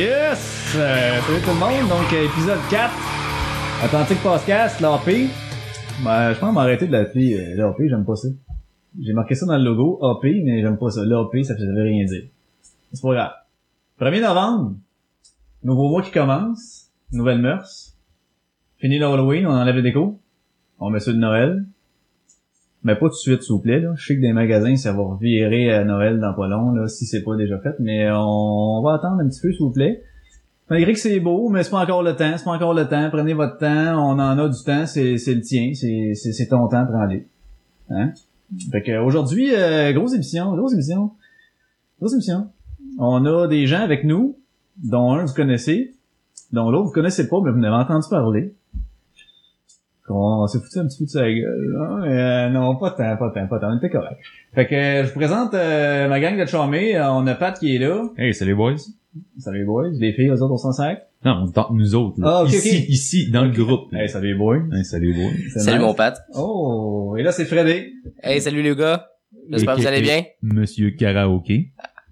[0.00, 0.72] Yes!
[0.76, 2.90] Euh, salut tout le monde, donc euh, épisode 4,
[3.84, 5.28] Atlantique Podcast, l'AP.
[6.02, 8.28] Ben, je pense m'arrêter de l'appeler euh, l'AP, j'aime pas ça.
[8.98, 11.04] J'ai marqué ça dans le logo, AP, mais j'aime pas ça.
[11.04, 12.22] L'AP, ça veut rien dire.
[12.94, 13.32] C'est pas grave.
[14.00, 14.76] 1er novembre,
[15.64, 17.92] nouveau mois qui commence, nouvelle mœurs.
[18.78, 20.18] Fini l'Halloween, on enlève les déco.
[20.78, 21.66] On met ça de Noël.
[22.82, 23.80] Mais pas tout de suite, s'il vous plaît.
[23.80, 23.92] Là.
[23.96, 27.04] Je sais que des magasins, ça va virer à Noël dans pas long, là, si
[27.04, 27.74] c'est pas déjà fait.
[27.78, 30.02] Mais on va attendre un petit peu, s'il vous plaît.
[30.70, 32.32] Malgré que c'est beau, mais c'est pas encore le temps.
[32.36, 33.08] C'est pas encore le temps.
[33.10, 33.96] Prenez votre temps.
[33.98, 34.86] On en a du temps.
[34.86, 35.72] C'est, le tien.
[35.74, 36.86] C'est, ton temps.
[36.86, 37.26] Prends-les.
[37.90, 38.12] Hein?
[38.70, 40.54] Fait que aujourd'hui, euh, grosse émission.
[40.54, 41.10] Grosse émission.
[41.98, 42.48] Grosse émission.
[42.98, 44.38] On a des gens avec nous,
[44.82, 45.94] dont un vous connaissez,
[46.52, 48.54] dont l'autre vous connaissez pas, mais vous n'avez entendu parler.
[50.12, 53.30] On s'est foutu un petit peu de sa gueule, mais euh, non, pas tant, pas
[53.30, 54.18] tant, pas tant, on était correct.
[54.54, 56.96] Fait que euh, je vous présente euh, ma gang de charmés.
[56.96, 58.08] Euh, on a Pat qui est là.
[58.18, 58.76] Hey, salut boys.
[59.38, 59.88] Salut les boys.
[59.98, 61.06] Les filles, eux autres, on s'en sac.
[61.24, 62.20] Non, on tente nous autres.
[62.20, 62.38] là.
[62.38, 62.88] Ah, ok, ici, ok.
[62.88, 63.92] ici, dans le groupe.
[63.92, 64.62] Hey, salut les boys.
[64.72, 65.32] Hey, salut boys.
[65.52, 65.86] C'est Salut nice.
[65.86, 66.18] mon Pat.
[66.34, 67.92] Oh, et là c'est Freddy.
[68.22, 69.06] Hey, salut les gars.
[69.50, 70.22] J'espère que vous allez bien.
[70.42, 71.70] Monsieur Karaoke.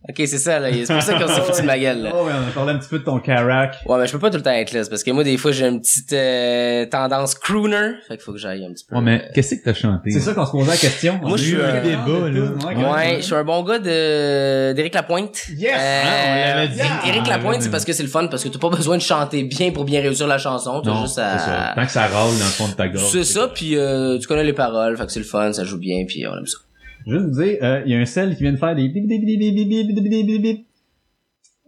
[0.09, 0.71] Ok, c'est ça, là.
[0.73, 2.11] C'est pour ça qu'on s'est foutu de ma gueule, là.
[2.19, 3.77] Oh, ouais, on a parlé un petit peu de ton carac.
[3.87, 5.37] Ouais, mais je peux pas tout le temps être là, c'est parce que moi, des
[5.37, 7.91] fois, j'ai une petite euh, tendance crooner.
[8.09, 8.97] Fait qu'il faut que j'aille un petit peu.
[8.97, 10.11] Ouais, mais qu'est-ce que t'as chanté?
[10.11, 11.21] C'est ça qu'on se posait la question.
[11.23, 12.93] Moi, je suis un débat, là.
[12.95, 15.43] Ouais, je suis un bon gars de d'Éric Lapointe.
[15.57, 15.73] Yes!
[15.77, 16.81] Euh, Ah, on l'avait dit.
[17.09, 19.03] Éric Ah, Lapointe, c'est parce que c'est le fun, parce que t'as pas besoin de
[19.03, 20.81] chanter bien pour bien réussir la chanson.
[20.83, 21.71] T'as Non, juste c'est ça.
[21.71, 21.75] à...
[21.75, 23.11] Tant que ça râle dans le fond de ta gorge.
[23.13, 25.79] C'est ça, puis euh, tu connais les paroles, fait que c'est le fun, ça joue
[25.79, 26.59] bien, puis on aime ça.
[27.07, 29.07] Juste vous dire, euh, il y a un sel qui vient de faire des bip
[29.07, 30.65] bip bip bip bip bip bip bip bip bip.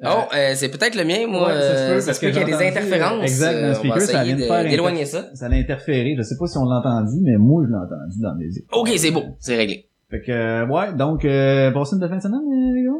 [0.02, 1.48] Oh, euh, c'est peut-être le mien, moi.
[1.48, 2.68] Ouais, ça se peut, euh, parce ça se que peut qu'il y a des entendu,
[2.70, 3.22] interférences.
[3.22, 5.26] exact, dans le Euh, speaker, ça vient de faire d'éloigner ça.
[5.34, 6.14] Ça l'a interféré.
[6.16, 8.70] Je sais pas si on l'a entendu, mais moi, je l'ai entendu dans mes écoutes.
[8.72, 9.86] Ok, c'est beau, c'est réglé.
[10.10, 12.90] Fait que, euh, ouais, donc, euh, passez une de fin de semaine, euh, les gars?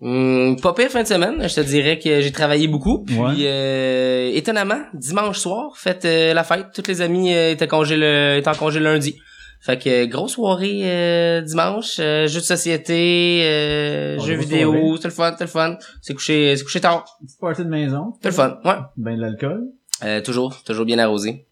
[0.00, 3.04] Hum, pas pire fin de semaine, je te dirais que j'ai travaillé beaucoup.
[3.04, 3.34] Puis Ouais.
[3.44, 6.66] euh, étonnamment, dimanche soir, faites euh, la fête.
[6.72, 9.16] Tous les amis euh, étaient, congé le, étaient en congé lundi.
[9.60, 15.08] Fait que grosse soirée euh, dimanche, euh, jeux de société, euh, Oh, jeux vidéo, c'était
[15.08, 15.76] le fun, c'était le fun.
[16.00, 18.12] C'est couché, c'est couché tard, Petite party de maison.
[18.14, 18.58] c'était le fun.
[18.64, 19.64] Ouais, Ben de l'alcool.
[20.04, 21.44] euh, toujours, toujours bien arrosé.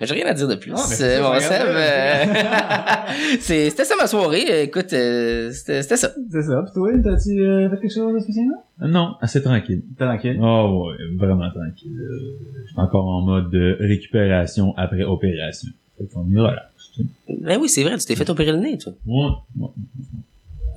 [0.00, 0.70] Mais J'ai rien à dire de plus.
[0.76, 2.24] Ah, c'est Euh, euh,
[3.40, 4.44] c'est- c'était ça ma soirée.
[4.48, 6.10] Euh, Écoute, euh, c'était c'était ça.
[6.30, 6.62] C'est ça.
[6.66, 8.46] Pis toi, t'as-tu euh, fait quelque chose de spécial?
[8.80, 9.82] Non, assez tranquille.
[9.98, 10.38] Tranquille?
[10.40, 11.96] Oh ouais, vraiment tranquille.
[11.98, 15.68] Euh, Je suis encore en mode de récupération après opération.
[15.98, 16.24] Fait qu'on.
[17.40, 18.92] Ben oui, c'est vrai, tu t'es fait opérer le nez, toi.
[19.06, 19.28] Ouais,
[19.58, 19.68] ouais.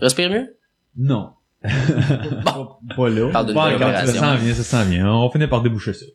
[0.02, 0.56] Respire mieux?
[0.98, 1.30] Non.
[1.64, 3.30] Bon, Pas là.
[3.32, 4.20] parle d'une bonne encore, ça opération.
[4.22, 5.14] s'en vient, ça s'en vient.
[5.14, 6.06] On finit par déboucher ça.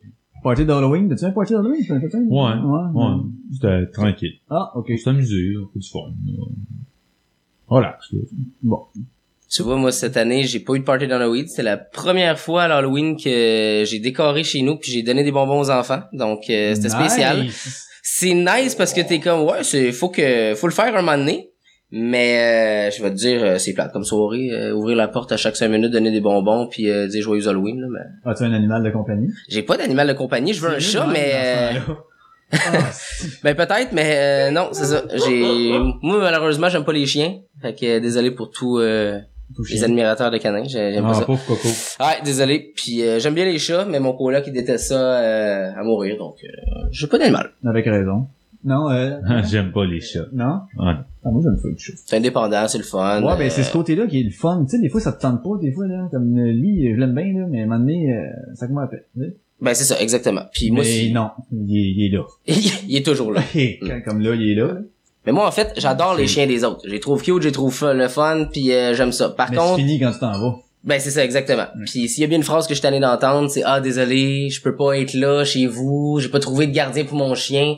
[0.43, 1.07] Party d'Halloween.
[1.09, 1.81] T'as-tu un party d'Halloween?
[1.89, 2.79] Ouais, Ouais.
[2.93, 3.15] Ouais,
[3.53, 4.33] c'était tranquille.
[4.49, 4.91] Ah, ok.
[4.97, 5.99] S'est amusé, on fait du fun.
[7.67, 8.19] Relax, là.
[8.63, 8.79] Bon.
[9.49, 11.47] Tu vois, moi, cette année, j'ai pas eu de party d'Halloween.
[11.47, 15.31] C'était la première fois à l'Halloween que j'ai décoré chez nous puis j'ai donné des
[15.31, 16.01] bonbons aux enfants.
[16.11, 17.45] Donc, euh, c'était spécial.
[18.09, 21.17] C'est nice parce que t'es comme, ouais, c'est, faut que, faut le faire un moment
[21.17, 21.51] donné.
[21.91, 24.49] Mais, euh, je vais te dire, euh, c'est plate comme soirée.
[24.51, 27.47] euh, ouvrir la porte à chaque cinq minutes, donner des bonbons puis euh, dire joyeux
[27.49, 28.31] Halloween, là, mais...
[28.31, 29.29] As-tu un animal de compagnie?
[29.49, 31.31] J'ai pas d'animal de compagnie, je veux un chat, mais...
[31.33, 31.79] euh,
[32.53, 32.57] Ah,
[33.43, 35.03] Ben peut-être, mais euh, non, c'est ça.
[35.13, 37.39] J'ai moi malheureusement j'aime pas les chiens.
[37.61, 39.19] Fait que désolé pour euh,
[39.69, 41.25] les admirateurs de canins, j'ai- j'aime pas Ah, ça.
[41.25, 41.67] pauvre Coco.
[41.99, 42.73] Ouais, désolé.
[42.75, 46.17] Puis euh, j'aime bien les chats, mais mon coloc il déteste ça euh, à mourir,
[46.17, 46.47] donc euh,
[46.91, 47.51] j'ai pas d'animal.
[47.65, 48.27] Avec raison.
[48.63, 49.17] Non, euh,
[49.49, 50.25] J'aime pas les chats.
[50.33, 50.61] non?
[50.77, 50.93] Ouais.
[51.23, 51.93] Ah, moi, j'aime ça, le chat.
[52.05, 53.21] C'est indépendant, c'est le fun.
[53.23, 54.65] Ouais, ben, euh, c'est ce côté-là qui est le fun.
[54.65, 56.07] Tu sais, des fois, ça te tente pas, des fois, là.
[56.11, 58.25] Comme euh, lui, je l'aime bien, là, mais à un moment donné, euh,
[58.55, 59.35] ça commence à sais.
[59.61, 60.41] Ben c'est ça, exactement.
[60.53, 62.23] Puis moi mais aussi, non, il est, il est là.
[62.87, 63.41] il est toujours là.
[63.53, 64.67] Quand- Comme là, il est là.
[64.67, 64.79] là.
[65.27, 66.81] Mais moi en fait, j'adore les chiens des autres.
[66.85, 69.29] Je les trouve cute, je les trouve fun- le fun, puis euh, j'aime ça.
[69.29, 70.55] Par Mais contre, c'est fini quand tu t'en vas.
[70.83, 71.65] Ben c'est ça exactement.
[71.85, 74.61] Puis s'il y a bien une phrase que je tanné d'entendre, c'est ah désolé, je
[74.61, 77.75] peux pas être là chez vous, j'ai pas trouvé de gardien pour mon chien,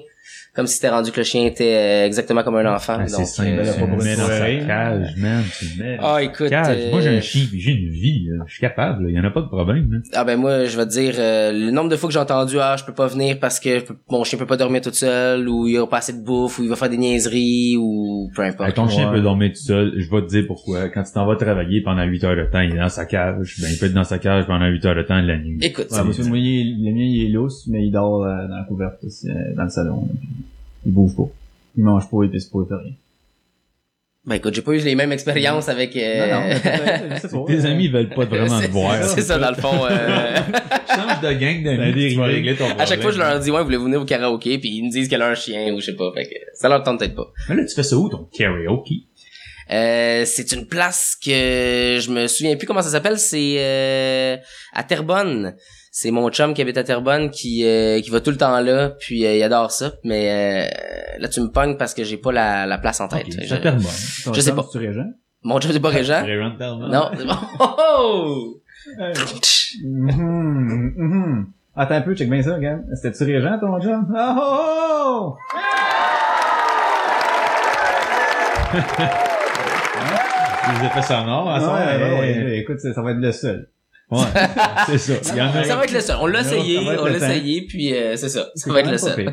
[0.55, 2.97] comme si c'était rendu que le chien était euh, exactement comme un enfant.
[3.00, 5.65] Ah, c'est Donc, simple, euh, là, tu pas le mets dans sa cage, man, tu
[5.77, 6.77] le mets dans Ah écoute, cage.
[6.79, 8.44] euh, Moi, j'ai un chien, puis j'ai une vie, là.
[8.47, 9.91] je suis capable, il y en a pas de problème.
[9.91, 10.00] là.
[10.13, 12.56] ah ben moi je vais te dire euh, le nombre de fois que j'ai entendu
[12.59, 15.47] ah je peux pas venir parce que peux- mon chien peut pas dormir tout seul
[15.47, 18.41] ou il a pas assez de bouffe ou il va faire des niaiseries ou peu
[18.41, 18.69] importe.
[18.69, 19.15] Hey, ton chien Ouais.
[19.18, 20.89] peut dormir tout seul, je vais te dire pourquoi.
[20.89, 23.56] Quand tu t'en vas travailler pendant 8 heures de temps, il est dans sa cage,
[23.62, 25.57] ben il peut être dans sa cage pendant 8 heures de temps de la nuit.
[25.62, 29.03] Écoute, Ouais, moi, le mien, il est lousse, mais il dort euh, dans la couverte,
[29.03, 30.01] aussi, euh, dans le salon.
[30.07, 30.29] là, puis
[30.85, 31.29] il bouge pas.
[31.77, 32.93] Il mange pas, il pisse pas, il fait rien.
[34.25, 37.45] ben écoute, j'ai pas eu les mêmes expériences avec euh, Non, mais pas.
[37.47, 39.03] Tes amis veulent pas vraiment te voir.
[39.03, 40.35] C'est ça dans le fond euh,
[40.95, 42.81] Change de gang d'amis, tu vas régler ton problème.
[42.81, 45.07] À chaque fois, je leur dis, ouais, voulez-vous venir au karaoké, puis ils me disent
[45.07, 46.11] qu'elle a un chien ou je sais pas.
[46.13, 47.31] Fait que ça leur tente peut-être pas.
[47.49, 49.05] Mais là, tu fais ça où, ton karaoke?
[49.71, 53.19] Euh, c'est une place que je me souviens plus comment ça s'appelle.
[53.19, 54.37] C'est euh,
[54.73, 55.55] à Terrebonne.
[55.91, 58.89] C'est mon chum qui habite à Terrebonne qui euh, qui va tout le temps là,
[59.00, 59.94] puis euh, il adore ça.
[60.03, 63.25] Mais euh, là, tu me pognes parce que j'ai pas la, la place en tête.
[63.27, 63.86] Ok, Je- ça Terrebonne.
[64.25, 64.80] Ton Je sais chum, pas.
[64.80, 65.06] Régent?
[65.44, 66.24] Mon chum c'est pas Régent.
[66.89, 67.33] Non, c'est bon.
[67.59, 68.62] Oh, oh!
[69.83, 71.47] Mhm, mhm.
[71.75, 72.81] Attends un peu, check bien ça, regarde.
[72.94, 74.06] C'était-tu Régent, ton chum?
[74.15, 75.38] Oh, oh, oh!
[80.80, 81.74] Les effets sonores, à ça.
[81.74, 82.57] ouais, ouais, ouais, ouais.
[82.59, 83.69] écoute, ça, ça va être le seul.
[84.11, 84.17] Ouais,
[84.88, 85.13] c'est ça.
[85.44, 85.63] A.
[85.63, 86.15] Ça va être le seul.
[86.21, 87.25] On l'a essayé, on l'a temps.
[87.25, 88.47] essayé, puis euh, c'est ça.
[88.56, 89.27] Ça va être le pas seul.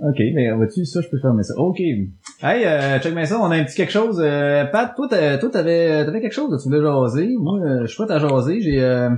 [0.00, 1.54] OK, mais vois-tu, ça, je peux fermer ça.
[1.56, 1.80] OK.
[1.80, 2.06] Hey,
[2.42, 4.20] euh, check bien ça, on a un petit quelque chose.
[4.22, 7.34] Euh, Pat, toi, toi, t'avais, t'avais quelque chose que tu voulais jaser.
[7.38, 8.60] Moi, euh, je suis pas à jaser.
[8.60, 9.10] J'ai, euh,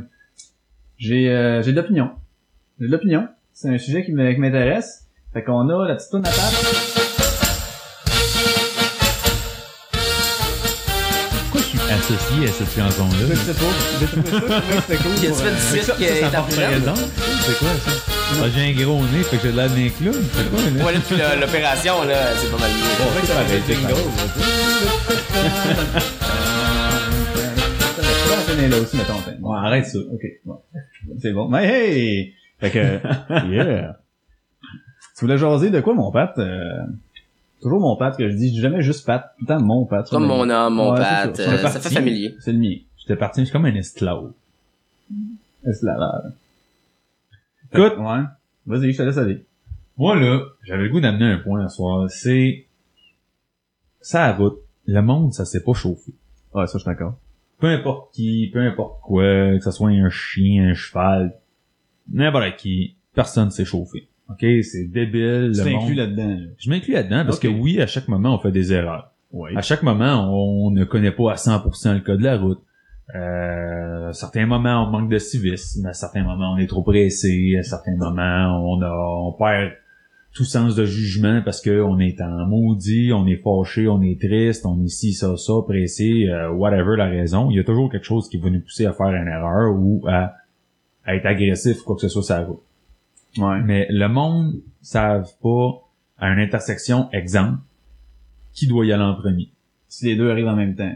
[0.97, 2.11] j'ai, euh, j'ai de l'opinion.
[2.81, 3.29] J'ai de l'opinion.
[3.53, 5.07] C'est un sujet qui me- qui m'intéresse.
[5.35, 6.90] Fait qu'on a la petite tourne à table.
[12.15, 13.27] Associé à cette chanson-là?
[13.29, 13.73] Je sais pas.
[14.87, 15.15] C'était cool.
[15.15, 16.95] Du qui est raison.
[16.95, 17.91] C'est quoi ça?
[18.43, 20.15] Ah, j'ai un gros nez, fait que j'ai l'air d'un clown.
[20.33, 20.85] C'est quoi, là?
[20.85, 22.79] Ouais, là, l'opération, là, c'est pas mal mieux.
[23.27, 23.75] C'est
[28.03, 29.53] c'est enchaîner là aussi, mettons.
[29.53, 29.99] arrête ça.
[29.99, 30.61] Ok, bon.
[31.21, 31.49] C'est bon.
[31.49, 32.35] Mais hey!
[32.61, 32.79] Fait que,
[33.51, 33.97] yeah!
[35.19, 36.33] Tu voulais jaser de quoi, mon Pat?
[36.39, 36.83] Euh,
[37.61, 38.49] toujours mon Pat que je dis.
[38.49, 39.33] Je dis jamais juste Pat.
[39.39, 40.09] Tout le temps mon Pat.
[40.09, 41.43] Comme mon homme, mon Ouais, c'est pat, ça.
[41.53, 42.35] euh, ça fait familier.
[42.41, 42.77] C'est le mien.
[42.99, 44.33] J'étais parti, je suis comme un esclave.
[45.67, 46.33] Esclavage.
[47.73, 47.99] Écoute.
[47.99, 48.21] Ouais.
[48.67, 49.45] Vas-y, je te laisse aller.
[49.97, 52.09] Moi, là, j'avais le goût d'amener un point ce soir.
[52.11, 52.67] C'est,
[54.01, 54.59] ça route.
[54.87, 56.13] Le monde, ça s'est pas chauffé.
[56.55, 57.15] Ouais, ça, je suis d'accord.
[57.59, 61.39] Peu importe qui, peu importe quoi, que ce soit un chien, un cheval,
[62.11, 64.09] n'importe qui, personne s'est chauffé.
[64.31, 64.47] OK?
[64.63, 65.53] C'est débile.
[65.55, 66.47] Tu t'inclus là-dedans, là.
[66.59, 69.13] Je m'inclus là-dedans parce que oui, à chaque moment, on fait des erreurs.
[69.33, 69.53] Ouais.
[69.57, 72.61] À chaque moment, on ne connaît pas à 100% le code de la route.
[73.15, 75.87] Euh, à certains moments, on manque de civisme.
[75.87, 77.57] À certains moments, on est trop pressé.
[77.59, 78.93] À certains moments, on a,
[79.25, 79.73] on perd
[80.33, 84.21] tout sens de jugement parce que on est en maudit, on est fâché, on est
[84.21, 87.51] triste, on est ci, ça, ça, pressé, euh, whatever la raison.
[87.51, 90.05] Il y a toujours quelque chose qui va nous pousser à faire une erreur ou
[90.07, 90.35] à,
[91.05, 92.63] à être agressif, quoi que ce soit sur la route.
[93.39, 93.61] Ouais.
[93.63, 95.71] Mais le monde savent pas
[96.19, 97.59] à une intersection, exemple,
[98.53, 99.51] qui doit y aller en premier.
[99.89, 100.93] Si les deux arrivent en même temps.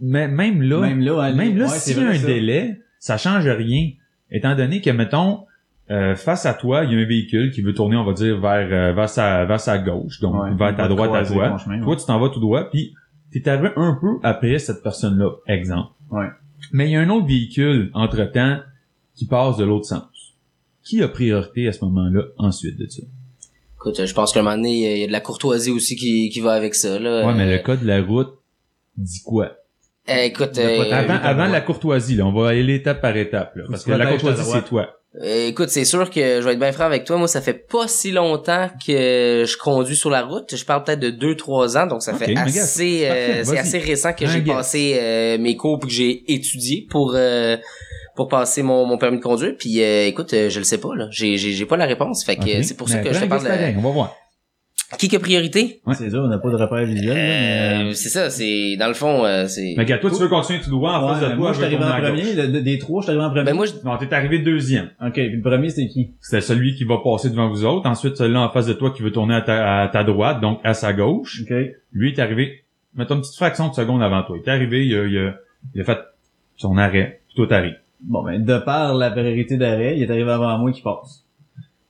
[0.00, 2.26] Mais même là, même, Même là, hein, là, ouais, s'il y a un ça.
[2.26, 3.90] délai, ça change rien.
[4.30, 5.44] Étant donné que, mettons,
[5.90, 8.40] euh, face à toi, il y a un véhicule qui veut tourner, on va dire,
[8.40, 11.58] vers, euh, vers, sa, vers sa gauche, donc Ouais, vers ta droite à toi.
[11.58, 12.94] chemin, Toi, tu t'en vas tout droit, puis
[13.32, 15.90] t'es arrivé un peu après cette personne-là, exemple.
[16.10, 16.28] Ouais.
[16.72, 18.58] Mais il y a un autre véhicule, entre-temps,
[19.14, 20.04] qui passe de l'autre sens.
[20.84, 23.02] Qui a priorité à ce moment-là, ensuite de ça?
[23.76, 26.28] Écoute, je pense qu'à un moment donné, il y a de la courtoisie aussi qui,
[26.30, 27.26] qui va avec ça, là.
[27.26, 28.34] Ouais, mais Euh, le code de la route
[28.96, 29.52] dit quoi?
[30.08, 33.64] euh, écoute, euh, avant, avant la courtoisie, là, on va aller étape par étape, là,
[33.70, 34.96] parce que la courtoisie, c'est toi.
[35.22, 37.16] euh, écoute, c'est sûr que je vais être bien franc avec toi.
[37.16, 40.54] Moi, ça fait pas si longtemps que je conduis sur la route.
[40.54, 44.26] Je parle peut-être de 2-3 ans, donc ça fait assez, euh, c'est assez récent que
[44.26, 47.56] j'ai passé euh, mes cours puis que j'ai étudié pour euh,
[48.16, 49.54] pour passer mon, mon permis de conduire.
[49.58, 51.08] Puis euh, écoute, euh, je le sais pas là.
[51.10, 52.24] J'ai j'ai j'ai pas la réponse.
[52.24, 54.14] Fait que euh, c'est pour ça Mais que je te parle de On va voir.
[54.98, 55.80] qui a priorité?
[55.86, 55.94] Ouais.
[55.94, 57.90] C'est dur, on n'a pas de repère visuel, mais...
[57.90, 58.28] Euh, c'est ça.
[58.28, 59.74] C'est dans le fond, euh, c'est.
[59.76, 61.56] Mais regarde, toi, tu veux continuer tout droit en Ouais, face de toi, moi, je
[61.58, 62.32] suis arrivé en premier.
[62.34, 63.44] le- des trois, je suis arrivé en premier.
[63.44, 64.90] Ben moi, je, Non, t'es arrivé deuxième.
[65.00, 66.10] Ok, puis le premier, c'était qui?
[66.20, 67.88] C'était celui qui va passer devant vous autres.
[67.88, 70.58] Ensuite, celui-là en face de toi qui veut tourner à ta, à ta droite, donc
[70.64, 71.42] à sa gauche.
[71.42, 71.54] Ok.
[71.92, 72.64] Lui, il est arrivé,
[72.96, 74.36] mettons une petite fraction de seconde avant toi.
[74.44, 75.34] Il est arrivé, il a, il a,
[75.76, 75.98] il a fait
[76.56, 77.76] son arrêt, puis toi t'arrives.
[78.02, 81.24] Bon, ben, de par la priorité d'arrêt, il est arrivé avant moi qui passe.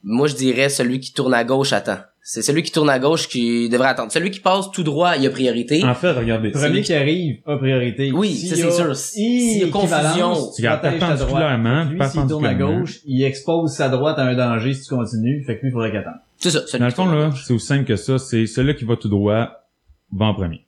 [0.03, 1.99] moi, je dirais celui qui tourne à gauche attend.
[2.23, 4.13] C'est celui qui tourne à gauche qui devrait attendre.
[4.13, 5.83] Celui qui passe tout droit, il a priorité.
[5.83, 6.49] En fait, regardez.
[6.51, 8.13] Le premier qui arrive a priorité.
[8.13, 8.95] Oui, ça, c'est sûr.
[8.95, 11.91] S'il y a confusion, tu protèges ta droite.
[11.91, 15.43] Lui, s'il tourne à gauche, il expose sa droite à un danger si tu continues.
[15.45, 16.21] Fait que lui, il faudrait qu'il attende.
[16.37, 16.67] C'est ça.
[16.67, 18.19] Celui Dans le fond, là, c'est aussi simple que ça.
[18.19, 19.67] C'est celui qui va tout droit
[20.13, 20.67] va en premier.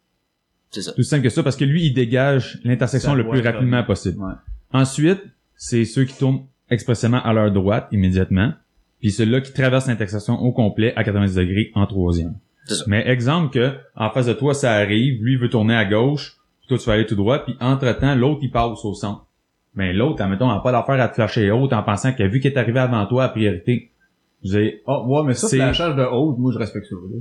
[0.71, 0.93] C'est ça.
[0.93, 4.19] Tout simple que ça, parce que lui, il dégage l'intersection le plus rapidement possible.
[4.19, 4.33] Ouais.
[4.73, 5.23] Ensuite,
[5.57, 8.53] c'est ceux qui tournent expressément à leur droite immédiatement,
[9.01, 12.35] puis ceux-là qui traversent l'intersection au complet à 90 degrés en troisième.
[12.87, 16.69] Mais exemple que en face de toi, ça arrive, lui veut tourner à gauche, puis
[16.69, 19.27] toi tu vas aller tout droit, puis entre-temps, l'autre il passe au centre.
[19.75, 22.53] Mais l'autre, admettons, n'a pas l'affaire à te flasher haute en pensant que vu qu'il
[22.53, 23.91] est arrivé avant toi à priorité,
[24.45, 24.83] vous avez...
[24.87, 26.39] Oh, ouais, mais ça, C'est- c'est la charge de haute.
[26.39, 27.19] Moi, je respecte ça, là.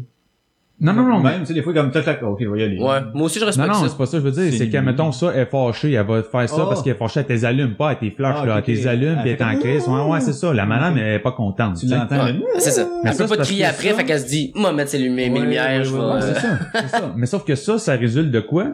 [0.82, 2.60] Non, non, non, mais- Même, tu sais, des fois, comme tac, tac, ok, je vais
[2.60, 2.78] y aller.
[2.80, 3.00] Ouais.
[3.14, 3.88] Moi aussi, je Non, respecte non, ça.
[3.90, 4.44] c'est pas ça que je veux dire.
[4.46, 4.70] C'est limité.
[4.72, 6.66] qu'admettons ça, elle est fâchée, elle va faire ça Ah.
[6.68, 8.88] parce qu'elle est fâchée à tes allumes, pas à tes flashs, Ah, là, à tes
[8.88, 9.88] allumes, Elle puis elle est en crise.
[9.88, 10.54] Ouais, ouais, c'est ça.
[10.54, 11.76] La madame, elle est pas contente.
[11.80, 12.86] Tu l'entends, Ouais, c'est ça.
[13.04, 14.90] Mais Elle ça, peut pas te crier après, ça- fait qu'elle se dit, moi, mettre
[14.92, 16.00] ses lumières, mes lumières, ouais, je vais...
[16.02, 17.14] euh, c'est ça, c'est ça.
[17.16, 18.68] Mais sauf que ça, ça résulte de quoi?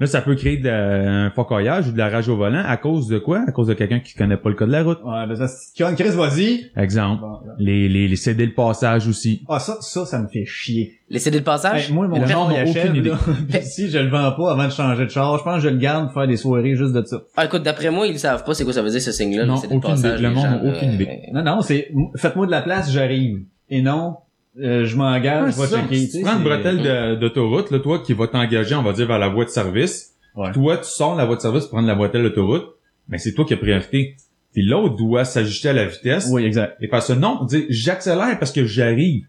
[0.00, 3.06] Là, ça peut créer de, un focoyage ou de la rage au volant à cause
[3.08, 3.44] de quoi?
[3.46, 4.98] À cause de quelqu'un qui connaît pas le code de la route.
[5.04, 6.70] Ouais, ben ça, c'est- Chris, vas-y.
[6.76, 7.20] Exemple.
[7.20, 7.38] Bon.
[7.58, 9.44] Les, les, les céder le passage aussi.
[9.48, 10.94] Ah, ça, ça, ça me fait chier.
[11.08, 11.88] Laissez le passage?
[11.88, 13.10] Hey, moi, mon le char, il a achève, aucune idée.
[13.10, 13.18] là.
[13.48, 15.68] Puis si je le vends pas avant de changer de char, je pense que je
[15.68, 17.22] le garde pour faire des soirées juste de ça.
[17.36, 19.44] Ah, écoute, d'après moi, ils savent pas c'est quoi ça veut dire ce signe-là.
[19.44, 20.02] Non, le aucune.
[20.02, 21.08] Le les monde gens, aucune là, idée.
[21.28, 23.42] euh, Non, non, c'est, faites-moi de la place, j'arrive.
[23.68, 24.16] Et non,
[24.60, 25.80] euh, je m'engage, je vais ça.
[25.82, 29.06] checker, Si tu prends une bretelle d'autoroute, là, toi, qui va t'engager, on va dire,
[29.06, 30.14] vers la voie de service.
[30.34, 30.52] Ouais.
[30.52, 32.66] Toi, tu sors de la voie de service pour prendre la bretelle d'autoroute.
[33.08, 34.16] Mais c'est toi qui as priorité.
[34.52, 36.28] Puis l'autre doit s'ajuster à la vitesse.
[36.30, 36.76] Oui, exact.
[36.80, 39.24] Et parce que non, dire j'accélère parce que j'arrive.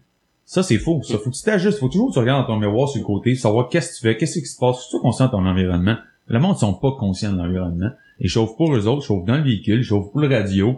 [0.46, 1.00] Ça, c'est faux.
[1.02, 1.78] Ça, faut que tu t'ajustes.
[1.78, 4.02] Faut toujours que tu regardes dans ton miroir sur le côté, savoir qu'est-ce que tu
[4.02, 4.88] fais, qu'est-ce qui se passe.
[4.90, 5.96] Tu conscient de ton environnement.
[6.26, 7.90] Le monde ne sont pas conscients de l'environnement.
[8.20, 10.76] Ils chauffent pour eux autres, ils chauffent dans le véhicule, ils chauffent pour le radio,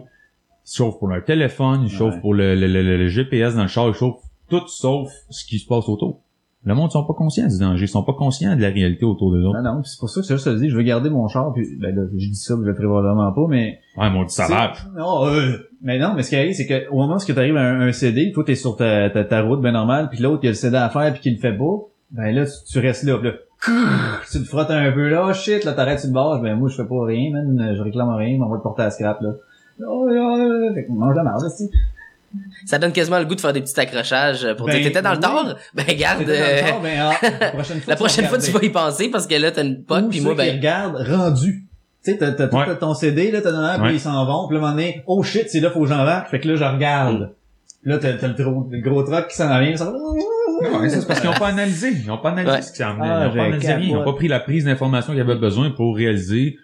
[0.65, 3.61] ils chauffent pour leur téléphone, ils chauffent pour le, le, le, le- le GPS dans
[3.63, 6.19] le char, ils chauffent tout sauf ce qui se passe autour.
[6.65, 9.31] Le monde sont pas conscients du danger, ils sont pas conscients de la réalité autour
[9.31, 9.61] d'eux autres.
[9.61, 11.65] Non, non, c'est pour ça que je te dis, je veux garder mon char, puis,
[11.79, 13.79] ben là, je dis ça, je le ferai probablement pas, mais...
[13.95, 14.33] Ouais, mon dit.
[14.33, 14.43] C'est-
[14.97, 17.55] Non, euh, mais non, mais ce qui arrive, c'est que au moment où tu arrives
[17.55, 20.39] à un, un CD, toi, t'es sur ta, ta, ta route bien normale, puis l'autre,
[20.43, 21.77] il a le CD à faire, puis qu'il le fait pas,
[22.11, 23.35] ben là, tu, tu restes là, puis là,
[24.29, 26.67] tu te frottes un peu là, oh shit, là, t'arrêtes sur le bord, ben moi,
[26.67, 29.21] je fais pas rien, man, je réclame rien, mais on va te porter à scrap,
[29.21, 29.29] là.
[29.87, 31.43] Oh, oh, fait qu'on mange la merde,
[32.65, 35.01] Ça donne quasiment le goût de faire des petits accrochages euh, pour Ben, dire t'étais
[35.01, 35.23] dans le oui.
[35.23, 35.55] tort.
[35.73, 36.23] Ben garde.
[36.29, 39.35] euh, ben, ah, la prochaine fois, La prochaine fois, tu vas y penser parce que
[39.35, 41.65] là, t'as une pote, puis moi, qui ben, regardent rendu.
[42.03, 42.75] Tu sais, t'as, Ouais.
[42.77, 45.03] ton CD, là, t'as donné, puis ils s'en vont, puis là, à un moment donné,
[45.07, 47.33] oh shit, c'est là, faut que j'embarque, fait que là, je regarde.
[47.83, 49.91] Là, t'as, le, gros, le gros truck qui s'en vient, ça.
[49.91, 51.89] Ouais, c'est parce qu'ils n'ont pas analysé.
[51.91, 52.61] Ils n'ont pas analysé Ouais.
[52.61, 53.27] ce qui s'en Ah, venait.
[53.27, 53.87] Ils n'ont pas analysé rien.
[53.89, 56.57] Ils n'ont pas pris la prise d'information qu'ils avaient besoin pour réaliser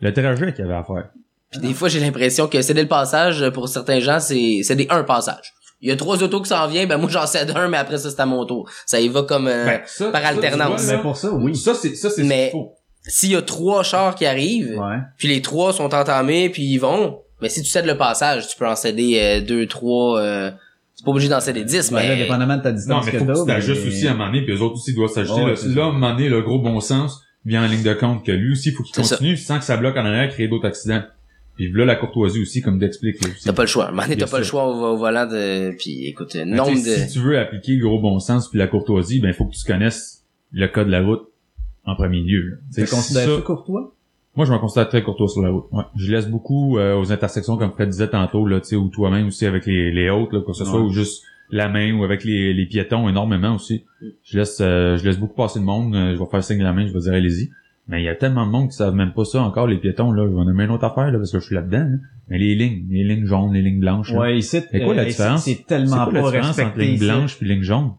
[0.00, 1.08] le trajet qu'il y avait à faire.
[1.50, 5.02] Puis des fois, j'ai l'impression que céder le passage, pour certains gens, c'est céder un
[5.04, 5.52] passage.
[5.80, 7.96] Il y a trois autos qui s'en viennent, ben moi j'en cède un, mais après
[7.98, 8.68] ça, c'est à mon tour.
[8.86, 9.48] Ça y va comme...
[9.48, 10.86] euh, Ben, ça, par ça, alternance.
[10.86, 11.56] Mais pour ça, oui.
[11.56, 12.74] Ça, c'est, ça, c'est Mais- faux.
[13.02, 14.98] S'il y a trois chars qui arrivent, Ouais.
[15.16, 18.56] puis les trois sont entamés, puis ils vont, mais si tu cèdes le passage, tu
[18.58, 20.20] peux en céder euh, deux, trois...
[20.20, 20.50] Euh,
[20.94, 22.16] c'est pas obligé d'en céder dix, Ben, là, mais...
[22.24, 24.14] dépendamment de ta Non, distance mais que faut que tu t'ajustes mais- aussi à un
[24.14, 25.46] moment donné, puis eux autres aussi doivent s'ajuster.
[25.46, 25.80] Là, c'est là, ça.
[25.80, 28.52] à un moment donné, le gros bon sens vient en ligne de compte que lui
[28.52, 31.02] aussi, faut qu'il continue sans que ça bloque en arrière, créer d'autres accidents.
[31.68, 33.44] Puis là, la courtoisie aussi, comme t'expliques, là, aussi.
[33.44, 33.90] T'as pas le choix.
[33.92, 35.76] Bien t'as pas le choix au, au volant de...
[35.76, 36.76] Puis écoute, Mais nombre de...
[36.78, 39.54] Si tu veux appliquer le gros bon sens puis la courtoisie, ben, il faut que
[39.54, 41.22] tu connaisses le code de la route
[41.84, 42.42] en premier lieu.
[42.50, 42.56] là.
[42.74, 43.94] Tu C'est considères courtois?
[44.36, 45.64] Moi, je me considère très courtois sur la route.
[45.72, 45.82] Ouais.
[45.96, 49.26] Je laisse beaucoup euh, aux intersections, comme Fred disait tantôt, là, tu sais, ou toi-même
[49.26, 52.22] aussi avec les, les autres, là, que ce soit ou juste la main ou avec
[52.24, 53.82] les, les piétons énormément aussi.
[54.22, 55.96] Je laisse euh, je laisse beaucoup passer de monde.
[55.96, 57.50] euh, je vais faire signe de la main, je vais dire allez-y.
[57.90, 60.12] Mais il y a tellement de monde qui savent même pas ça encore, les piétons,
[60.12, 60.24] là.
[60.26, 61.78] Je vais en nommer une autre affaire, là, parce que je suis là-dedans.
[61.80, 61.96] là.
[62.28, 64.12] Mais les lignes, les lignes jaunes, les lignes blanches.
[64.12, 64.20] là.
[64.20, 65.42] Ouais, ici, Et quoi la euh, différence?
[65.44, 67.04] C'est C'est tellement quoi la pas différence entre respecté ligne ici?
[67.04, 67.90] blanche puis ligne jaune?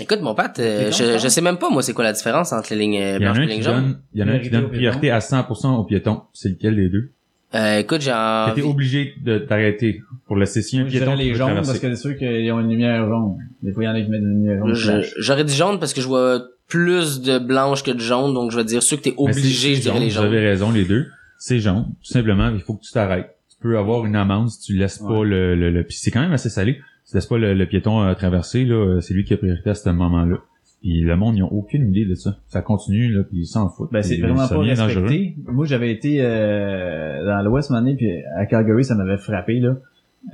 [0.00, 1.30] Écoute, mon pote, euh, C'est je, je ça.
[1.30, 3.32] sais même pas, moi, c'est quoi la différence entre les lignes euh, Il y en
[3.32, 3.74] blanches a et un les qui lignes jaunes?
[3.82, 6.20] donne, il y en a un qui donne priorité à 100% aux piétons.
[6.32, 7.10] C'est lequel des deux?
[7.54, 8.60] Euh, écoute, j'ai T'es envie...
[8.62, 11.66] obligé de t'arrêter pour laisser si un piéton les jaunes, traverser.
[11.72, 13.36] parce que c'est sûr qu'ils ont une lumière jaune.
[13.62, 15.02] Des fois, il y en a qui mettent une lumière jaune.
[15.18, 18.56] J'aurais dit jaune parce que je vois plus de blanche que de jaune, donc je
[18.58, 20.24] vais dire ceux que t'es obligé, dirais jaune, les Vous jaunes.
[20.26, 21.06] avez raison, les deux.
[21.38, 21.84] C'est jaune.
[22.02, 23.34] Tout simplement, il faut que tu t'arrêtes.
[23.50, 26.20] Tu peux avoir une amende si tu laisses pas le, le, le- puis c'est quand
[26.20, 26.78] même assez salé.
[27.04, 29.36] Si tu laisses pas le, le piéton euh, traverser, là, euh, c'est lui qui a
[29.36, 30.36] priorité à ce moment-là.
[30.82, 32.36] Puis le monde, ils ont aucune idée de ça.
[32.48, 33.90] Ça continue, là, puis ils s'en foutent.
[33.90, 35.02] Ben, c'est vraiment pas devient dangereux.
[35.02, 35.34] respecté.
[35.46, 39.76] Moi, j'avais été euh, dans l'Ouest une année, puis à Calgary, ça m'avait frappé, là.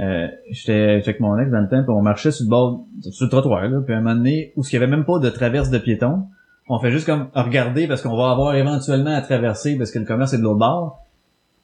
[0.00, 3.26] Euh, j'étais avec mon ex dans le temps, puis on marchait sur le bord, sur
[3.26, 5.30] le trottoir, là, puis à un moment donné, où il y avait même pas de
[5.30, 6.24] traverse de piétons,
[6.68, 10.04] on fait juste comme regarder parce qu'on va avoir éventuellement à traverser parce que le
[10.06, 11.00] commerce est de l'autre bord.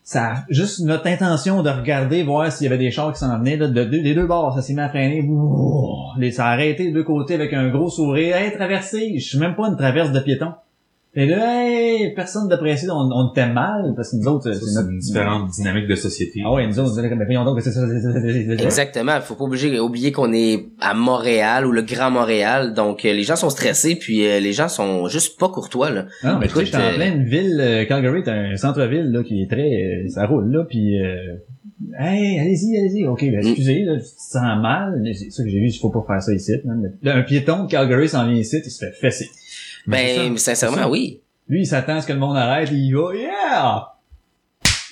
[0.03, 3.57] Ça juste notre intention de regarder, voir s'il y avait des chars qui s'en venaient,
[3.57, 5.23] là, de, deux- des deux bords, ça s'est mis à freiner.
[5.29, 8.37] Ouh, les, ça a arrêté des deux côtés avec un gros sourire.
[8.37, 9.19] Hey, traversé!
[9.19, 10.53] Je suis même pas une traverse de piétons.
[11.13, 14.75] Et là, hey, personne de pressé, on, on t'aime mal, parce que nous autres, c'est
[14.77, 14.91] notre...
[14.91, 16.41] une différente dynamique de société.
[16.45, 18.33] Ah ouais, nous autres, on dirait, mais voyons donc, c'est ça, c'est ça, c'est ça,
[18.33, 18.63] c'est ça.
[18.63, 19.21] Exactement.
[19.21, 22.75] Faut pas obliger, oublier qu'on est à Montréal ou le Grand Montréal.
[22.75, 26.07] Donc, euh, les gens sont stressés, puis euh, les gens sont juste pas courtois, là.
[26.23, 29.43] Non, mais tu sais, en euh, pleine ville, euh, Calgary, t'as un centre-ville, là, qui
[29.43, 31.17] est très, euh, ça roule, là, puis euh,
[31.99, 35.49] hey, allez-y, allez-y, ok, ben, excusez, là, tu te sens mal, mais c'est ça que
[35.51, 36.93] j'ai vu, il faut pas faire ça ici, man.
[37.03, 39.27] Là, un piéton de Calgary s'en vient ici, il se fait fesser.
[39.91, 41.21] Ben, sincèrement, oui.
[41.49, 43.87] Lui, il s'attend à ce que le monde arrête, il y va, yeah!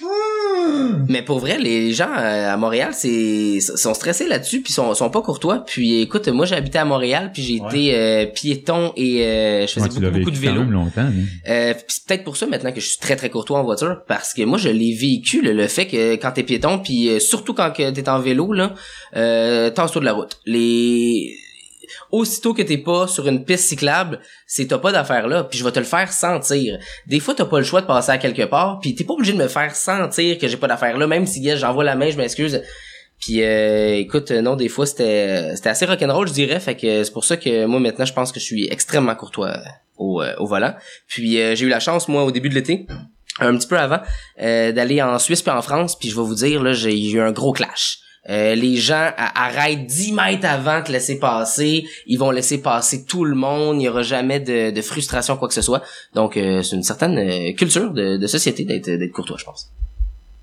[0.00, 1.06] Mmh!
[1.08, 5.10] Mais pour vrai, les gens euh, à Montréal, c'est sont stressés là-dessus, puis sont sont
[5.10, 5.64] pas courtois.
[5.66, 7.68] Puis écoute, moi habité à Montréal, puis j'ai Ouais.
[7.68, 10.62] été euh, piéton et euh, je faisais Ouais, beaucoup, beaucoup de vélo.
[10.62, 11.08] longtemps.
[11.12, 14.02] mais- Euh, c'est peut-être pour ça maintenant que je suis très très courtois en voiture
[14.06, 17.18] parce que moi je l'ai vécu le, le fait que quand t'es piéton puis euh,
[17.18, 18.74] surtout quand t'es en vélo là
[19.16, 21.34] euh, tasse-toi de la route les
[22.10, 25.64] aussitôt que t'es pas sur une piste cyclable, c'est t'as pas d'affaire là, puis je
[25.64, 26.78] vais te le faire sentir.
[27.06, 29.32] Des fois, t'as pas le choix de passer à quelque part, puis t'es pas obligé
[29.32, 32.10] de me faire sentir que j'ai pas d'affaire là, même si yes, j'envoie la main,
[32.10, 32.62] je m'excuse.
[33.20, 37.12] Puis euh, écoute, non, des fois c'était c'était assez rock'n'roll, je dirais, fait que c'est
[37.12, 39.58] pour ça que moi maintenant je pense que je suis extrêmement courtois
[39.96, 40.74] au, euh, au volant.
[41.08, 42.86] Puis euh, j'ai eu la chance moi au début de l'été,
[43.40, 44.00] un petit peu avant,
[44.40, 47.20] euh, d'aller en Suisse puis en France, puis je vais vous dire là, j'ai eu
[47.20, 47.98] un gros clash.
[48.28, 51.86] Euh, les gens arrêtent 10 mètres avant de te laisser passer.
[52.06, 53.76] Ils vont laisser passer tout le monde.
[53.76, 55.82] Il n'y aura jamais de, de frustration, quoi que ce soit.
[56.14, 59.72] Donc, euh, c'est une certaine euh, culture de, de société d'être d'être courtois, je pense.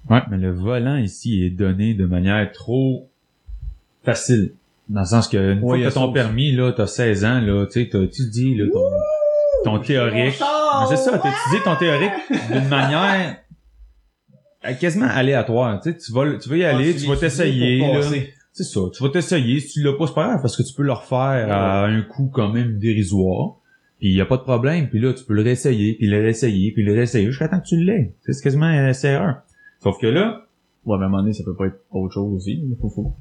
[0.10, 3.08] Ouais, mais le volant ici est donné de manière trop
[4.04, 4.54] facile.
[4.90, 6.72] Dans le sens que une fois Ouais, il y que a t'as ton permis, là,
[6.72, 10.40] t'as 16 ans, là, tu sais, t'as étudié, là, ton, ton théorique.
[10.40, 12.12] Mais c'est ça, t'as étudié ton théorique
[12.52, 13.38] d'une manière
[14.74, 15.80] quasiment aléatoire.
[15.82, 17.84] Tu sais, tu vas, tu vas y aller, tu vas t'essayer.
[18.52, 19.60] C'est ça, tu vas t'essayer.
[19.60, 22.02] Si tu l'as pas, c'est pas grave, parce que tu peux le refaire à un
[22.02, 23.56] coût quand même dérisoire.
[24.00, 24.90] Puis y a pas de problème.
[24.90, 27.66] Puis là, tu peux le réessayer, puis le réessayer, puis le réessayer jusqu'à temps que
[27.66, 28.14] tu l'aies.
[28.22, 29.38] C'est quasiment un essai-erreur.
[29.82, 30.46] Sauf que là,
[30.86, 32.64] Ouais, à un moment donné, ça peut pas être autre chose aussi.
[32.80, 33.14] Faut, faut.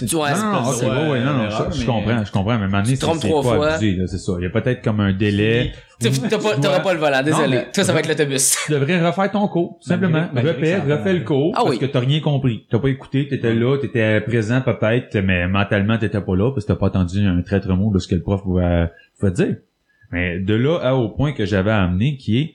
[0.08, 0.86] Tu vois, non, c'est non, pas ok, ça.
[0.86, 2.98] ouais, ouais, non, non, je, mais- comprends, je comprends, mais à un moment donné, Tu
[2.98, 4.32] te c'est c'est pas abusé, ça.
[4.38, 5.72] Il y a peut-être comme un délai.
[6.02, 7.60] Tu t'as pas- T'auras pas le volant, désolé.
[7.72, 8.56] Toi, ça va être l'autobus.
[8.66, 10.26] Tu devrais refaire ton cours, tout simplement.
[10.34, 11.78] Repère, refais le cours, Ah parce oui.
[11.78, 12.66] que t'as rien compris.
[12.70, 16.72] T'as pas écouté, t'étais là, t'étais présent peut-être, mais mentalement t'étais pas là, parce que
[16.72, 19.56] t'as pas entendu un traître mot de ce que le prof pouvait, pouvait dire.
[20.10, 22.54] Mais de là à au point que j'avais amené, qui est,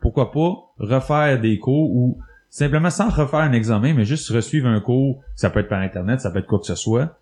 [0.00, 2.18] pourquoi pas refaire des cours ou
[2.50, 6.20] simplement sans refaire un examen, mais juste resuivre un cours, ça peut être par internet,
[6.20, 7.18] ça peut être quoi que ce soit,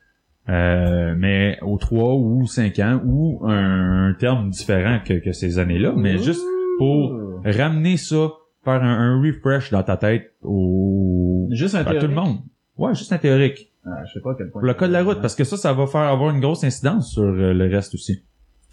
[0.49, 5.59] euh, mais aux trois ou cinq ans, ou un, un terme différent que, que ces
[5.59, 6.43] années-là, mais juste
[6.79, 7.13] pour
[7.45, 8.31] ramener ça,
[8.65, 12.39] faire un, un refresh dans ta tête au Juste un à tout le monde.
[12.77, 13.71] Ouais, juste un théorique.
[13.87, 14.61] Ah, je sais pas à quel point.
[14.61, 16.65] Pour le code de la route, parce que ça, ça va faire avoir une grosse
[16.65, 18.25] incidence sur euh, le reste aussi.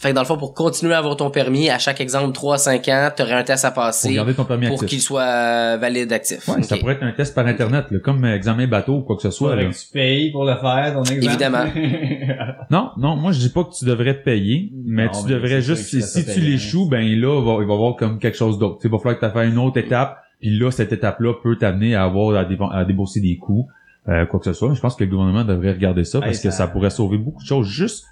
[0.02, 2.90] Fait que dans le fond, pour continuer à avoir ton permis, à chaque exemple 3-5
[2.92, 6.12] ans, t'aurais un test à Pour passer garder ton permis pour qu'il soit euh, valide
[6.12, 6.48] actif.
[6.48, 9.16] Ouais, ça pourrait être un test par internet, là, comme euh, examen bateau ou quoi
[9.16, 9.56] que ce soit.
[9.56, 9.66] Là.
[9.66, 11.22] que tu payes pour le faire, ton examen.
[11.22, 11.66] Évidemment.
[12.72, 15.34] Non, non, moi je dis pas que tu devrais te payer, mais Non, tu mais
[15.34, 18.38] devrais juste, si, tu l'échoues, ben là, il va, il va y avoir comme quelque
[18.38, 18.78] chose d'autre.
[18.78, 21.34] Tu sais, il va falloir que tu fasses une autre étape, puis là, cette étape-là
[21.44, 23.68] peut t'amener à avoir à, débo- à débourser des coûts,
[24.08, 24.70] euh, quoi que ce soit.
[24.70, 26.90] Mais je pense que le gouvernement devrait regarder ça, parce Hey, que ça- ça pourrait
[26.90, 27.68] sauver beaucoup de choses.
[27.68, 28.06] Juste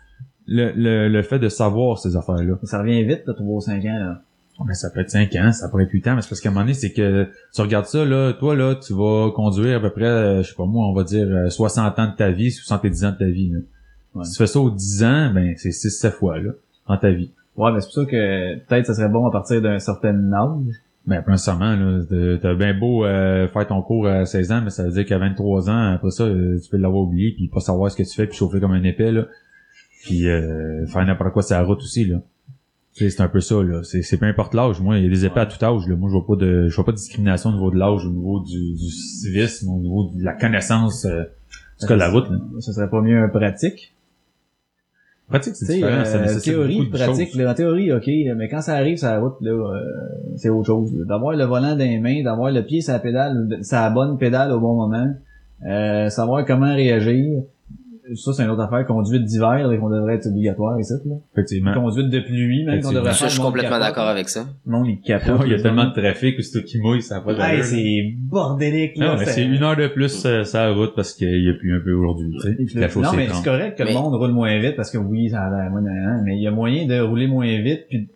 [0.48, 2.56] le, le, le fait de savoir ces affaires-là.
[2.64, 4.22] ça revient vite, là, 3 ou 5 ans, là.
[4.68, 6.50] Mais ça peut être 5 ans, ça pourrait être 8 ans, mais c'est parce qu'à
[6.50, 9.80] un moment donné, c'est que tu regardes ça, là, toi, là, tu vas conduire à
[9.80, 12.30] peu près, euh, je sais pas moi, on va dire euh, 60 ans de ta
[12.32, 13.52] vie, 70 ans de ta vie.
[13.52, 13.60] Là.
[14.16, 14.26] Ouais.
[14.26, 16.52] Si tu fais ça aux 10 ans, ben c'est 6-7 fois là,
[16.88, 17.32] dans ta vie.
[17.56, 20.74] Ouais, mais c'est pour ça que peut-être ça serait bon à partir d'un certain âge.
[21.06, 22.38] Ben, pas nécessairement, là.
[22.42, 25.18] T'as bien beau euh, faire ton cours à 16 ans, mais ça veut dire qu'à
[25.18, 28.14] 23 ans, après ça, euh, tu peux l'avoir oublié, puis pas savoir ce que tu
[28.14, 29.26] fais, puis chauffer comme un épais, là.
[30.04, 32.22] Puis euh, faire n'importe quoi sur la route aussi, là.
[32.94, 33.82] C'est un peu ça, là.
[33.84, 34.82] C'est, c'est peu importe l'âge.
[34.82, 35.96] Moi, il y a des épées à tout âge, là.
[35.96, 38.10] Moi, je vois pas de, je vois pas de discrimination au niveau de l'âge, au
[38.10, 41.24] niveau du, du civisme, au niveau de la connaissance, euh,
[41.80, 42.38] du cas de la route, là.
[42.60, 43.94] Ce serait pas mieux un pratique?
[45.30, 46.04] Pratique, c'est différent.
[46.04, 49.08] ça euh, nécessite théorie, beaucoup pratique, là, en théorie, ok, mais quand ça arrive sur
[49.08, 49.80] la route, là, euh,
[50.36, 50.92] c'est autre chose.
[51.08, 54.18] D'avoir le volant dans les mains, d'avoir le pied sur la pédale, sur la bonne
[54.18, 55.14] pédale au bon moment,
[55.68, 57.44] euh, savoir comment réagir.
[58.16, 58.86] Ça, c'est une autre affaire.
[58.86, 61.16] Conduite d'hiver, là, qu'on devrait être obligatoire ici, là.
[61.34, 61.74] Effectivement.
[61.74, 63.28] Conduite de pluie, même qu'on devrait Ça, faire.
[63.30, 64.46] je suis complètement d'accord avec ça.
[64.66, 65.42] Le monde, il capote.
[65.46, 67.64] il y a tellement de trafic que c'est tout qui mouille, ça a pas Hey,
[67.64, 69.14] c'est bordélique, là.
[69.14, 71.76] Non, mais c'est une heure de plus euh, la route parce qu'il y a plus
[71.76, 72.32] un peu aujourd'hui.
[72.32, 72.50] tu sais.
[72.78, 74.92] Et La non, mais est c'est correct que Mais- le monde roule moins vite parce
[74.92, 75.82] que oui, ça a l'air moins
[76.26, 78.08] mais il y a moyen de rouler moins vite puis de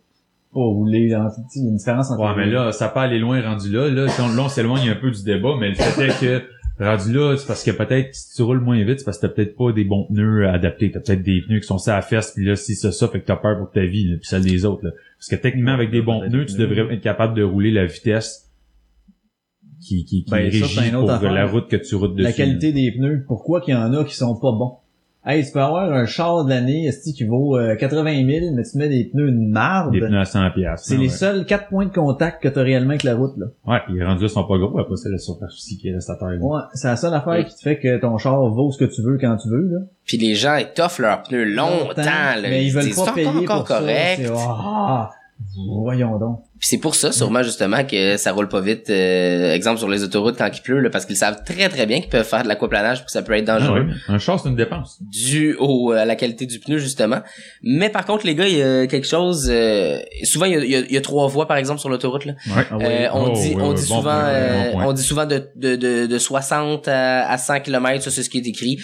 [0.52, 1.08] pas rouler.
[1.10, 3.18] dans- tu sais, Il y a une différence entre Ouais, mais là, ça peut aller
[3.18, 3.88] loin rendu là.
[3.90, 6.42] Là, si on, là, on s'éloigne un peu du débat, mais le fait est que
[6.78, 9.32] rendu là, c'est parce que peut-être si tu roules moins vite, c'est parce que t'as
[9.32, 10.90] peut-être pas des bons pneus adaptés.
[10.90, 13.20] T'as peut-être des pneus qui sont ça à fesse, puis là, si c'est ça, fait
[13.20, 14.84] que t'as peur pour ta vie, là, puis celle des autres.
[14.84, 14.90] Là.
[15.18, 18.50] Parce que techniquement, avec des bons pneus, tu devrais être capable de rouler la vitesse
[19.80, 22.24] qui, qui, qui Ben, régit c'est une autre pour la route que tu routes dessus.
[22.24, 23.24] la qualité des pneus.
[23.26, 24.78] Pourquoi qu'il y en a qui sont pas bons?
[25.26, 28.76] Hey, tu peux avoir un char de l'année, qui vaut euh, 80 000, mais tu
[28.76, 29.92] mets des pneus de marde.
[29.92, 30.86] Des pneus à 100 piastres.
[30.86, 31.08] C'est hein, les ouais.
[31.08, 33.46] seuls quatre points de contact que t'as réellement avec la route, là.
[33.66, 36.28] Ouais, puis les rendus sont pas gros, après ça, la superficie qui reste à terre.
[36.28, 36.38] là.
[36.40, 39.00] Ouais, c'est la seule affaire qui te fait que ton char vaut ce que tu
[39.00, 39.78] veux quand tu veux, là.
[40.04, 42.36] Puis les gens, ils t'offrent leurs pneus longtemps, là.
[42.42, 43.78] mais ils veulent disent, pas c'est payer encore pour ça.
[43.78, 44.20] correct.
[44.26, 45.10] C'est- Ah,
[45.66, 46.40] voyons donc.
[46.64, 48.88] Puis c'est pour ça, sûrement, justement, que ça roule pas vite.
[48.88, 52.00] euh, exemple, sur les autoroutes quand il pleut, là, parce qu'ils savent très, très bien
[52.00, 53.80] qu'ils peuvent faire de l'aquaplanage puis que ça peut être Ah dangereux.
[53.82, 53.92] ouais.
[54.08, 54.96] Un char, c'est une dépense.
[55.02, 57.20] dû au, à la qualité du pneu justement.
[57.62, 59.48] Mais par contre les gars, il y a quelque chose.
[59.50, 61.80] euh, souvent il y a, il y a- il y a trois voies par exemple
[61.80, 62.32] sur l'autoroute là.
[62.46, 62.62] Ouais.
[62.70, 62.84] Ah oui.
[62.86, 64.86] Euh, on Oh, oui, on dit bon souvent, point, euh, bon point.
[64.86, 68.30] on dit souvent de, de, de, de 60 à, à 100 km, ça c'est ce
[68.30, 68.78] qui est écrit.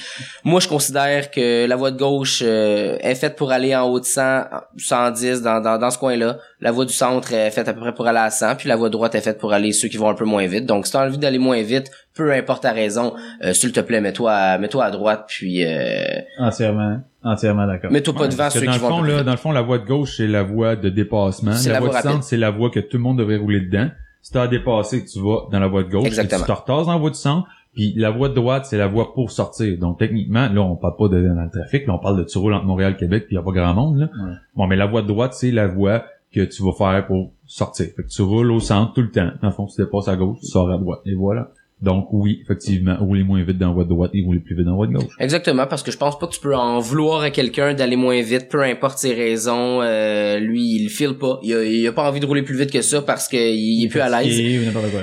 [0.45, 4.01] Moi, je considère que la voie de gauche euh, est faite pour aller en haut
[4.01, 4.43] de 100,
[4.77, 6.37] 110 dans, dans, dans ce coin-là.
[6.61, 8.77] La voie du centre est faite à peu près pour aller à 100, puis la
[8.77, 10.67] voie droite est faite pour aller ceux qui vont un peu moins vite.
[10.67, 14.01] Donc, si t'as envie d'aller moins vite, peu importe ta raison, euh, s'il te plaît,
[14.01, 17.91] mets-toi à, mets-toi à droite, puis euh, Entièrement, entièrement d'accord.
[17.91, 19.31] mets-toi pas Ouais, devant parce que ceux dans qui le vont fond, plus là, dans
[19.31, 21.53] le fond, la voie de gauche, c'est la voie de dépassement.
[21.67, 23.61] La, la voie voie du centre, c'est la voie que tout le monde devrait rouler
[23.61, 23.89] dedans.
[24.23, 26.07] Si t'as à dépasser, tu vas dans la voie de gauche.
[26.07, 26.45] Exactement.
[26.45, 27.49] Et tu te dans la voie du centre.
[27.73, 29.79] Puis la voie de droite, c'est la voie pour sortir.
[29.79, 32.37] Donc techniquement, là, on parle pas de dans le trafic, là, on parle de tu
[32.39, 33.99] roules entre Montréal et Québec, puis il y a pas grand monde.
[33.99, 34.07] Là.
[34.07, 34.33] Ouais.
[34.57, 36.05] Bon, mais la voie de droite, c'est la voie
[36.35, 37.87] que tu vas faire pour sortir.
[37.97, 39.31] Fait que tu roules au centre tout le temps.
[39.43, 41.01] Le fond, tu dépasses à gauche, tu sors à droite.
[41.05, 41.51] Et voilà.
[41.83, 44.67] Donc oui, effectivement, rouler moins vite dans la voie de droite et rouler plus vite
[44.67, 45.15] dans la voie de gauche.
[45.19, 48.21] Exactement, parce que je pense pas que tu peux en vouloir à quelqu'un d'aller moins
[48.21, 49.81] vite, peu importe ses raisons.
[49.81, 51.41] Euh, lui, il file pas.
[51.43, 53.87] Il a, il a pas envie de rouler plus vite que ça parce qu'il il
[53.87, 54.39] est plus à l'aise.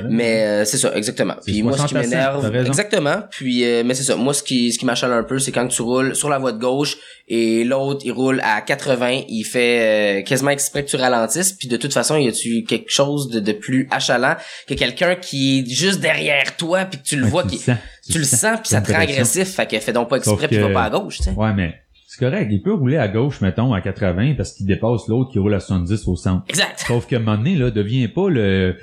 [0.10, 1.34] Mais euh, c'est ça, exactement.
[1.44, 2.10] Puis moi, ce qui 60 à 100,
[2.44, 3.24] m'énerve, exactement.
[3.32, 4.16] Puis euh, mais c'est ça.
[4.16, 6.52] Moi, ce qui ce qui m'achale un peu, c'est quand tu roules sur la voie
[6.52, 10.96] de gauche et l'autre il roule à 80, il fait euh, quasiment exprès que tu
[10.96, 11.54] ralentisses.
[11.54, 14.36] Puis de toute façon, y a-tu quelque chose de, de plus achalant
[14.68, 16.67] que quelqu'un qui est juste derrière toi?
[16.90, 17.78] Puis que tu le Ouais, vois, tu qui, le sens.
[18.12, 19.50] tu le sens puis ça te rend agressif.
[19.56, 21.32] Fait que fais donc pas exprès puis va que- pas à gauche, tu sais.
[21.32, 21.76] Ouais, mais
[22.08, 22.48] c'est correct.
[22.52, 25.60] Il peut rouler à gauche, mettons, à 80 parce qu'il dépasse l'autre qui roule à
[25.60, 26.44] 70 au centre.
[26.50, 26.84] Exact.
[26.88, 28.78] Sauf qu'à un moment donné, là, devient pas le,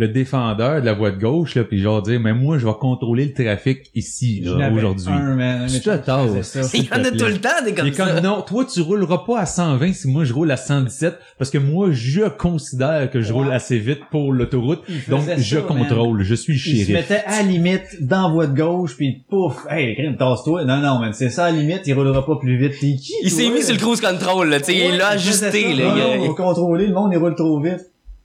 [0.00, 2.72] le défendeur de la voie de gauche, là, puis genre dire, mais moi, je vais
[2.80, 5.06] contrôler le trafic ici, aujourd'hui.
[5.70, 6.70] Tu te tasses.
[6.74, 8.06] Il y en a tout le temps des comme ça.
[8.06, 11.50] comme, non, toi, tu rouleras pas à 120 si moi, je roule à 117, parce
[11.50, 13.54] que moi, je considère que je roule Ouais.
[13.54, 15.66] assez vite pour l'autoroute, donc je man.
[15.66, 16.88] contrôle, je suis le Il se shérif.
[17.10, 20.64] mettait à la limite dans la voie de gauche puis pouf, hey, crime, tasse-toi.
[20.64, 22.72] Non, non, man, c'est ça à la limite, il roulera pas plus vite.
[22.78, 23.12] Qui?
[23.22, 25.74] Il s'est mis sur le cruise control, là, tu sais, il l'a ajusté, ça.
[25.74, 25.94] là.
[25.94, 27.80] Non, il a- contrôler, le monde, il roule trop vite.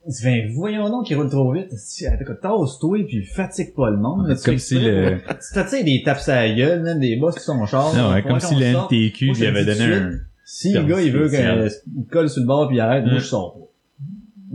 [0.08, 1.70] Il dit, ben, voyons donc qu'il roule trop vite.
[1.70, 4.28] Tasse-toi puis fatigue pas le monde.
[4.28, 7.00] là, tu Comme fais si le, Tu tu sais, des tapes à la gueule, même
[7.00, 7.94] des boss qui sont chars.
[7.96, 8.66] non, ouais, comme si le.
[8.66, 10.12] NTQ lui avait donné un.
[10.44, 13.24] Si le gars, il veut qu'il colle sur le bord puis il arrête, moi, je
[13.26, 13.66] sors pas.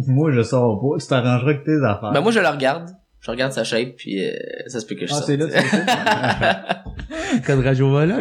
[0.06, 0.98] Moi, je sors pas.
[1.00, 2.12] Tu t'arrangeras avec tes affaires.
[2.12, 2.90] Ben moi, je le regarde.
[3.20, 4.32] Je regarde sa shape, puis euh,
[4.66, 5.26] ça se peut que je Ah, sorte.
[5.26, 6.84] c'est là, c'est ça.
[7.46, 8.18] cadrage au volant.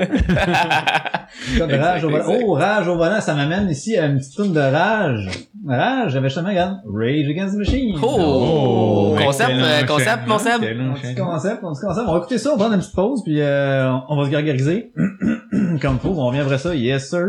[1.58, 2.26] Comme rage au volant.
[2.42, 5.30] Oh, rage au volant, ça m'amène ici à une petite tourne de rage.
[5.66, 7.98] Rage, j'avais justement, regarde, Rage Against the Machine.
[8.02, 9.16] Oh!
[9.18, 12.08] concept, excellent euh, concept, quel Un petit concept, un petit concept.
[12.08, 14.30] On va écouter ça, on va prendre une petite pause, puis euh, on va se
[14.32, 14.92] gargariser.
[15.82, 16.76] Comme faut, on revient après ça.
[16.76, 17.26] Yes, sir.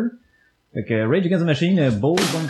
[0.75, 2.47] Fait que Rage Against the Machine, Bold Born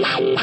[0.00, 0.38] The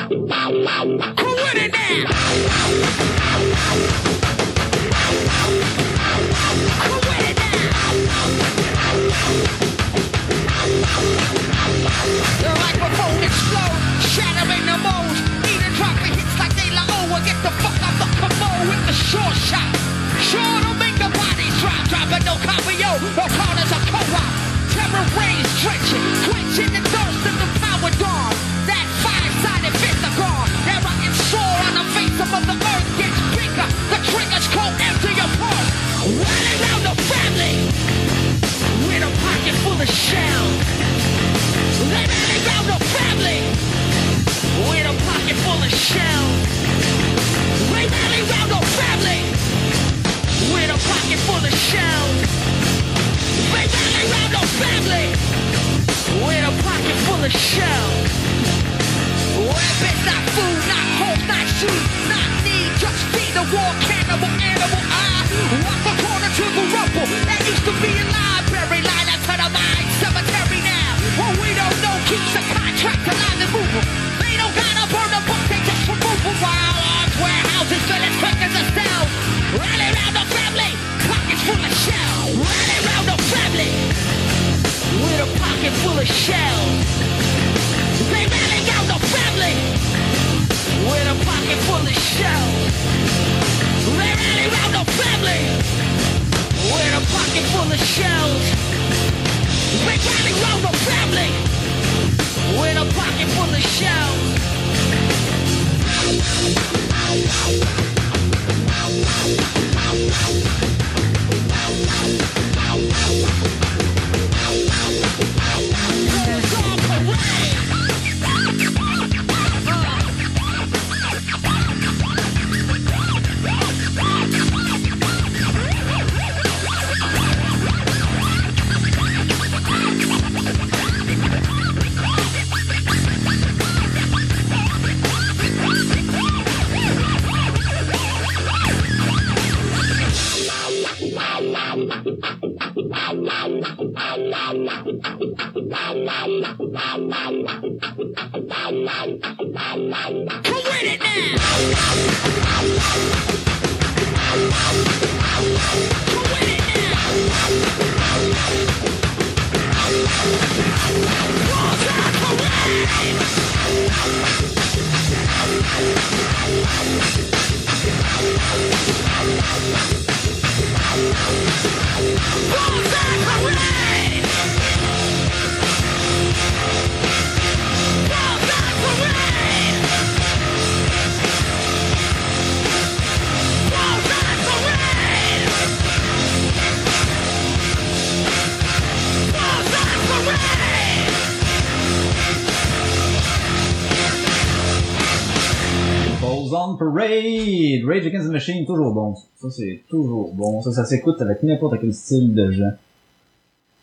[197.83, 199.15] Rage Against the Machine, toujours bon.
[199.37, 200.61] Ça, c'est toujours bon.
[200.61, 202.71] Ça, ça s'écoute avec n'importe quel style de gens.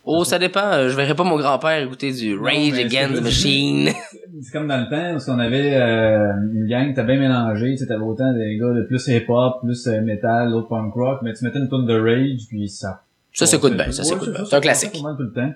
[0.05, 0.73] Oh, ça dépend.
[0.73, 3.91] euh, Je verrais pas mon grand-père écouter du Rage Against the Machine.
[4.43, 7.87] C'est comme dans le temps, parce qu'on avait euh, une gang, t'as bien mélangé, tu
[7.87, 11.45] t'avais autant des gars de plus hip-hop, plus euh, metal, l'autre punk rock, mais tu
[11.45, 13.03] mettais une tonne de Rage, puis ça...
[13.33, 14.39] Ça s'écoute bien, ça s'écoute bien.
[14.39, 15.03] ça, C'est un ça classique.
[15.03, 15.53] mal tout le temps.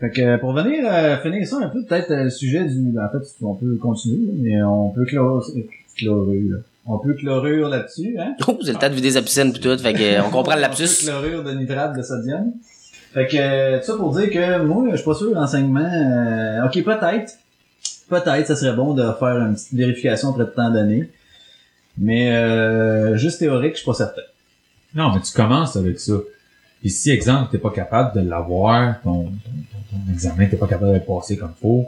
[0.00, 2.92] Fait que pour venir euh, finir ça un peu, peut-être le sujet du...
[2.98, 5.44] En fait, on peut continuer, mais on peut clore...
[5.96, 6.56] chlorure, là.
[6.84, 8.34] On peut chlorure là-dessus, hein?
[8.48, 9.78] Oh, c'est le temps de vider sa piscine pis tout.
[9.78, 11.04] Fait que, euh, on comprend le lapsus.
[11.04, 12.52] chlorure de nitrate de sodium.
[13.14, 15.80] Fait que, euh, tout ça pour dire que moi, je suis pas sûr l'enseignement...
[15.80, 17.34] euh, ok, peut-être.
[18.08, 21.08] Peut-être, ça serait bon de faire une petite vérification après tant d'années.
[21.98, 24.22] Mais euh, juste théorique, je suis pas certain.
[24.94, 26.14] Non, mais tu commences avec ça.
[26.80, 30.66] Puis si, exemple, t'es pas capable de l'avoir, ton, ton, ton, ton examen, t'es pas
[30.66, 31.86] capable de le passer comme faut,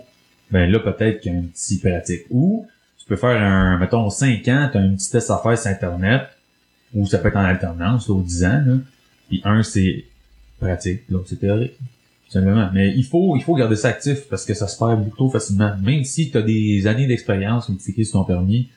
[0.50, 2.26] ben là, peut-être qu'il y a un petit pratique.
[2.30, 2.66] Ou,
[3.04, 6.22] tu peux faire un, mettons, 5 ans, t'as un petit test à faire sur Internet,
[6.94, 8.74] ou ça peut être en alternance, ou 10 ans, là.
[9.28, 10.06] Puis un, c'est
[10.58, 11.74] pratique, l'autre, c'est théorique.
[12.30, 12.70] Simplement.
[12.72, 15.30] Mais il faut, il faut garder ça actif parce que ça se perd beaucoup trop
[15.30, 15.74] facilement.
[15.82, 18.70] Même si t'as des années d'expérience comme tu sur ton permis,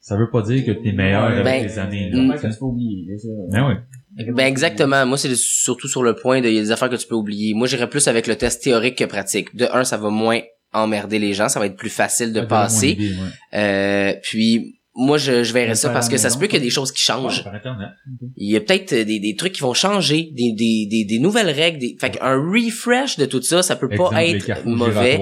[0.00, 2.10] ça veut pas dire que t'es meilleur avec Ben, années.
[2.10, 2.36] Là.
[2.36, 3.16] tu peux oublier.
[3.18, 3.28] ça.
[3.50, 4.24] Ben oui.
[4.32, 5.06] Ben exactement.
[5.06, 7.14] Moi, c'est surtout sur le point de il y a des affaires que tu peux
[7.14, 7.54] oublier.
[7.54, 9.54] Moi, j'irais plus avec le test théorique que pratique.
[9.54, 10.40] De un, ça va moins
[10.72, 12.90] emmerder les gens, ça va être plus facile de passer.
[12.90, 13.58] idée, ouais.
[13.58, 16.64] Euh, puis moi, je, je verrais ça parce que ça se peut qu'il y a
[16.64, 17.46] des choses qui changent.
[17.46, 17.90] Internet.
[18.36, 21.18] Il y a peut-être euh, des, des trucs qui vont changer, des, des, des, des
[21.20, 21.78] nouvelles règles.
[21.78, 21.96] Des...
[22.00, 25.20] Fait qu'un refresh de tout ça, ça peut Exemple, pas être mauvais.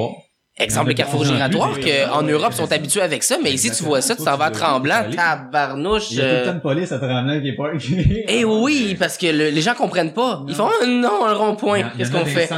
[0.59, 4.01] Exemple, les carrefours Il giratoires, qu'en Europe sont habitués avec ça, mais ici, tu vois
[4.01, 6.13] ça, tu t'en vas à tremblant, tabarnouche.
[6.13, 7.73] Il y a tout le euh, temps de police à Tremblant qui est pas...
[8.29, 10.43] Eh oui, parce que le- les gens comprennent pas.
[10.49, 11.79] Ils font ah, non un Il rond-point.
[11.79, 12.49] il Qu'est-ce qu'on fait?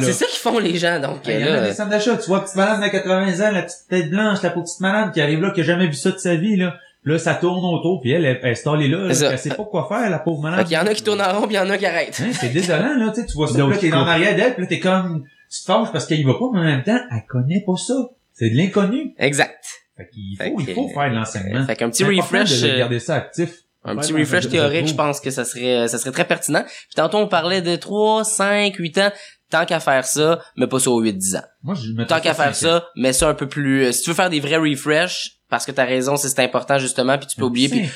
[0.00, 2.16] C'est ça qu'ils font les gens donc Il y a des centres d'achat.
[2.16, 5.20] Tu vois, petite madame de 80 ans, la petite tête blanche, la petite madame qui
[5.20, 6.74] arrive là, qui a jamais vu ça de sa vie, là.
[7.04, 9.62] Là, ça tourne autour, puis elle, elle, elle est installée là, là, elle sait pas
[9.62, 10.42] quoi faire, la pauvre.
[10.56, 11.86] Fait qu'il y en a qui tournent en rond, puis il y en a qui
[11.86, 12.20] arrêtent.
[12.20, 14.54] Hein, c'est désolant, là, tu sais, tu vois ça, là, t'es tu en arrière d'elle,
[14.54, 15.22] puis là, t'es comme,
[15.58, 17.76] tu te fâches parce qu'elle y va pas, mais en même temps, elle connaît pas
[17.76, 17.94] ça.
[18.32, 19.14] C'est de l'inconnu.
[19.18, 19.64] Exact.
[19.96, 21.64] Fait qu'il Fait faut, il que- faut faire de l'enseignement.
[21.66, 23.50] Fait qu'un petit refresh, de euh, garder ça actif.
[23.84, 26.62] un petit refresh théorique, je pense que ça serait ça serait très pertinent.
[26.64, 29.10] Puis tantôt on parlait de 3, 5, 8 ans.
[29.48, 31.42] Tant qu'à faire ça, mais pas ça aux 8, 10 ans.
[31.62, 33.84] Moi, je Tant qu'à faire ça, mais ça un peu plus.
[33.84, 37.16] euh, Si tu veux faire des vrais refresh, parce que t'as raison, c'est important justement,
[37.16, 37.68] puis tu peux oublier.
[37.68, 37.88] Puis,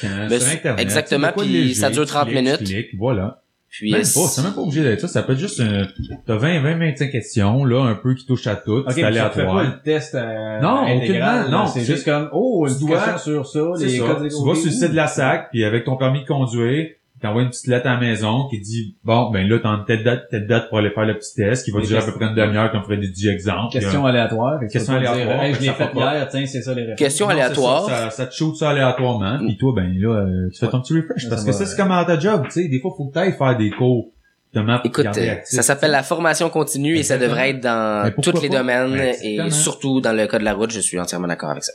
[0.79, 2.87] exactement, puis ça dure tu 30 cliques, minutes.
[2.99, 3.43] voilà.
[3.71, 5.09] Puis Même euh, pas, c'est même pas obligé d'être ça.
[5.09, 5.85] Ça peut être juste, euh,
[6.27, 8.79] t'as 20, 20, 25 questions, là, un peu qui touchent à tout.
[8.79, 9.63] Ok, c'est fait pas aléatoire.
[9.63, 11.67] le test euh, Non, intégral, aucunement, non.
[11.67, 14.05] C'est C'est- juste comme, oh, une question sur ça, les ça.
[14.07, 16.89] codes Tu vas sur le site de la SAC, puis avec ton permis de conduire,
[17.21, 20.05] t'envoies une petite lettre à la maison qui dit, bon, ben là, t'as une telle
[20.05, 22.27] date, telle date pour aller faire le petit test, qui va durer à peu près
[22.27, 23.73] une demi-heure, comme ferait des 10 exemples.
[23.73, 24.61] Question aléatoire.
[24.71, 26.99] Question aléatoire, Hey, je l'ai fait hier, tiens, c'est ça les réponses.
[26.99, 27.89] Question aléatoire.
[27.89, 30.81] Ça, ça, ça te shoot ça aléatoirement, puis toi, ben là, euh, tu fais ton
[30.81, 31.25] petit refresh.
[31.25, 33.15] Ça Parce que ça, c'est comme dans ta job, tu sais, des fois, faut que
[33.15, 34.09] t'ailles faire des cours,
[34.53, 38.49] te Écoute, euh, ça s'appelle la formation continue et ça devrait être dans tous les
[38.49, 38.59] pas?
[38.59, 41.73] domaines et surtout dans le cas de la route, je suis entièrement d'accord avec ça.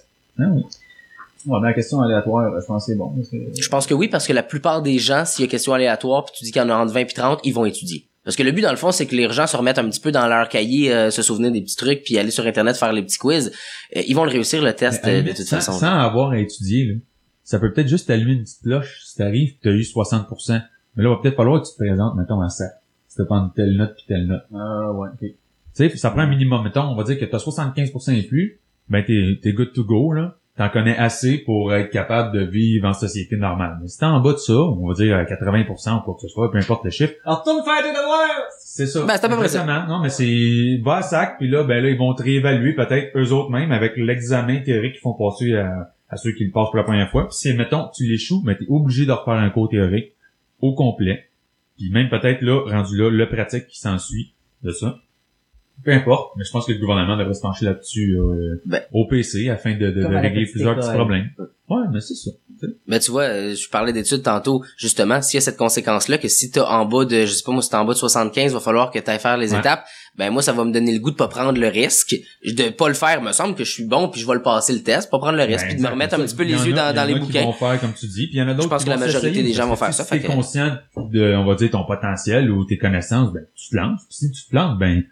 [1.46, 3.14] Ouais, ben, la question aléatoire, je pense que c'est bon.
[3.60, 6.26] Je pense que oui parce que la plupart des gens, s'il y a question aléatoire
[6.26, 8.10] puis tu dis qu'il y en a entre 20 puis 30, ils vont étudier.
[8.26, 10.00] Parce que le but, dans le fond, c'est que les gens se remettent un petit
[10.00, 12.92] peu dans leur cahier, euh, se souvenir des petits trucs, puis aller sur Internet faire
[12.92, 13.52] les petits quiz.
[13.96, 15.74] Euh, ils vont le réussir, le test, euh, de toute sans, façon.
[15.74, 16.94] sans avoir à étudier, là,
[17.44, 20.60] ça peut peut-être juste t'allumer une petite cloche si t'arrives t'as eu 60%.
[20.96, 22.66] Mais là, il va peut-être falloir que tu te présentes, mettons, à ça.
[23.08, 24.42] Si t'as pas telle note puis telle note.
[24.56, 25.20] Ah, ouais, ok.
[25.20, 25.36] Tu
[25.74, 26.64] sais, ça prend un minimum.
[26.64, 30.14] Mettons, on va dire que t'as 75% et plus, ben t'es, t'es good to go,
[30.14, 30.36] là.
[30.58, 33.78] T'en connais assez pour être capable de vivre en société normale.
[33.82, 36.22] Mais si t'es en bas de ça, on va dire à 80% ou quoi que
[36.22, 38.46] ce soit, peu importe le chiffre, Alors, retourne faire tes devoirs!
[38.76, 39.06] c'est ça.
[39.06, 39.62] Ben, c'est à peu près ça.
[39.62, 39.88] Exactement.
[39.88, 43.18] Non, mais c'est va à sac, puis là, ben là, ils vont te réévaluer peut-être
[43.18, 46.68] eux autres mêmes avec l'examen théorique qu'ils font passer à, à ceux qui le passent
[46.68, 47.28] pour la première fois.
[47.28, 50.14] Puis si, mettons, tu l'échoues, ben t'es obligé de refaire un cours théorique
[50.62, 51.30] au complet.
[51.78, 54.98] Puis même peut-être là, rendu là, le pratique qui s'ensuit de ça.
[55.84, 58.82] Peu importe, mais je pense que le gouvernement devrait se pencher là-dessus euh, Ben.
[58.92, 61.30] au PC afin de, de, de régler plusieurs petits problèmes.
[61.70, 62.32] Ouais, mais c'est ça.
[62.88, 66.28] Mais tu vois, euh, je parlais d'études tantôt, justement, s'il y a cette conséquence-là, que
[66.28, 68.54] si t'as en bas de, je sais pas moi, si t'es en bas de 75,
[68.54, 69.60] va falloir que t'ailles faire les Ouais.
[69.60, 69.84] étapes,
[70.18, 72.88] ben moi, ça va me donner le goût de pas prendre le risque, de pas
[72.88, 75.12] le faire, me semble que je suis bon, puis je vais le passer le test,
[75.12, 76.94] pas prendre le risque, Ben, puis de me remettre un petit peu les yeux a-
[76.94, 77.44] dans, dans les qui bouquins.
[77.44, 78.98] vont faire comme tu dis, puis il y en a d'autres pense qui que la
[78.98, 81.84] majorité des gens vont faire ça, Si t'es que- conscient de, on va dire, ton
[81.86, 84.02] potentiel ou tes connaissances, ben, tu te lances.
[84.08, 85.04] Puis si tu te plantes, ben,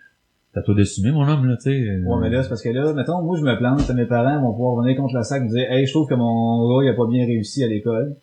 [0.54, 1.70] t'as toi d'assumer, mon homme, là, tu sais.
[1.72, 4.42] euh, Ouais, mais là, c'est parce que là, mettons, moi, je me plante, mes parents
[4.42, 6.86] vont pouvoir venir contre le sac et me dire, hey, je trouve que mon gars,
[6.86, 8.16] il a pas bien réussi à l'école.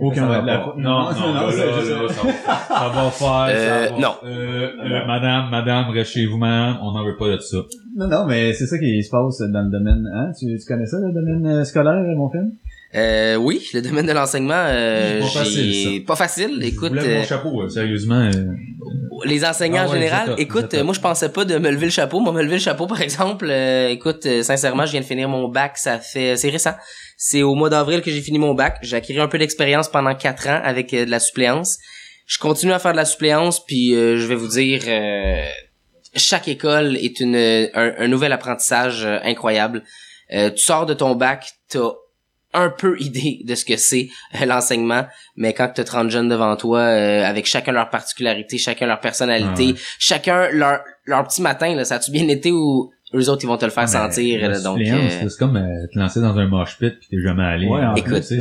[0.00, 0.74] Aucun la rapport.
[0.74, 4.00] faute- Non, non, non, là, là, là, ça va- ça va faire, Euh, ça va-
[4.00, 4.12] non.
[4.24, 7.56] Euh, euh, madame, madame, reste chez vous, madame, on n'en veut pas de ça.
[7.96, 10.30] Non, non, mais c'est ça qui se passe dans le domaine, hein?
[10.38, 12.52] Tu, tu connais ça, le domaine euh, scolaire, mon film?
[12.94, 16.62] Euh, oui, le domaine de l'enseignement, euh, Pas facile, pas facile.
[16.62, 18.30] Écoute, je vous lève euh, mon chapeau, euh, sérieusement.
[19.24, 21.86] Les enseignants Ah en ouais, général, écoute, euh, moi je pensais pas de me lever
[21.86, 22.20] le chapeau.
[22.20, 25.28] Moi, me lever le chapeau, par exemple, euh, écoute, euh, sincèrement, je viens de finir
[25.28, 26.74] mon bac, ça fait, c'est récent.
[27.16, 28.78] C'est au mois d'avril que j'ai fini mon bac.
[28.82, 31.78] J'ai acquis un peu d'expérience pendant quatre ans avec euh, de la suppléance.
[32.26, 35.44] Je continue à faire de la suppléance, puis euh, je vais vous dire, euh,
[36.14, 39.82] chaque école est une un, un nouvel apprentissage incroyable.
[40.32, 41.90] Euh, tu sors de ton bac, t'as
[42.54, 44.08] un peu idée de ce que c'est
[44.40, 45.06] euh, l'enseignement,
[45.36, 49.00] mais quand tu as 30 jeunes devant toi, euh, avec chacun leur particularité, chacun leur
[49.00, 49.74] personnalité, Ah ouais.
[49.98, 53.56] chacun leur leur petit matin, là, ça a-tu bien été ou eux autres ils vont
[53.56, 56.76] te le faire sentir, là, donc euh, c'est comme euh, te lancer dans un mosh
[56.78, 57.66] pit puis t'es jamais allé.
[57.66, 58.38] Ouais, en Écoute, c'est-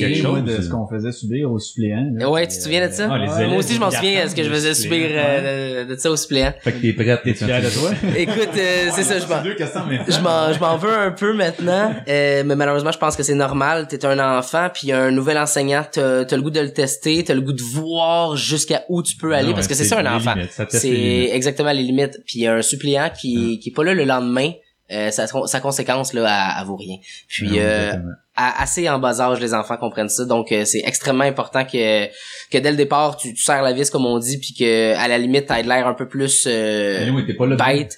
[0.00, 0.70] quelque chose, de ce euh.
[0.70, 2.10] qu'on faisait subir aux suppléants.
[2.14, 3.08] là, Ouais, tu te souviens de ça?
[3.10, 5.84] Ah, les ouais, élèves, moi aussi je m'en souviens, ce que je faisais subir euh,
[5.86, 6.52] de, ça aux suppléants.
[6.60, 7.90] Fait que t'es prête, T'es fier de toi?
[8.16, 11.10] Écoute, euh, c'est ça, je m'en deux questions, mais je m'en je m'en veux un
[11.10, 14.90] peu maintenant euh, mais malheureusement je pense que c'est normal t'es un enfant puis il
[14.90, 17.52] y a un nouvel enseignant t'as t'as le goût de le tester t'as le goût
[17.52, 20.34] de voir jusqu'à où tu peux aller parce que c'est ça un enfant
[20.68, 23.94] c'est exactement les limites puis il y a un suppléant qui qui est pas là
[24.02, 24.52] le lendemain
[24.90, 26.98] euh, sa, sa conséquence là à, à vaut rien.
[27.28, 27.92] Puis Non, euh,
[28.36, 30.24] à- assez en bas âge les enfants comprennent ça.
[30.26, 32.06] Donc euh, c'est extrêmement important que
[32.50, 35.08] que dès le départ tu, tu serres la vis comme on dit puis que à
[35.08, 37.96] la limite t'as de l'air un peu plus euh, oui, pas là bête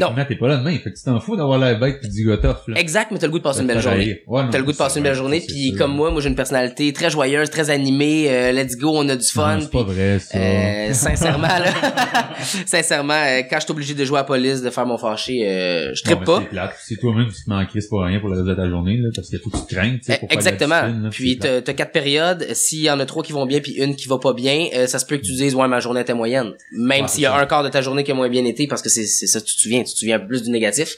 [0.00, 0.76] Techniquement, t'es pas là demain.
[0.78, 2.78] Fait que tu t'en fous d'avoir la bête pis du gars tough, là.
[2.80, 4.22] exact mais t'as le goût de passer une belle journée.
[4.26, 6.36] Ouais, T'as le goût de passer une belle journée, puis comme moi, moi j'ai une
[6.36, 9.58] personnalité très joyeuse, très animée, euh, let's go, on a du fun.
[9.60, 10.38] C'est pas vrai, ça.
[10.38, 11.72] euh, sincèrement, là,
[12.66, 15.48] sincèrement, euh, quand je suis obligé de jouer à la police, de faire mon fâché,
[15.48, 16.42] euh, je trippe pas.
[16.86, 19.08] C'est toi-même qui te manquerais c'est pas rien pour le reste de ta journée, là,
[19.14, 20.80] parce qu'il faut que tu craignes, tu sais, Eh, pour faire Exactement.
[20.82, 22.46] discipline, là, puis t'as quatre périodes.
[22.52, 24.86] S'il y en a trois qui vont bien puis une qui va pas bien, euh,
[24.86, 26.52] ça se peut que tu dises ouais ma journée était moyenne.
[26.72, 28.82] Même s'il y a un quart de ta journée qui a moins bien été parce
[28.82, 30.96] que c'est c'est ça tu te souviens, tu te souviens plus du négatif.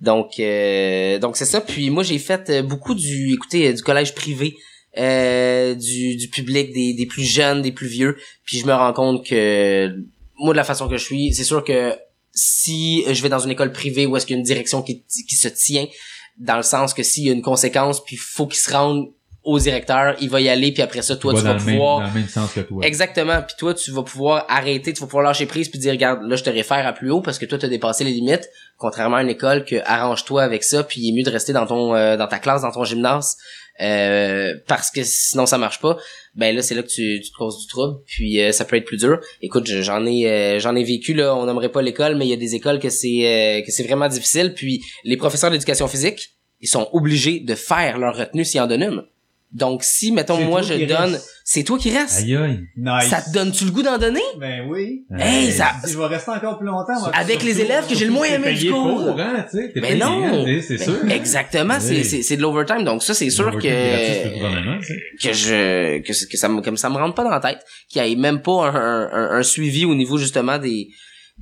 [0.00, 1.60] Donc euh, donc c'est ça.
[1.60, 4.56] Puis moi j'ai fait euh, beaucoup du écoutez euh, du collège privé.
[4.98, 8.92] euh, du, du public, des, des plus jeunes, des plus vieux, puis je me rends
[8.92, 9.88] compte que
[10.36, 11.94] moi de la façon que je suis, c'est sûr que
[12.34, 15.02] si je vais dans une école privée où est-ce qu'il y a une direction qui,
[15.28, 15.86] qui se tient,
[16.38, 19.08] dans le sens que s'il y a une conséquence, puis faut qu'il se rende
[19.44, 22.00] au directeur, il va y aller, puis après ça, toi, Tu tu vas même- pouvoir...
[22.00, 22.80] dans le même sens que toi.
[22.84, 26.20] Exactement, puis toi, tu vas pouvoir arrêter, tu vas pouvoir lâcher prise, puis dire, regarde,
[26.28, 28.48] là, je te réfère à plus haut, parce que toi, tu as dépassé les limites,
[28.78, 31.66] contrairement à une école que arrange-toi avec ça, puis il est mieux de rester dans
[31.66, 33.36] ton euh, dans ta classe, dans ton gymnase,
[33.80, 35.96] euh, parce que sinon ça marche pas.
[36.34, 38.76] Ben là, c'est là que tu, tu te causes du trouble, puis euh, ça peut
[38.76, 39.18] être plus dur.
[39.40, 42.30] Écoute, je- j'en ai euh, j'en ai vécu là, on n'aimerait pas l'école, mais il
[42.30, 44.54] y a des écoles que c'est euh, que c'est vraiment difficile.
[44.54, 48.82] Puis les professeurs d'éducation physique, ils sont obligés de faire leur retenue s'ils en donnent
[48.84, 49.02] une.
[49.52, 52.20] Donc si mettons moi je donne, c'est toi qui restes.
[52.22, 52.60] Aïe aïe.
[52.76, 53.08] Nice.
[53.10, 54.22] Ça te donne-tu le goût d'en donner?
[54.40, 55.04] Ben oui.
[55.18, 57.10] Hey, Hey, ça je vais rester encore plus longtemps, moi.
[57.14, 59.04] avec les élèves que j'ai le moins aimé du cours.
[59.12, 59.44] pour, hein.
[59.52, 60.24] T'es Mais payé, non.
[60.46, 60.94] hein, c'est sûr.
[61.10, 62.04] Exactement, c'est Oui.
[62.04, 62.84] c'est c'est de l'overtime.
[62.84, 63.58] Donc ça c'est sûr que
[65.22, 68.02] que je que, que ça me comme ça me rentre pas dans la tête qu'il
[68.06, 70.88] y ait même pas un, un, un suivi au niveau justement des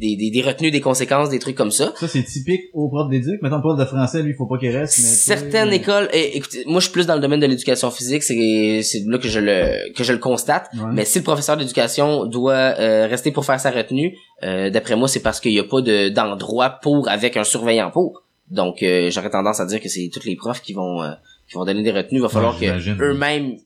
[0.01, 1.93] des, des, des retenues, des conséquences, des trucs comme ça.
[1.97, 3.41] Ça, c'est typique au prof d'éduc.
[3.43, 4.99] Mettons, le prof de français, lui, il faut pas qu'il reste.
[4.99, 8.81] mais Certaines écoles, écoutez, moi je suis plus dans le domaine de l'éducation physique, c'est
[8.83, 10.69] c'est là que je le que je le constate.
[10.75, 10.91] Ouais.
[10.95, 15.07] Mais si le professeur d'éducation doit euh, rester pour faire sa retenue, euh, d'après moi
[15.09, 18.25] c'est parce qu'il y a pas de d'endroit pour avec un surveillant pour.
[18.51, 21.13] Donc euh, j'aurais tendance à dire que c'est tous les profs qui vont euh,
[21.49, 22.21] qui vont donner des retenues.
[22.21, 23.57] Il va falloir que eux-mêmes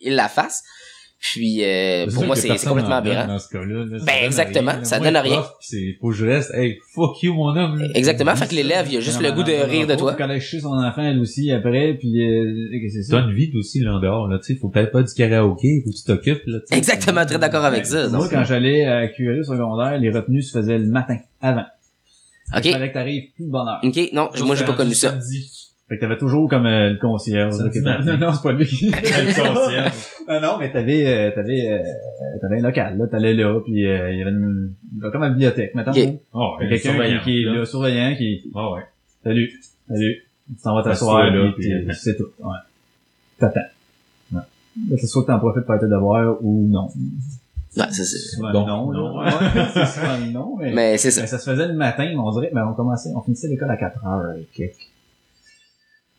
[0.00, 0.64] ils la fassent.
[1.20, 3.26] Puis euh, pour moi c'est complètement aberrant.
[3.26, 3.98] Dans ce cas-là, là.
[3.98, 4.84] Ça Ben, exactement, rien.
[4.84, 5.44] ça Moi, donne le rien.
[5.60, 7.76] C'est, faut que je reste, hey, fuck you, mon homme.
[7.76, 7.88] là.
[7.94, 8.36] Exactement.
[8.36, 10.14] Fait que l'élève il a juste le goût de rire de faut toi.
[10.14, 13.18] qu'elle aille chez son enfant, elle aussi, après, puis euh, c'est ça.
[13.18, 14.60] une vie aussi, là, en dehors, là, tu sais.
[14.60, 16.78] Faut peut-être pas du karaoké, faut que tu t'occupes, là, tu sais.
[16.78, 18.08] Exactement, très d'accord avec ça.
[18.08, 21.64] Moi, quand j'allais à QRI secondaire, les retenues se faisaient le matin, avant.
[22.56, 22.64] Ok.
[22.64, 23.80] Il fallait que t'arrives plus de bonne heure.
[23.82, 25.18] Ok, non, moi j'ai pas connu ça.
[25.88, 27.54] Fait que t'avais toujours comme euh, le concierge.
[27.54, 28.04] Ça là, qui- matin.
[28.04, 28.86] non, non, c'est pas lui qui...
[28.90, 29.92] Le concierge.
[30.30, 31.78] Ah non, mais t'avais, euh, t'avais, euh,
[32.42, 34.74] t'avais un local, là, t'allais là, puis euh, il y avait une,
[35.10, 35.90] comme une bibliothèque, mettons.
[35.92, 35.96] Ok.
[35.96, 38.82] Il Oh, y a quelqu'un qui, qui est là, surveillant, qui, Ah ouais.
[39.24, 39.50] salut,
[39.88, 42.56] salut, tu t'en vas t'asseoir, là, puis puis, c'est tout, ouais.
[43.38, 43.60] T'attends.
[44.32, 44.40] Ouais.
[44.90, 46.88] Là, c'est soit que t'en profites pour tes devoirs ou non.
[46.88, 46.90] Ouais,
[47.74, 48.04] ça, c'est-
[48.36, 49.18] Souvent Donc, non, non.
[49.20, 49.30] Ouais,
[49.72, 50.72] c'est souvent non, mais...
[50.74, 51.22] Mais c'est ça.
[51.22, 53.78] Mais ça se faisait le matin, on dirait, mais on commençait, on finissait l'école à
[53.78, 54.74] 4 heures et quelques.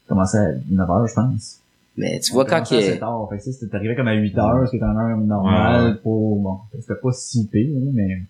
[0.09, 1.59] Commençait à 9 heures, je pense.
[1.95, 3.27] Mais tu vois quand qu'il assez tard.
[3.29, 5.91] Fait que ça, c'était arrivé comme à 8 heures, ce qui est en heure normale
[5.91, 8.21] Ouais, pour, bon, c'était pas si pire, mais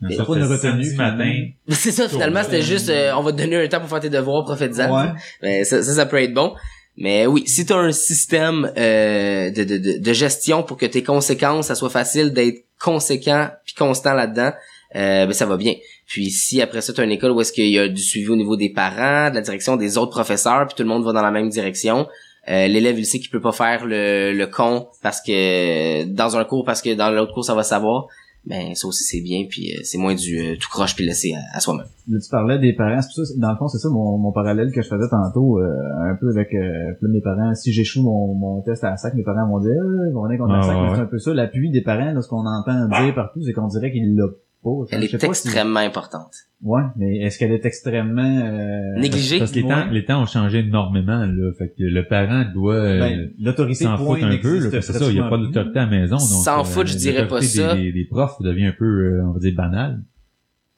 [0.00, 1.32] Mais ça, pas une retenue, matin.
[1.68, 4.10] c'est ça finalement c'était juste euh, on va te donner un temps pour faire tes
[4.10, 4.90] devoirs profites-en.
[5.04, 5.10] Ouais.
[5.42, 6.54] Mais ça, ça ça peut être bon.
[6.96, 10.84] Mais oui, si tu as un système euh, de, de, de, de gestion pour que
[10.86, 14.52] tes conséquences, ça soit facile d'être conséquent puis constant là-dedans,
[14.96, 15.74] euh, ben ça va bien.
[16.06, 18.28] Puis si après ça tu as une école où est-ce qu'il y a du suivi
[18.28, 21.12] au niveau des parents, de la direction des autres professeurs, puis tout le monde va
[21.12, 22.06] dans la même direction,
[22.48, 26.44] euh, l'élève il sait qu'il peut pas faire le, le con parce que dans un
[26.44, 28.06] cours parce que dans l'autre cours ça va savoir.
[28.44, 31.32] Ben ça aussi c'est bien puis euh, c'est moins du euh, tout croche puis laissé
[31.32, 31.86] à, à soi-même.
[32.08, 34.88] Tu parlais des parents, ça, dans le fond, c'est ça mon, mon parallèle que je
[34.88, 35.70] faisais tantôt, euh,
[36.00, 37.54] un peu avec euh, mes parents.
[37.54, 40.24] Si j'échoue mon, mon test à la SAC, mes parents vont dire, euh, ils vont
[40.24, 42.20] venir contre la Ah, SAC, ouais, mais c'est un peu ça, l'appui des parents, là,
[42.20, 44.26] ce qu'on entend dire partout, c'est qu'on dirait qu'il l'a
[44.62, 44.70] pas.
[44.90, 46.32] Elle est si- extrêmement importante.
[46.62, 48.22] Ouais, mais est-ce qu'elle est extrêmement...
[48.44, 49.00] Euh...
[49.00, 49.38] Négligée.
[49.38, 49.92] Parce que les temps, Ouais.
[49.92, 51.52] les temps ont changé énormément, là.
[51.58, 54.70] Fait que le parent doit, euh, Ben, l'autorité s'en foutre un peu, là.
[54.70, 56.16] parce que ça, il n'y a pas d'autorité à la maison.
[56.16, 57.74] donc, S'en euh, foutre, je dirais pas ça.
[57.74, 60.02] Des, des, des profs devient un peu, euh, on va dire, banal.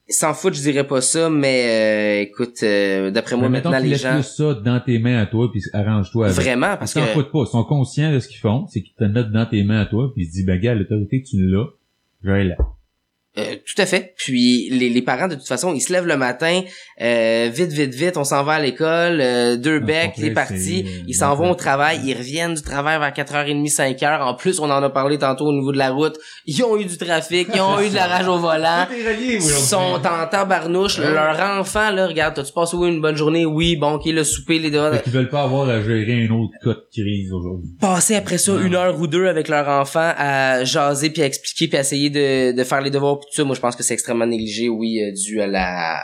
[0.08, 3.94] Sans foutre, je dirais pas ça, mais euh, écoute, euh, d'après moi Mais maintenant les
[3.94, 6.38] gens plus ça dans tes mains à toi, puis arrange-toi avec.
[6.38, 7.40] vraiment Ils parce s'en que foutent pas.
[7.46, 8.66] Ils sont conscients de ce qu'ils font.
[8.68, 10.74] C'est qu'ils te mettent dans tes mains à toi, puis ils se disent, ben, gars,
[10.74, 11.64] l'autorité, tu l'as.
[12.22, 12.56] Je vais là.
[13.36, 14.14] Euh, tout à fait.
[14.16, 16.60] Puis les, les parents de toute façon, ils se lèvent le matin,
[17.02, 21.02] euh, vite vite vite, on s'en va à l'école, euh, deux becs, les partis, c'est-
[21.08, 24.22] ils s'en vont au travail, ils reviennent du travail vers 4h30, 5h.
[24.22, 26.16] En plus, on en a parlé tantôt au niveau de la route.
[26.46, 28.86] Ils ont eu du trafic, ils ont eu de la rage au volant.
[29.20, 30.98] Ils sont en tabarnouche.
[30.98, 33.44] Leur enfant, là, regarde, t'as-tu passé oui, une bonne journée?
[33.46, 34.80] Oui, bon, ok, le souper, les deux.
[35.02, 37.70] Qu'ils veulent pas avoir à gérer une autre cas de crise aujourd'hui.
[37.80, 41.66] passer après ça une heure ou deux avec leur enfant à jaser puis à expliquer
[41.68, 43.94] puis à essayer de, de faire les devoirs tout ça moi je pense que c'est
[43.94, 46.00] extrêmement négligé oui euh, dû à la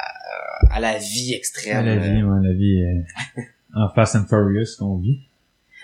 [0.71, 3.43] à la vie extrême À la vie, ouais, la vie, euh,
[3.75, 5.21] en Fast and Furious qu'on vit.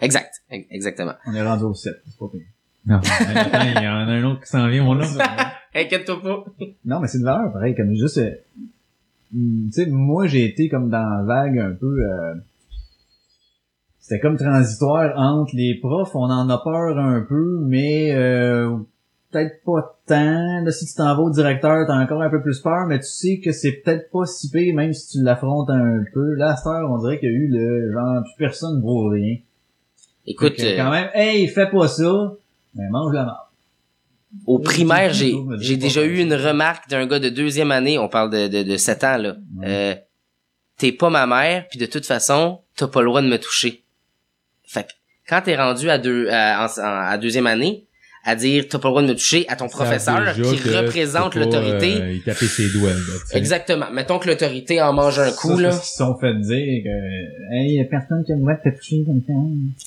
[0.03, 2.43] exact exactement On est rendu au 7, c'est pas pire.
[2.87, 5.19] Non, mais attends, il y en a un autre qui s'en vient, mon homme.
[5.75, 6.45] inquiète-toi pas
[6.85, 8.19] Non, mais c'est une valeur, pareil, comme juste...
[8.19, 8.31] euh,
[9.35, 11.87] hum, tu sais, moi, j'ai été comme dans la vague un peu...
[11.87, 12.35] euh,
[13.99, 18.77] c'était comme transitoire entre les profs, on en a peur un peu, mais euh,
[19.31, 20.63] peut-être pas tant.
[20.65, 23.07] Là, si tu t'en vas au directeur, t'as encore un peu plus peur, mais tu
[23.07, 26.35] sais que c'est peut-être pas si pire, même si tu l'affrontes un peu.
[26.35, 29.09] Là, à cette heure, on dirait qu'il y a eu le genre, plus personne vaut
[29.09, 29.37] rien.
[30.27, 32.35] écoute que, euh, quand même, hey, fais pas ça,
[32.75, 33.47] mais mange la marde.
[34.47, 38.31] au primaire j'ai j'ai déjà eu une remarque d'un gars de deuxième année on parle
[38.31, 39.95] de de, de 7 ans là Euh,
[40.77, 43.83] t'es pas ma mère puis de toute façon t'as pas le droit de me toucher
[44.67, 44.93] fait que
[45.29, 47.86] quand t'es rendu à deux à, en- en- à deuxième année
[48.27, 52.01] à dire t'as pas le droit de me toucher à ton professeur qui représente l'autorité
[52.01, 52.99] euh, il tapait ses doigts, là,
[53.33, 56.83] exactement mettons que l'autorité en mange un coup Ça, là qu'ils se sont fait dire
[56.85, 59.33] que, hey, y a personne qui a le droit de te toucher comme ça.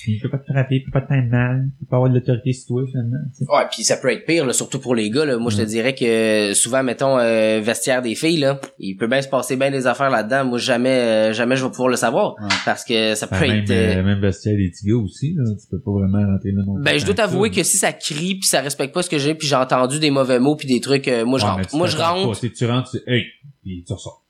[0.07, 2.09] Il peut pas te frapper, il peut pas te faire mal, il peut pas avoir
[2.09, 3.17] de l'autorité sur toi, finalement.
[3.37, 3.51] tu sais.
[3.51, 5.25] Ouais, puis ça peut être pire, là, surtout pour les gars.
[5.25, 5.37] Là.
[5.37, 9.21] Moi, je te dirais que souvent, mettons, euh, vestiaire des filles, là, il peut bien
[9.21, 10.45] se passer bien des affaires là-dedans.
[10.45, 12.35] Moi, jamais, euh, jamais je vais pouvoir le savoir.
[12.41, 12.47] Ouais.
[12.65, 13.71] Parce que ça peut Enfin, même, être...
[13.71, 15.43] euh, euh, même vestiaire des petits gars aussi, là.
[15.59, 16.83] Tu peux pas vraiment rentrer là non plus.
[16.83, 19.35] Ben, je dois t'avouer que si ça crie puis ça respecte pas ce que j'ai
[19.35, 21.75] puis j'ai entendu des mauvais mots puis des trucs, euh, moi je Ouais, rentre.
[21.75, 22.27] Moi je rentre.
[22.29, 22.33] pas.
[22.35, 23.23] Si tu rentres, tu hey,
[23.63, 24.23] puis tu ressors.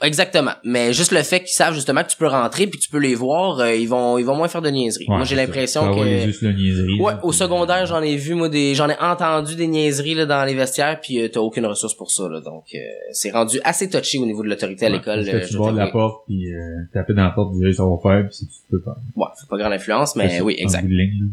[0.00, 0.52] Exactement.
[0.62, 2.98] Mais juste le fait qu'ils savent justement que tu peux rentrer puis que tu peux
[3.00, 5.06] les voir, euh, ils vont ils vont moins faire de niaiseries.
[5.08, 7.84] Ouais, moi j'ai l'impression vas les que yeux sur le niaiserie, Ouais, là, au secondaire,
[7.86, 11.20] j'en ai vu moi des j'en ai entendu des niaiseries là dans les vestiaires puis
[11.20, 12.40] euh, t'as aucune ressource pour ça là.
[12.40, 12.78] Donc euh,
[13.12, 15.24] c'est rendu assez touché au niveau de l'autorité à Ouais, l'école.
[15.24, 16.60] parce euh, que tu vois de la porte puis euh,
[16.92, 18.94] taper dans la porte du ça va faire puis que tu peux faire.
[19.16, 20.84] Ouais, c'est pas grande influence mais oui, exact.
[20.84, 21.30] de ligne.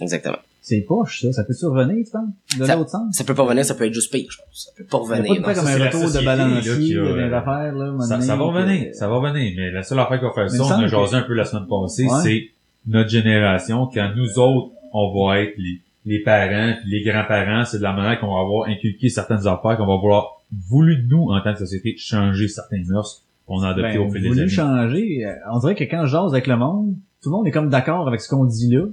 [0.00, 0.38] Exactement.
[0.68, 1.32] C'est poche, ça.
[1.32, 2.58] Ça peut-tu revenir, tu penses?
[2.58, 3.14] De Ça- l'autre sens?
[3.14, 4.64] Ça peut pas revenir, ça peut être juste pire, je pense.
[4.64, 5.42] Ça peut pas Il y a revenir.
[5.44, 5.62] pas de non.
[5.62, 7.96] comme ça, un retour de balancier, qui a, de des affaires, là.
[8.00, 9.52] Ça, ça va que- revenir, ça va revenir.
[9.56, 11.44] Mais la seule affaire qu'on fait ça, il on a jasé que- un peu la
[11.44, 12.20] semaine passée, Ouais.
[12.24, 12.42] c'est
[12.88, 17.78] notre génération, quand nous autres, on va être les, les parents, puis les grands-parents, c'est
[17.78, 21.40] de la manière qu'on va avoir inculqué certaines affaires, qu'on va vouloir voulu nous, en
[21.42, 24.50] tant que société, changer certaines mœurs qu'on a adoptées Ben, au fil des voulu années.
[24.50, 25.24] changer.
[25.26, 27.68] euh, On dirait que quand je jase avec le monde, tout le monde est comme
[27.70, 28.86] d'accord avec ce qu'on dit là,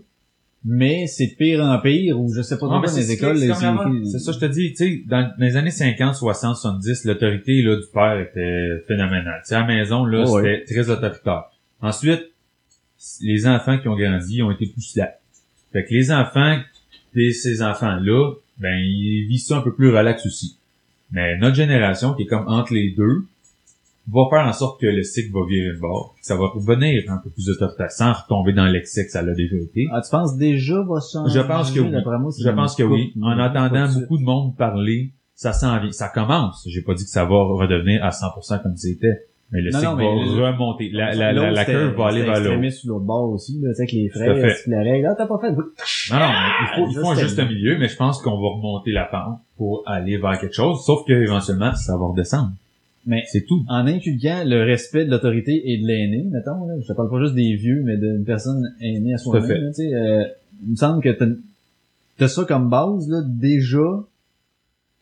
[0.65, 3.37] mais c'est de pire en pire, ou je sais pas dans c'est les écoles.
[3.37, 7.61] c'est ça, je te dis, tu sais, dans, dans les années 50, 60, 70, l'autorité
[7.61, 9.41] là, du père était phénoménale.
[9.43, 11.43] Tu sais, à la maison, là, Oh, c'était très autoritaire.
[11.81, 12.31] Ensuite,
[13.21, 15.19] les enfants qui ont grandi ont été plus slack.
[15.73, 16.59] Fait que les enfants
[17.15, 20.57] de ces enfants-là, ben, ils vivent ça un peu plus relax aussi.
[21.11, 23.25] Mais notre génération, qui est comme entre les deux,
[24.11, 26.15] va faire en sorte que le cycle va virer de bord.
[26.21, 29.55] Ça va revenir un peu plus autoritaire, sans retomber dans l'excès que ça l'a déjà
[29.55, 29.87] été.
[29.91, 31.39] Ah, tu penses déjà va changer?
[31.39, 31.89] Je pense que oui.
[31.91, 33.13] moi, Je pense que oui.
[33.21, 35.91] En entendant beaucoup de monde parler, ça s'en vient.
[35.91, 36.65] Ça commence.
[36.69, 39.25] J'ai pas dit que ça va redevenir à 100% comme c'était.
[39.51, 40.13] Mais le Non, cycle non, mais va
[40.49, 40.89] le- remonter.
[40.91, 42.43] La, la, la, curve va aller vers le haut.
[42.53, 44.09] extrémiste sur l'autre bord aussi, là, tu sais, avec les
[44.55, 45.05] c'est la règle.
[45.11, 45.51] Ah, t'as pas fait.
[45.51, 48.47] Non, non, mais il faut, il faut un juste milieu, mais je pense qu'on va
[48.55, 52.49] remonter la pente pour aller vers quelque chose, sauf que éventuellement, ça va redescendre.
[53.05, 53.65] Mais C'est tout.
[53.67, 57.19] en inculquant le respect de l'autorité et de l'aîné, mettons, là, je te parle pas
[57.19, 60.23] juste des vieux, mais d'une personne aînée à soi-même, tu sais, euh,
[60.65, 61.25] il me semble que t'as,
[62.17, 64.05] t'as ça comme base, là, déjà,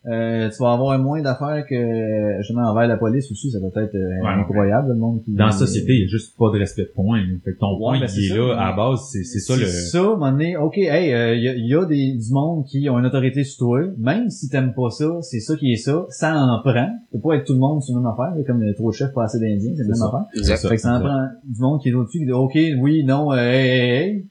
[0.07, 3.93] euh, tu vas avoir moins d'affaires que, justement, envers la police aussi, ça doit être
[3.93, 5.33] euh, Ouais, incroyable, le monde qui...
[5.35, 7.19] Dans la société, il y a juste pas de respect de point.
[7.45, 8.35] Fait que ton Ouais, point, ben, il c'est est ça.
[8.37, 9.67] là, à la base, c'est, c'est ça C'est le...
[9.67, 12.33] ça, à un moment donné, ok, hey, euh, il y, a, y a des, du
[12.33, 15.71] monde qui ont une autorité sur toi, même si t'aimes pas ça, c'est ça qui
[15.71, 16.73] est ça, ça en prend.
[16.73, 18.95] Ça peut pas être tout le monde sur la même affaire, comme le trop de
[18.95, 20.07] chef pas assez d'indiens, c'est la même ça.
[20.07, 20.25] affaire.
[20.35, 20.57] Exact.
[20.57, 23.03] C'est Fait que ça en prend du monde qui est au-dessus, qui dit ok, oui,
[23.03, 24.25] non, euh, hey, hey, hey,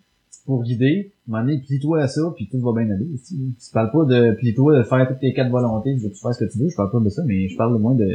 [0.51, 1.13] pour guider.
[1.29, 3.07] À un moment donné, plie-toi à ça, puis tout va bien aller.
[3.15, 3.37] aussi.
[3.37, 6.45] Tu parles pas de plie-toi, de faire toutes tes quatre volontés, de tu faire ce
[6.45, 8.09] que tu veux, je parle pas de ça, mais je parle au moins de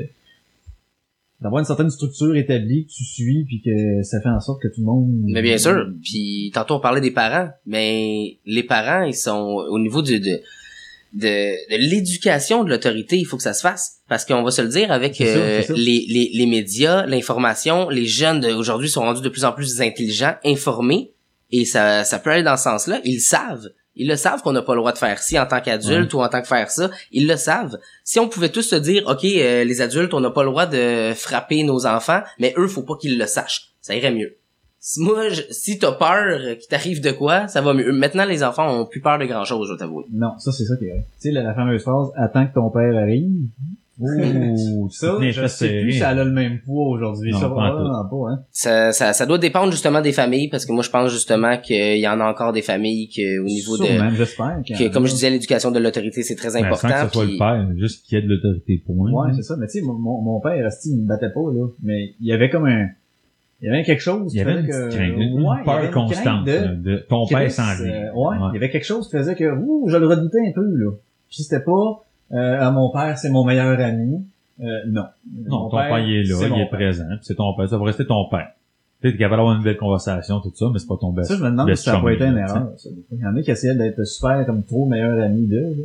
[1.41, 4.67] d'avoir une certaine structure établie que tu suis puis que ça fait en sorte que
[4.69, 5.87] tout le monde Mais bien sûr.
[6.03, 10.39] Puis tantôt on parlait des parents, mais les parents ils sont au niveau du de
[11.13, 14.61] de, de l'éducation de l'autorité, il faut que ça se fasse parce qu'on va se
[14.61, 19.29] le dire avec euh, les, les les médias, l'information, les jeunes d'aujourd'hui sont rendus de
[19.29, 21.11] plus en plus intelligents, informés
[21.51, 23.67] et ça ça peut aller dans ce sens-là, ils le savent.
[23.97, 26.19] Ils le savent qu'on n'a pas le droit de faire ci en tant qu'adulte ou
[26.21, 26.89] en tant que faire ça.
[27.13, 27.77] Ils le savent.
[28.03, 30.65] Si on pouvait tous se dire, OK, euh, les adultes, on n'a pas le droit
[30.65, 33.71] de frapper nos enfants, mais eux, faut pas qu'ils le sachent.
[33.79, 34.35] Ça irait mieux.
[34.81, 37.91] Si moi, je- si t'as peur qu'il t'arrive de quoi, ça va mieux.
[37.93, 40.03] Maintenant, les enfants ont plus peur de grand chose, je vais t'avouer.
[40.11, 41.05] Non, ça c'est ça qui est vrai.
[41.13, 43.47] Tu sais, la, la fameuse phrase «Attends que ton père arrive
[43.99, 47.31] Ouh, ça, je sais plus si elle a le même poids aujourd'hui.
[47.31, 47.55] Non, Ça pas
[48.09, 48.39] pas, hein.
[48.51, 51.97] Ça, ça, ça doit dépendre justement des familles, parce que moi, je pense justement qu'il
[51.99, 55.13] y en a encore des familles que, au niveau de, Sûrement, en que, comme je
[55.13, 56.89] disais, l'éducation de l'autorité, c'est très Ben, important.
[56.89, 59.11] sans que ce soit puis- le père, juste qu'il y ait de l'autorité, point.
[59.11, 59.55] Ouais, c'est ça.
[59.57, 61.67] Mais tu sais, mon, mon père, il me battait pas, là.
[61.83, 62.87] Mais il y avait comme un...
[63.61, 64.95] Il y avait quelque chose Il y qui avait une faisait petite que...
[64.95, 67.39] crainte, une Ouais, il y avait peur une constante de- de, de ton père
[67.81, 67.89] lui.
[67.89, 70.51] euh, ouais, il y avait quelque chose qui faisait que, ouh, je le redoutais un
[70.53, 70.91] peu, là.
[71.29, 74.25] Puis c'était pas, euh, ah, mon père, c'est mon meilleur ami.
[74.61, 75.03] Euh, non.
[75.47, 76.69] Non, Mon ton père, il est là, il est père.
[76.69, 78.47] présent, c'est ton père, ça va rester ton père.
[79.01, 81.27] Peut-être qu'il capable d'avoir une belle conversation, tout ça, mais c'est pas ton best.
[81.29, 82.71] Ça, je me demande si ça a pas été une erreur.
[82.77, 82.89] ça.
[83.11, 85.75] Il y en a qui essayaient d'être super comme trop meilleur ami d'eux.
[85.77, 85.83] là.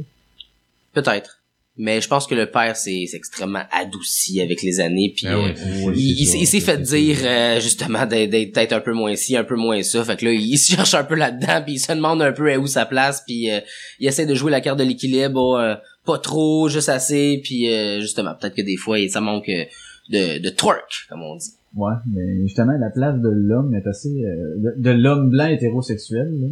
[0.92, 1.36] Peut-être.
[1.76, 5.38] Mais je pense que le père, c'est c'est extrêmement adouci avec les années, puis Ah
[5.38, 5.50] oui,
[5.86, 9.44] euh, il, s'est- s'est fait dire euh, justement d'être peut-être un peu moins ci, un
[9.44, 10.04] peu moins ça.
[10.04, 12.54] Fait que là, il se cherche un peu là-dedans, puis il se demande un peu
[12.56, 13.60] où sa place, puis euh,
[13.98, 15.74] il essaie de jouer la carte de l'équilibre, euh,
[16.12, 19.64] pas trop, juste assez, puis euh, justement, peut-être que des fois, il- ça manque euh,
[20.10, 21.50] de, de twerk, comme on dit.
[21.76, 24.08] Ouais, mais justement, la place de l'homme est assez...
[24.24, 26.28] euh, de, de l'homme blanc hétérosexuel.
[26.40, 26.48] Là.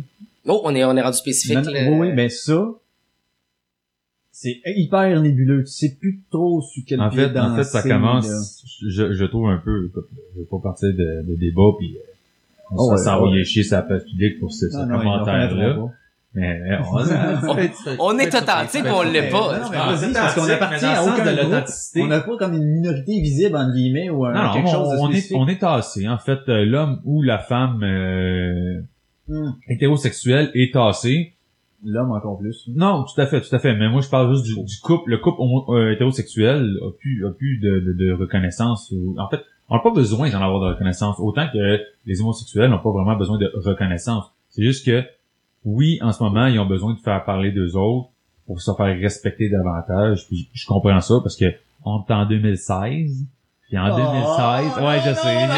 [0.47, 1.57] Oh, on est on est rendu spécifique.
[1.57, 1.91] Non, non, là.
[1.91, 2.61] oui, oui, ben ça,
[4.31, 5.65] c'est hyper nébuleux.
[5.65, 9.25] Tu sais plus trop sur quel En pied fait, en fait, ça commence, je, je
[9.25, 9.91] trouve un peu,
[10.35, 12.01] je vais pas partir de, de débat, puis euh,
[12.71, 15.79] on Oh, va ouais, chier sa page publique pour ce, ce commentaire-là.
[16.35, 16.99] Mais euh, on,
[18.15, 19.59] On est authentique, on l'est pas.
[19.59, 22.03] Non, mais Ah, parce qu'on appartient à aucun de l'authenticité.
[22.03, 24.73] On n'a pas comme une minorité visible, entre guillemets, ou un, Non, non, quelque on,
[24.73, 26.07] chose de on est, on est tassé.
[26.09, 28.81] En fait, euh, l'homme ou la femme euh,
[29.31, 29.51] Hmm.
[29.69, 31.35] hétérosexuelle est tassé.
[31.85, 32.65] l'homme encore plus.
[32.75, 33.75] Non, tout à fait, tout à fait.
[33.75, 35.11] Mais moi, je parle juste du, du couple.
[35.11, 38.91] Le couple homo- euh, hétérosexuel a plus, a plus de, de, de reconnaissance.
[38.93, 41.17] Ou, en fait, on n'a pas besoin d'en avoir de reconnaissance.
[41.21, 44.25] Autant que les homosexuels n'ont pas vraiment besoin de reconnaissance.
[44.51, 45.05] C'est juste que,
[45.65, 48.09] oui, en ce moment, ils ont besoin de faire parler d'eux autres
[48.47, 50.27] pour se faire respecter davantage.
[50.29, 51.47] Puis je comprends ça parce que
[51.85, 53.25] on est en 2016.
[53.69, 55.47] Puis en Oh, 2016, ouais, je non, sais.
[55.47, 55.55] non,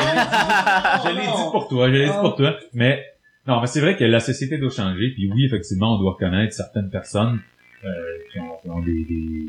[1.05, 2.57] je l'ai- dit pour toi, je l'ai dit pour toi.
[2.73, 3.05] Mais
[3.47, 5.13] non, mais c'est vrai que la société doit changer.
[5.15, 7.41] Puis oui, effectivement, on doit reconnaître certaines personnes
[7.85, 7.89] euh,
[8.33, 9.47] qui ont, qui ont des, des,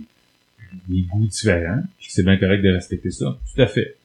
[0.87, 1.81] des goûts différents.
[1.97, 3.25] Puis c'est bien correct de respecter ça.
[3.55, 3.95] Tout à fait.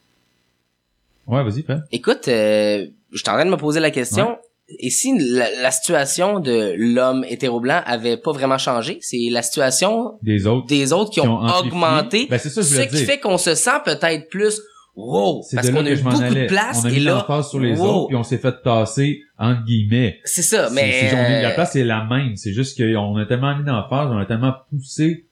[1.27, 1.83] Ouais, vas-y, Fred.
[1.93, 4.39] Écoute, euh, je suis en train de me poser la question.
[4.69, 10.19] Et si la, la situation de l'homme hétéro-blanc avait pas vraiment changé, c'est la situation
[10.23, 10.67] Des autres.
[10.67, 13.07] des autres qui, qui ont, augmenté, Ben, c'est ça, je ce qui dire.
[13.07, 14.61] fait qu'on se sent peut-être plus
[14.97, 16.43] wow, parce là qu'on a eu beaucoup allais.
[16.43, 17.85] de place on a et mis là, l'emphase sur les wow.
[17.87, 20.19] autres, puis on s'est fait tasser, entre guillemets.
[20.25, 22.35] c'est ça, mais la place est la même.
[22.35, 25.27] C'est juste qu'on a tellement mis d'emphase, on a tellement poussé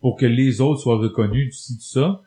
[0.00, 2.20] pour que les autres soient reconnus, tout ci, tout ça,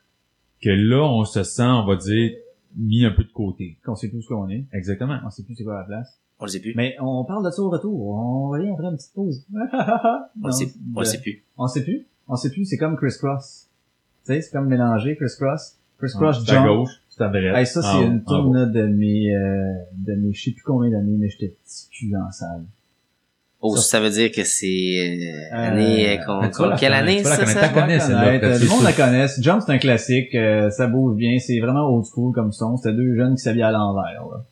[0.64, 2.32] que là, on se sent, on va dire,
[2.76, 3.78] mis un peu de côté.
[3.86, 4.66] Qu'on sait plus ce qu'on est.
[4.74, 5.20] Exactement.
[5.26, 6.20] On sait plus c'est quoi la place.
[6.40, 6.74] On le sait plus.
[6.76, 8.08] Mais on parle de ça au retour.
[8.10, 9.46] On revient après une petite pause.
[10.44, 11.44] On le sait, on le sait plus.
[11.58, 12.06] On sait plus.
[12.28, 12.66] On sait plus.
[12.66, 13.68] C'est comme Criss Cross.
[14.26, 15.76] Tu sais, c'est comme mélanger Criss Cross.
[15.98, 16.68] Criss Ouais, Cross c'est à jump.
[16.68, 17.56] gauche, c'est à droite.
[17.58, 20.52] Hey, ça, en c'est haut, une tourne là, de mes, euh, de mes, je sais
[20.52, 22.64] plus combien d'années, mais j'étais petit cul en salle.
[23.62, 27.46] Oh, Ça- ça, veut dire que c'est euh, Euh, année euh, qu'on- quelle année ça,
[27.46, 27.68] ça?
[27.68, 29.28] Tout le monde la connaît.
[29.42, 30.34] Jump, c'est un classique.
[30.36, 31.38] euh, ça bouge bien.
[31.40, 32.78] C'est vraiment old school comme son.
[32.78, 34.46] C'était deux jeunes qui s'habillaient à l'envers, là.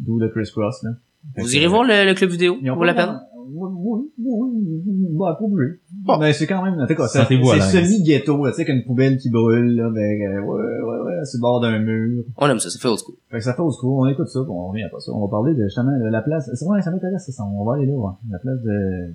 [0.00, 0.90] D'où le Criss Cross, là.
[1.34, 3.20] Fait Vous que, irez voir le, le club vidéo Ils ont pour pas la peine.
[3.50, 5.80] Oui, oui, oui, oui, bah, pas obligé.
[6.20, 7.88] Mais c'est quand même, en tout cas, ça- Sentez-vous à c'est l'aise.
[7.90, 11.38] semi-ghetto, là, tu sais, qu'une poubelle qui brûle, là, ben, euh, ouais, ouais, ouais, sur
[11.38, 12.24] le bord d'un mur.
[12.36, 13.16] On aime ça, ça fait old school.
[13.30, 15.12] Fait que ça fait au secours, on écoute ça, puis on revient après ça.
[15.12, 17.74] On va parler de, justement, de la place, c'est vrai, ça m'intéresse, ça, on va
[17.76, 18.12] aller là, ouais.
[18.30, 19.14] La place de,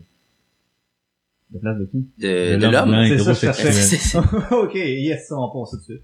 [1.54, 1.98] la place de qui?
[2.20, 2.96] De, De l'homme.
[3.08, 3.72] C'est ça, je cherchais.
[3.72, 4.18] C'est- c'est-
[4.52, 6.02] ok, yes, ça, on passe tout de suite.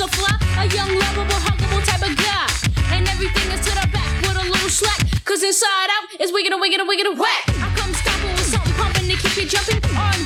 [0.00, 0.32] So fly.
[0.56, 2.48] A young, lovable, huggable type of guy.
[2.96, 5.00] And everything is to the back with a little slack.
[5.28, 7.44] Cause inside out is wicked and wicked and wicked and whack.
[7.60, 9.76] I come stopping with something pumping to keep you jumping.
[9.92, 10.19] R&B,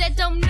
[0.00, 0.49] that don't know,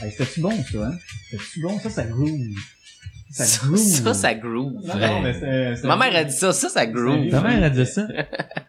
[0.00, 0.92] c'était-tu bon, ça, hein?
[1.30, 1.78] C'était-tu bon?
[1.80, 2.30] Ça, ça groove.
[3.30, 3.76] Ça Ça, groove.
[3.78, 4.72] ça, ça groove.
[4.86, 7.28] Non, non, mais c'était- Ma mère a dit ça, ça, ça groove.
[7.30, 8.06] Ta mère a dit ça?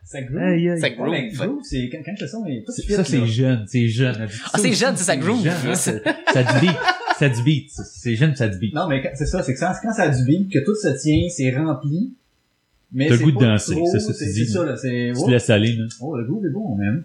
[0.10, 0.40] Ça groove.
[0.80, 1.10] Ça Ouais, groove.
[1.12, 4.28] mais groove, c'est quand, quand le son est tout C'est- Ça, c'est jeune, c'est jeune.
[4.52, 5.44] Ah, c'est jeune, c'est ça groove.
[5.44, 6.02] jeune, hein, c'est-
[6.34, 6.76] Ça du beat.
[7.20, 7.70] Ça du beat.
[7.70, 8.74] C'est- C'est jeune, ça du beat.
[8.74, 10.88] Non, mais c'est ça, c'est que ça, quand ça a du beat, que tout se
[11.00, 12.16] tient, c'est rempli.
[12.92, 14.76] Mais T'as le c'est goût de pas danser, trop, c'est ça c'est c'est ça, là,
[14.76, 15.12] c'est...
[15.14, 15.86] Tu Oh, te laisses aller, là.
[16.02, 17.04] oh, le groove est bon, man.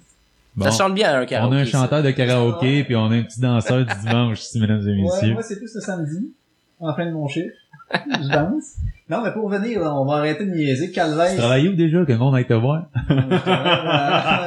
[0.57, 0.65] Bon.
[0.67, 1.57] Ça chante bien un On karaoké.
[1.57, 1.71] a un ça.
[1.71, 5.03] chanteur de karaoké, puis on a un petit danseur du dimanche ici, mesdames et Ouais,
[5.03, 5.33] messieurs.
[5.33, 6.31] moi, c'est plus le samedi,
[6.81, 7.55] en fin de mon chiffre.
[7.93, 8.75] Je danse.
[9.11, 10.87] Non, mais pour revenir, là, on va arrêter de niaiser.
[10.89, 11.37] Tu Calvaire.
[11.37, 12.87] travailles où déjà, que le monde aille te voir?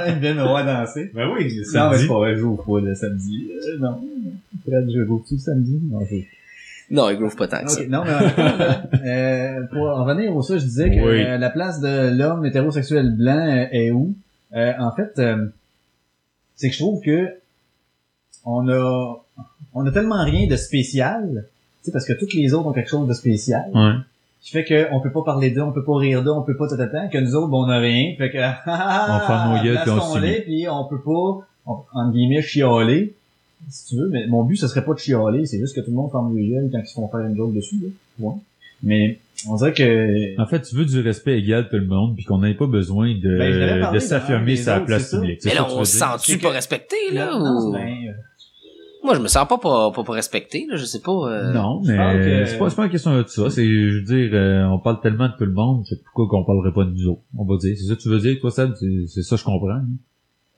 [0.07, 1.11] Il vient me voir danser.
[1.13, 3.47] Ben oui, Non, mais c'est pas vrai, je joue pas le samedi.
[3.51, 4.01] Euh, non.
[4.67, 5.79] Fred, je joue tu le samedi?
[5.91, 6.15] Non, je.
[6.89, 7.81] Non, il groove pas tant que ça.
[7.81, 11.21] Ok, non, mais euh, pour en revenir au ça, je disais que Oui.
[11.21, 14.15] euh, la place de l'homme hétérosexuel blanc euh, est où?
[14.55, 15.47] Euh, en fait, euh,
[16.57, 17.29] c'est que je trouve que
[18.45, 19.23] on a
[19.73, 21.45] on a tellement rien de spécial,
[21.81, 23.93] tu sais, parce que toutes les autres ont quelque chose de spécial, Ouais.
[24.41, 26.57] qui fait que on peut pas parler d'eux, on peut pas rire d'eux, on peut
[26.57, 28.37] pas tatata, que nous autres, bon, on a rien, fait que
[29.17, 30.41] On ferme nos gueules, puis on laisse-t-on-les, subit.
[30.45, 33.13] puis on peut pas, on, entre guillemets, chialer,
[33.69, 35.89] si tu veux, mais mon but, ce serait pas de chialer, c'est juste que tout
[35.91, 37.89] le monde ferme les gueules quand ils se font faire une joke dessus, là.
[38.19, 38.35] Ouais.
[38.83, 39.19] Mais,
[39.49, 42.25] on dirait que, En fait, tu veux du respect égal de tout le monde, puis
[42.25, 45.39] qu'on n'ait pas besoin de, Ben, de s'affirmer sa place publique.
[45.45, 47.35] Mais là, que on se sent-tu pas que- respecté, là?
[47.37, 48.11] Ou- ben, euh,
[49.03, 50.75] Moi, je me sens pas pas, pas, pas respecté, là.
[50.75, 51.11] Je sais pas.
[51.11, 53.49] euh, Non, mais que- c'est pas, c'est pas une question de ça.
[53.49, 56.43] C'est, je veux dire, euh, on parle tellement de tout le monde, c'est pourquoi qu'on
[56.43, 57.21] parlerait pas de nous autres.
[57.37, 57.75] On va dire.
[57.77, 58.71] C'est ça que tu veux dire, toi, Seb?
[58.77, 59.69] C'est, c'est ça, je comprends.
[59.69, 59.85] hein.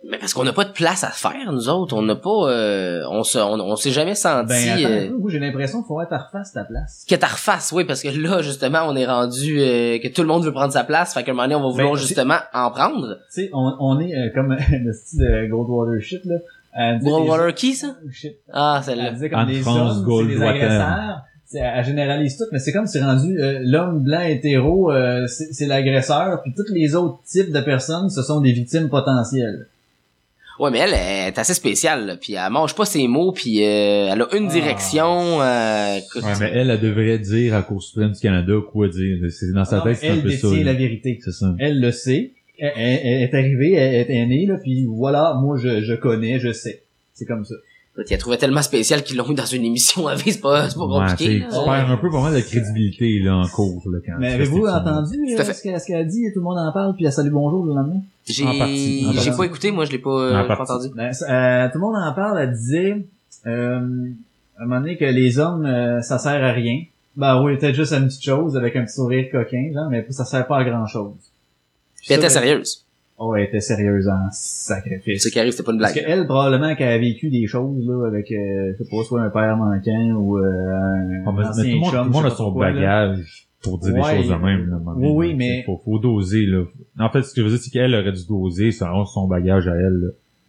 [0.07, 1.93] Mais parce qu'on n'a pas de place à faire, nous autres.
[1.95, 5.79] On n'a pas, euh, on se, on, on s'est jamais senti, ben, euh, j'ai l'impression
[5.79, 7.05] qu'il faut être à refasse ta place.
[7.09, 10.27] que t'as refasse, oui, parce que là, justement, on est rendu, euh, que tout le
[10.29, 12.37] monde veut prendre sa place, fait qu'à un moment donné, on va vouloir Ben, justement
[12.53, 13.15] en prendre.
[13.33, 16.35] Tu sais, on, on est euh, comme le style de Goldwater shit, là.
[16.73, 17.95] Elle Goldwater qui, ça?
[18.11, 18.37] Shit.
[18.53, 19.11] Ah, Elle celle-là.
[19.11, 20.49] disait comme France hommes, des Goldwater.
[20.49, 21.21] agresseurs.
[21.51, 25.65] Elle généralise tout, mais c'est comme c'est rendu euh, l'homme blanc hétéro, euh, c'est c'est
[25.65, 29.65] l'agresseur, puis tous les autres types de personnes, ce sont des victimes potentielles.
[30.59, 33.63] Ouais, mais elle, elle est assez spéciale, là, puis elle mange pas ses mots, puis
[33.63, 34.51] euh, elle a une Ah.
[34.51, 35.41] direction.
[35.41, 39.17] Euh, écoute, Ouais, mais elle, elle devrait dire à Cour suprême du Canada quoi dire.
[39.29, 40.49] C'est dans sa Non, tête, c'est un elle peu ça.
[40.49, 40.73] détient là.
[40.73, 41.17] la vérité.
[41.23, 41.55] C'est ça.
[41.59, 42.31] Elle le sait.
[42.57, 45.93] Elle, elle- elle est arrivée, elle, elle est née, là, puis voilà, moi je, je
[45.93, 46.83] connais, je sais.
[47.13, 47.55] C'est comme ça.
[48.09, 50.69] Il a trouvé tellement spécial qu'ils l'ont mis dans une émission à vie, c'est pas,
[50.69, 51.39] c'est pas Ouais, compliqué.
[51.39, 51.45] là.
[51.47, 54.65] tu perds un peu pas mal de crédibilité, là, en cours, là, quand Mais avez-vous
[54.67, 55.53] entendu Tout à euh, fait.
[55.53, 56.23] ce qu'elle qu'elle a dit?
[56.33, 58.01] Tout le monde en parle, puis elle salue bonjour le lendemain?
[58.27, 60.71] J'ai, pas écouté, moi, je l'ai pas, euh, En pas partie.
[60.73, 60.89] entendu.
[60.95, 63.05] Ben, euh, tout le monde en parle, elle disait
[63.47, 63.79] euh,
[64.57, 66.83] à un moment donné que les hommes, euh, ça sert à rien.
[67.15, 70.05] Ben oui, peut-être juste à une petite chose avec un petit sourire coquin, genre, mais
[70.11, 71.13] ça sert pas à grand chose.
[71.97, 72.85] Puis elle était sérieuse.
[73.21, 75.23] Oh, elle était sérieuse en sacrifice.
[75.23, 76.05] Ce qui arrive, c'était pas une Parce blague.
[76.05, 79.29] qu'elle, probablement qu'elle a vécu des choses, là, avec, euh, je sais pas, soit un
[79.29, 82.21] père manquant ou euh, un Ah, mais, mais tout le monde, chum, tout le monde
[82.23, 82.73] je a son quoi, là.
[82.75, 84.69] bagage pour dire Ouais, des choses de même.
[84.69, 85.35] Là, oui, oui, là.
[85.37, 86.63] mais- Faut, faut doser, là.
[86.97, 89.67] En fait, ce que je veux dire, c'est qu'elle aurait dû doser selon son bagage
[89.67, 90.07] à elle, là.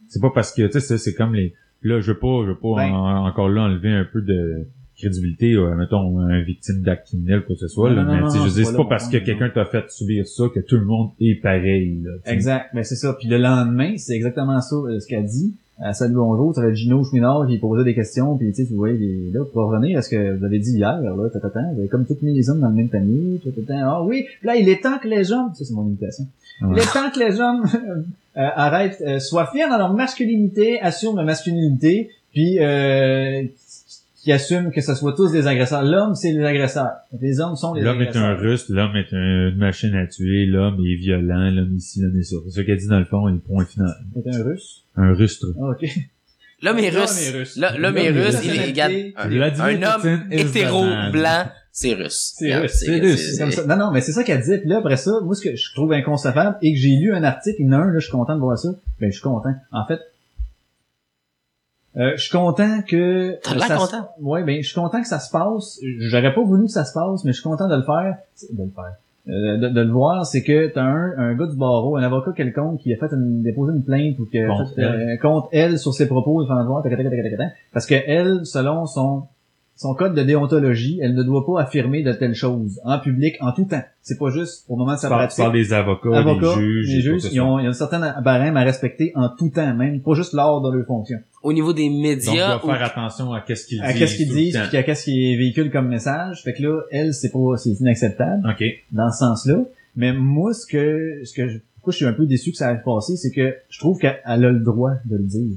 [0.09, 1.55] C'est pas parce que, tu sais, c'est- c'est comme les...
[1.83, 2.93] Là, je veux pas, je veux pas Ben.
[2.93, 4.67] en- encore là enlever un peu de
[5.01, 8.05] crédibilité, euh, mettons, un victime d'acte criminel, quoi que ce soit, là.
[8.05, 10.61] non, mais, tu je dire, c'est pas parce que quelqu'un t'a fait subir ça que
[10.61, 12.13] tout le monde est pareil, là.
[12.25, 12.31] tu.
[12.31, 13.15] Exact, ben c'est ça.
[13.19, 15.55] Puis le lendemain, c'est exactement ça euh, ce qu'elle dit.
[15.83, 18.67] Euh, salut bonjour, ça va être Gino Chouinard qui posait des questions, puis tu sais,
[18.67, 21.61] tu voyais les, là, pour revenir à ce que vous avez dit hier, là, tatata,
[21.73, 24.47] vous avez comme tous mis les hommes dans le même panier, tatata, ah oui, Puis
[24.47, 26.27] là, il est temps que les hommes, ça c'est mon imitation,
[26.61, 27.65] il est temps que les hommes
[28.37, 33.45] euh, arrêtent, soient fiers dans leur masculinité, assument leur masculinité, puis euh,
[34.23, 35.83] qui assument que ce soit tous des agresseurs.
[35.83, 36.91] L'homme, c'est les agresseurs.
[37.21, 38.25] Les hommes sont les L'homme est agresseurs.
[38.25, 42.19] un russe, l'homme est un- une machine à tuer, l'homme est violent, l'homme ici, l'homme
[42.19, 42.37] est ça.
[42.45, 43.89] C'est ce qu'elle dit dans le fond, et le point final.
[44.15, 44.85] C'est un russe?
[44.97, 45.47] Un rustre.
[45.59, 45.89] Ah, ok.
[46.63, 47.29] L'homme est L'homme russe.
[47.29, 47.57] est russe.
[47.79, 52.35] L'homme est russe, il est, regarde, un, homme hétéro, blanc, c'est russe.
[52.37, 53.65] C'est russe, c'est russe, c'est comme ça.
[53.67, 54.59] Non, non, mais c'est ça qu'elle disait.
[54.59, 57.25] Puis là, après ça, moi, ce que je trouve inconcevable, et que j'ai lu un
[57.25, 58.69] article, il y en a un, là, je suis content de voir ça.
[59.01, 59.55] Ben, je suis content.
[59.73, 60.01] En fait,
[61.97, 63.39] euh, je suis content que...
[63.43, 64.09] T'as l'air ça se- content.
[64.21, 65.81] Ouais, ben, je suis content que ça se passe.
[65.99, 68.17] J'aurais pas voulu que ça se passe, mais je suis content de le faire.
[68.53, 68.95] De le faire.
[69.29, 72.33] Euh, de, de le voir, c'est que t'as un, un gars du barreau, un avocat
[72.35, 75.49] quelconque qui a fait une, déposé une plainte ou qui a Contre fait, euh, contre
[75.53, 76.83] elle sur ses propos devant le voir,
[77.73, 79.25] parce que elle, selon son
[79.81, 83.53] son code de déontologie, elle ne doit pas affirmer de telles choses en public en
[83.53, 83.83] tout temps.
[84.03, 85.43] C'est pas juste au moment de sa parles, tu pratique.
[85.45, 88.59] parles des avocats, Avocats, des juges, les juges, ils ont, ils ont un certain barème
[88.59, 91.19] à respecter en tout temps, même pas juste lors de leur fonction.
[91.43, 93.99] Au niveau des Donc, médias, dois faire attention à qu'est-ce qu'ils À disent.
[93.99, 96.43] qu'est-ce qu'ils disent, puis à qu'est-ce qu'ils véhiculent comme message.
[96.45, 98.63] Fait que là, elle, c'est pas, c'est inacceptable OK.
[98.93, 99.61] dans ce sens-là.
[99.97, 102.71] Mais moi, ce que, ce que, je, pourquoi je suis un peu déçu que ça
[102.71, 105.57] ait passé, c'est que je trouve qu'elle a le droit de le dire.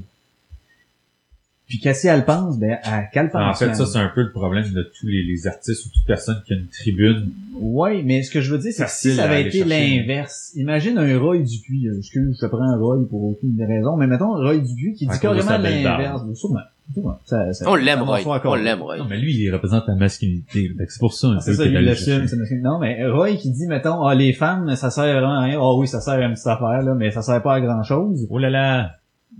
[1.66, 3.40] Puis que si elle pense, ben, à qu'elle pense.
[3.40, 6.04] En fait, ça, c'est un peu le problème de tous les, les artistes ou toute
[6.06, 7.30] personne qui a une tribune.
[7.58, 10.52] Oui, mais ce que je veux dire, c'est que si Facile ça avait été l'inverse,
[10.56, 14.06] imagine un Roy Dupuis, euh, excuse, je te prends un Roy pour aucune raison, mais
[14.06, 16.20] mettons Roy Dupuis qui À dit carrément l'inverse.
[16.34, 16.60] Sûrement.
[16.92, 17.18] Sûrement.
[17.24, 18.20] Ça, ça, On l'aime, Roy.
[18.44, 18.98] On l'aime, Roy.
[18.98, 20.70] Non, mais lui, il représente la masculinité.
[20.86, 22.28] C'est pour ça un Ah, C'est peu ça, que il l'assume, chercher.
[22.28, 22.60] c'est masculin.
[22.72, 25.58] Non, mais Roy qui dit, mettons, ah, les femmes, ça sert vraiment à rien.
[25.58, 27.82] Ah oui, ça sert à une petite affaire, là, mais ça sert pas à grand
[27.82, 28.26] chose.
[28.28, 28.90] Oh là là!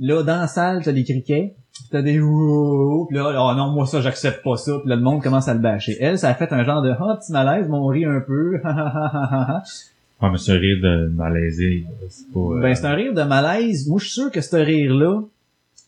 [0.01, 1.55] Là, dans la salle, t'as les criquets,
[1.91, 5.03] t'as des ouh, pis là, oh non, moi ça, j'accepte pas ça, pis là, le
[5.03, 5.97] monde commence à le bâcher.
[6.01, 8.61] Elle, ça a fait un genre de, ah, petit malaise, mais on rit un peu,
[10.23, 12.41] Ouais, mais ce rire de malaisé, c'est pas...
[12.41, 13.87] euh, Ben, c'est un rire de malaise.
[13.89, 15.21] Moi, je suis sûr que ce rire-là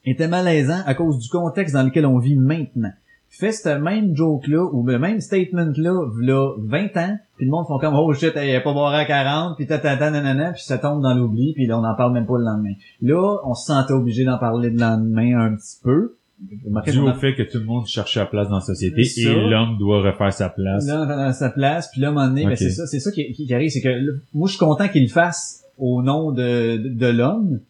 [0.04, 2.92] était malaisant à cause du contexte dans lequel on vit maintenant.
[3.38, 7.78] Fais ce même joke-là, ou le même statement-là, là, 20 ans, puis le monde font
[7.78, 11.02] comme, oh shit, elle est pas boire à 40, puis tatata, nanana, puis ça tombe
[11.02, 12.72] dans l'oubli, puis là, on n'en parle même pas le lendemain.
[13.02, 16.14] Là, on se sentait obligé d'en parler le lendemain un petit peu.
[16.92, 19.30] Dû au fait que tout le monde cherche sa place dans la société Ça.
[19.30, 20.86] et l'homme doit refaire sa place.
[20.86, 23.10] Là, dans sa place, puis là, à un moment donné, ben, c'est ça, c'est ça
[23.10, 26.02] qui, qui- qui arrive, c'est que là, moi, je suis content qu'il le fasse au
[26.02, 27.60] nom de, de, de l'homme,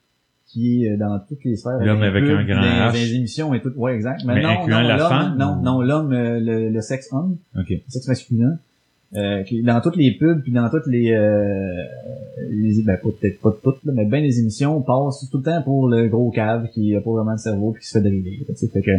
[0.57, 1.79] qui est euh, dans toutes les sphères.
[1.81, 2.93] L'homme les avec un grand H.
[2.95, 3.73] les émissions et tout.
[3.77, 4.23] Ouais, exact.
[4.25, 6.81] Mais, Mais non, incluant non, la l'homme, femme, non, ou- non, l'homme, euh, le, le
[6.81, 7.69] sexe homme, Ok.
[7.71, 8.59] le sexe masculin,
[9.15, 11.83] euh, qui dans toutes les pubs, puis dans toutes les, euh,
[12.51, 15.63] les ben, peut-être pas toutes, là, mais bien les émissions, on passe tout le temps
[15.63, 18.39] pour le gros cave qui a pas vraiment de cerveau puis qui se fait driller.
[18.49, 18.69] là, tu sais.
[18.69, 18.91] Fait que,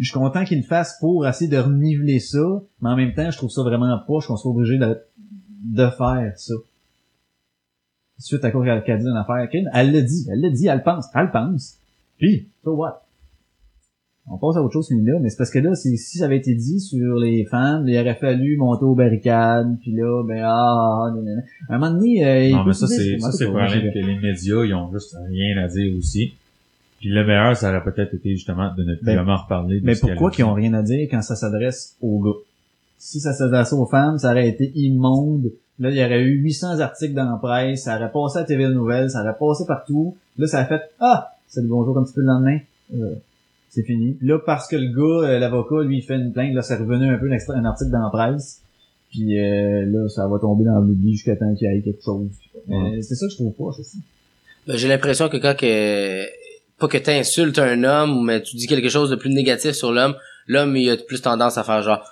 [0.00, 3.30] je suis content qu'il le fasse pour essayer de reniveler ça, mais en même temps,
[3.30, 4.98] je trouve ça vraiment poche qu'on soit obligé de,
[5.64, 6.54] de faire ça.
[8.18, 11.06] Suite à quoi qu'elle dit une affaire, elle l'a dit, elle l'a dit, elle pense,
[11.14, 11.76] elle pense.
[12.18, 13.02] Puis, so what?
[14.30, 16.54] On passe à autre chose, là, mais c'est parce que là, si ça avait été
[16.54, 21.42] dit sur les femmes, il aurait fallu monter aux barricades, puis là, ben, ah, nanana.
[21.68, 23.98] À un moment donné, euh, il Non, mais ça, c'est, ça, c'est le problème que
[23.98, 26.34] les médias, ils ont juste rien à dire aussi.
[26.98, 29.80] Puis le meilleur, ça aurait peut-être été justement de ne plus Ben, jamais reparler.
[29.80, 32.38] de Mais pourquoi qu'ils ont rien à dire quand ça s'adresse aux gars?
[32.98, 35.46] Si ça s'adressait aux femmes, ça aurait été immonde.
[35.80, 38.66] Là, il y aurait eu 800 articles dans la presse, ça aurait passé à TV
[38.68, 40.16] Nouvelles, ça aurait passé partout.
[40.36, 41.36] Là, ça a fait «Ah!
[41.46, 42.58] Salut, bonjour, un petit peu le lendemain.
[42.94, 43.14] Euh,
[43.70, 44.12] c'est fini.
[44.12, 46.76] Puis Là, parce que le gars, euh, l'avocat, lui, il fait une plainte, là, c'est
[46.76, 48.62] revenu un peu un, article dans la presse.
[49.10, 52.28] Puis euh, là, ça va tomber dans l'oubli jusqu'à temps qu'il y ait quelque chose.
[52.66, 53.82] Mais c'est ça que je trouve pas, ça.
[53.84, 53.98] c'est-
[54.66, 56.24] Ben, j'ai l'impression que quand que
[56.78, 60.14] pas que t'insultes un homme mais tu dis quelque chose de plus négatif sur l'homme,
[60.46, 62.04] l'homme il a plus tendance à faire genre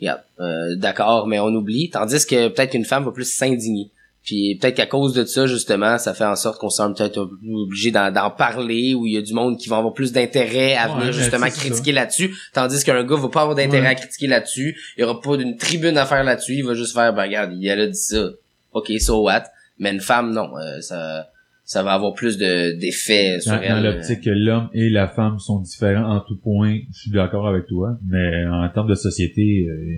[0.00, 3.90] Regarde, euh, d'accord, mais on oublie, tandis que peut-être qu'une femme va plus s'indigner.
[4.24, 7.28] Puis peut-être qu'à cause de ça justement, ça fait en sorte qu'on se sent peut-être
[7.52, 10.76] obligé d'en, d'en parler ou il y a du monde qui va avoir plus d'intérêt
[10.76, 13.92] à Ouais, venir mais justement critiquer là-dessus, tandis qu'un gars va pas avoir d'intérêt Ouais.
[13.92, 16.92] à critiquer là-dessus, il y aura pas d'une tribune à faire là-dessus, il va juste
[16.94, 18.28] faire ben regarde, il a dit ça.
[18.74, 19.44] OK, so what?
[19.80, 21.26] Mais une femme non, euh, ça
[21.72, 23.82] ça va avoir plus de d'effets sur Dans, dans elle.
[23.84, 27.66] l'optique que l'homme et la femme sont différents en tout point, je suis d'accord avec
[27.66, 27.96] toi.
[28.06, 29.96] Mais en termes de société, euh,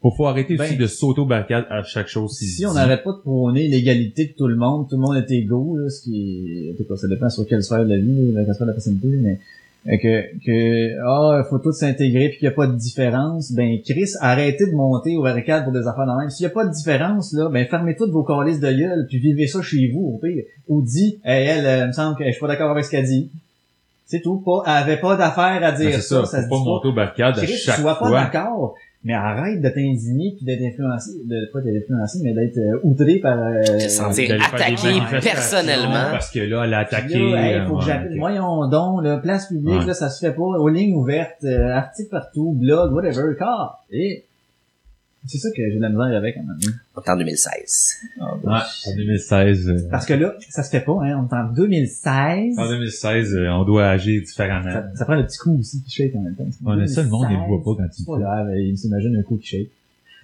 [0.00, 2.30] faut, faut arrêter Ben, aussi de s'auto-barricade à chaque chose.
[2.38, 5.30] Si on n'arrête pas de prôner l'égalité de tout le monde, tout le monde est
[5.30, 7.98] égaux, là, ce qui est, en tout cas, ça dépend sur quelle sphère de la
[7.98, 9.38] vie, quelle sphère de la personnalité, mais
[9.86, 14.10] que, que, ah, faut tous s'intégrer puis qu'il n'y a pas de différence, ben, Chris,
[14.20, 16.30] arrêtez de monter aux barricades pour des affaires de même.
[16.30, 19.18] S'il n'y a pas de différence, là, ben, fermez toutes vos calices de gueule puis
[19.18, 20.44] vivez ça chez vous, au pire.
[20.68, 22.90] Ou dit, hey, elle, euh, il me semble que je suis pas d'accord avec ce
[22.90, 23.30] qu'elle dit.
[24.04, 26.42] C'est tout, pas, elle avait pas d'affaire à Ben, dire c'est ça, ça, ça, faut
[26.42, 30.34] dit pas monter aux barricades à Chris, chaque sois pas d'accord, mais arrête de t'indigner
[30.36, 33.38] puis d'être influencé, de pas d'être influencé, mais d'être euh, outré par.
[33.38, 36.10] Euh, sentir attaqué personnellement.
[36.10, 37.18] Parce que là, elle a puis attaqué.
[37.18, 38.18] là, hey, euh, faut que ouais, j'appelle.
[38.18, 39.86] Voyons donc, là, place publique, Ouais.
[39.86, 40.42] là, ça se fait pas.
[40.42, 43.84] Aux lignes ouvertes, euh, articles partout, blog, whatever, car.
[43.90, 44.24] Et
[45.26, 46.74] c'est ça que j'ai de la misère avec à un moment donné.
[46.96, 47.96] On est en 2016.
[48.20, 48.52] Ouais,
[48.86, 49.68] en 2016.
[49.68, 51.26] euh, Parce que là, ça se fait pas, hein.
[51.30, 52.58] On est en 2016.
[52.58, 54.70] En 2016, euh, on doit agir différemment.
[54.70, 56.44] Ça, ça prend le petit coup aussi qui shake en même temps.
[56.64, 57.48] Ouais, mais ça, le monde, il le 2016.
[57.64, 59.70] voit pas quand tu pas grave, il s'imagine un coup qui shake.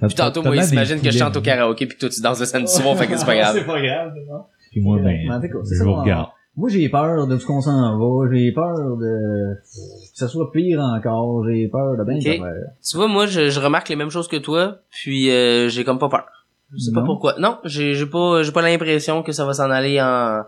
[0.01, 2.41] Puis tantôt, moi, il s'imagine que je chante au karaoké puis que toi, tu danses
[2.41, 3.57] le samedi soir, fait que c'est pas grave.
[3.59, 4.45] c'est pas grave, non?
[4.71, 5.17] Puis moi, ben,
[5.51, 6.29] je vous on- regarde.
[6.57, 8.31] Moi, j'ai peur de ce qu'on s'en va.
[8.33, 11.47] J'ai peur de que ça soit pire encore.
[11.47, 12.23] J'ai peur de bien Ok.
[12.23, 12.71] des affaires.
[12.89, 15.99] Tu vois, moi, je, je remarque les mêmes choses que toi, puis euh, j'ai comme
[15.99, 16.25] pas peur.
[16.73, 17.35] Je sais pas pourquoi.
[17.39, 20.43] Non, j'ai j'ai pas j'ai pas l'impression que ça va s'en aller en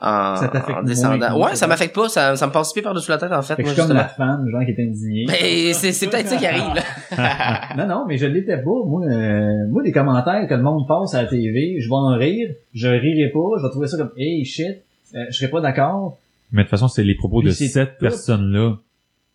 [0.00, 1.40] en, Ça t'affecte en moins descendant.
[1.40, 3.62] Ouais, ça m'affecte pas, ça, ça me passe pied par-dessus la tête en fait, Fait
[3.62, 5.24] que moi je suis comme la femme, genre qui est indignée.
[5.26, 7.76] Ben, c'est c'est peut-être ça qui arrive là.
[7.76, 8.70] non, non, mais je l'étais pas.
[8.84, 12.16] Moi, euh, moi, les commentaires que le monde passe à la TV, je vais en
[12.16, 12.50] rire.
[12.74, 13.58] Je rirai pas.
[13.58, 14.82] Je vais trouver ça comme, hey, shit.
[15.14, 16.18] Euh, je serais pas d'accord.
[16.52, 18.78] Mais de toute façon, c'est les propos Puis de cette personne-là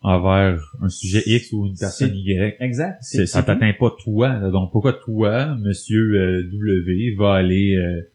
[0.02, 2.56] envers un sujet X ou une personne Y.
[2.60, 2.98] Exact.
[3.02, 4.50] C'est, ça t'atteint pas toi.
[4.50, 8.10] Donc pourquoi toi, monsieur euh, W, va aller euh,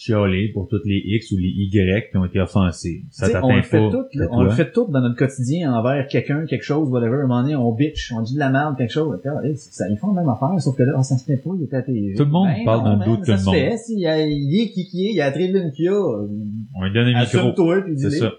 [0.00, 3.02] chialer pour toutes les X ou les Y qui ont été offensés.
[3.10, 3.90] Ça sais, on t'atteint le fait pas.
[3.90, 4.44] tout, là, on toi.
[4.44, 7.16] le fait tout dans notre quotidien envers quelqu'un, quelque chose, whatever.
[7.16, 9.18] À un moment donné, on bitch, on dit de la merde, quelque chose.
[9.42, 11.50] Hey, ça, ils font la même affaire, sauf que là, oh, ça se fait pas,
[11.58, 12.14] il était à TV.
[12.14, 13.54] Tout le monde Ben parle man, dos de tout le se monde.
[13.56, 15.72] fait, si, il, y a, il est qui qui est, il y a la tribune
[15.72, 15.92] qu'il y a.
[15.92, 16.28] euh,
[16.76, 17.82] On lui donne un micro.
[17.82, 18.18] Puis dis-les.
[18.18, 18.32] ça.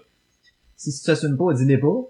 [0.76, 2.08] Si tu t'assumes pas, dis-les pas.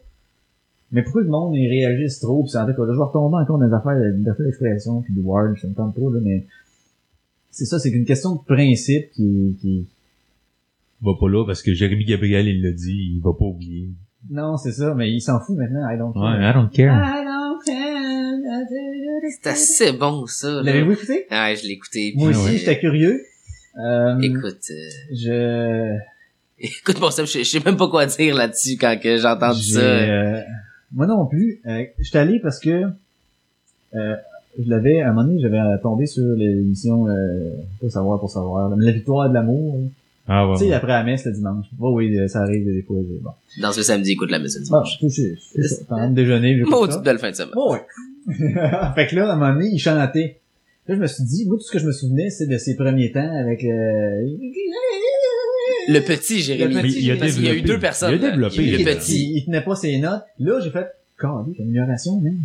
[0.92, 3.04] Mais pourquoi le monde, ils réagissent trop, pis c'est en tout cas, là, je vais
[3.04, 6.00] retomber encore dans les affaires de liberté d'expression, puis du word, ça me tente pas,
[6.00, 6.46] là, mais
[7.50, 9.86] c'est ça, c'est qu'une question de principe qui, qui,
[11.02, 13.88] Va pas là parce que Jérémy Gabriel, il l'a dit, il va pas oublier.
[14.30, 16.50] non, c'est ça, mais il s'en fout maintenant, I don't Ouais, care.
[16.50, 16.94] I don't care.
[16.94, 19.30] I don't care.
[19.42, 20.50] C'est assez bon, ça.
[20.50, 20.62] là.
[20.62, 21.26] L'avez-vous écouté?
[21.30, 22.12] Ouais, je l'ai écouté.
[22.16, 23.22] Moi aussi, j'étais curieux.
[23.78, 25.96] Euh, Écoute, euh, je,
[26.58, 29.60] écoute mon Sam, je je sais même pas quoi dire là-dessus quand que j'ai entendu
[29.62, 29.80] j'ai, ça.
[29.80, 30.40] euh,
[30.92, 31.60] moi non plus.
[31.66, 32.82] Euh, j'étais allé parce que
[33.94, 34.16] euh,
[34.58, 38.74] je l'avais, à un moment donné, j'avais tombé sur l'émission euh, Pas savoir pour savoir,
[38.76, 39.80] La victoire de l'amour.
[40.32, 40.54] Ah ouais.
[40.54, 40.74] Tu sais, ouais.
[40.74, 41.66] après la messe le dimanche.
[41.80, 42.96] Oh, oui, ça arrive des fois.
[43.22, 43.30] Bon.
[43.60, 44.98] Dans ce samedi, écoute la maison Bon, dimanche.
[45.00, 45.84] c'est c'est- c'est ça.
[45.88, 47.00] Pendant le déjeuner, Maudite ça.
[47.00, 47.52] belle fin de semaine.
[47.56, 47.80] Oh, ouais.
[48.94, 50.38] fait que là, à un moment donné, il chantait.
[50.86, 52.76] Là, je me suis dit, moi, tout ce que je me souvenais, c'est de ses
[52.76, 54.20] premiers temps avec euh,
[55.88, 55.94] le...
[55.94, 56.74] Le petit Jérémy.
[56.74, 57.58] Le petit, Parce qu'il y a développé.
[57.58, 58.14] eu deux personnes.
[58.14, 58.54] Il a développé.
[58.58, 59.30] Il y a il, le Il- petit.
[59.32, 60.22] il, il tenait pas ses notes.
[60.38, 60.86] Là, j'ai fait,
[61.18, 62.38] calme, amélioration, même.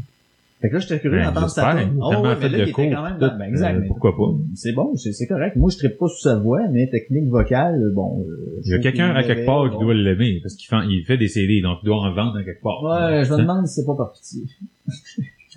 [0.66, 2.00] Fait que là, j'étais curieux Ben, d'entendre sa tune.
[2.02, 3.80] Oh, tellement ouais, fait mais là, de il était quand même dans- ben, exact, euh,
[3.82, 4.34] mais- pourquoi pas.
[4.56, 5.56] C'est bon, c'est correct.
[5.56, 8.26] Moi, je trippe pas sur sa voix, mais technique vocale, bon.
[8.28, 11.04] euh, Il y a quelqu'un à quelque part qui doit l'aimer parce qu'il fait, il
[11.06, 12.82] fait des CD donc il doit en vendre à quelque part.
[12.84, 13.42] Ouais, je me Hein?
[13.44, 14.44] demande si c'est pas par pitié.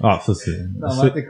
[0.03, 0.59] Ah, ça c'est.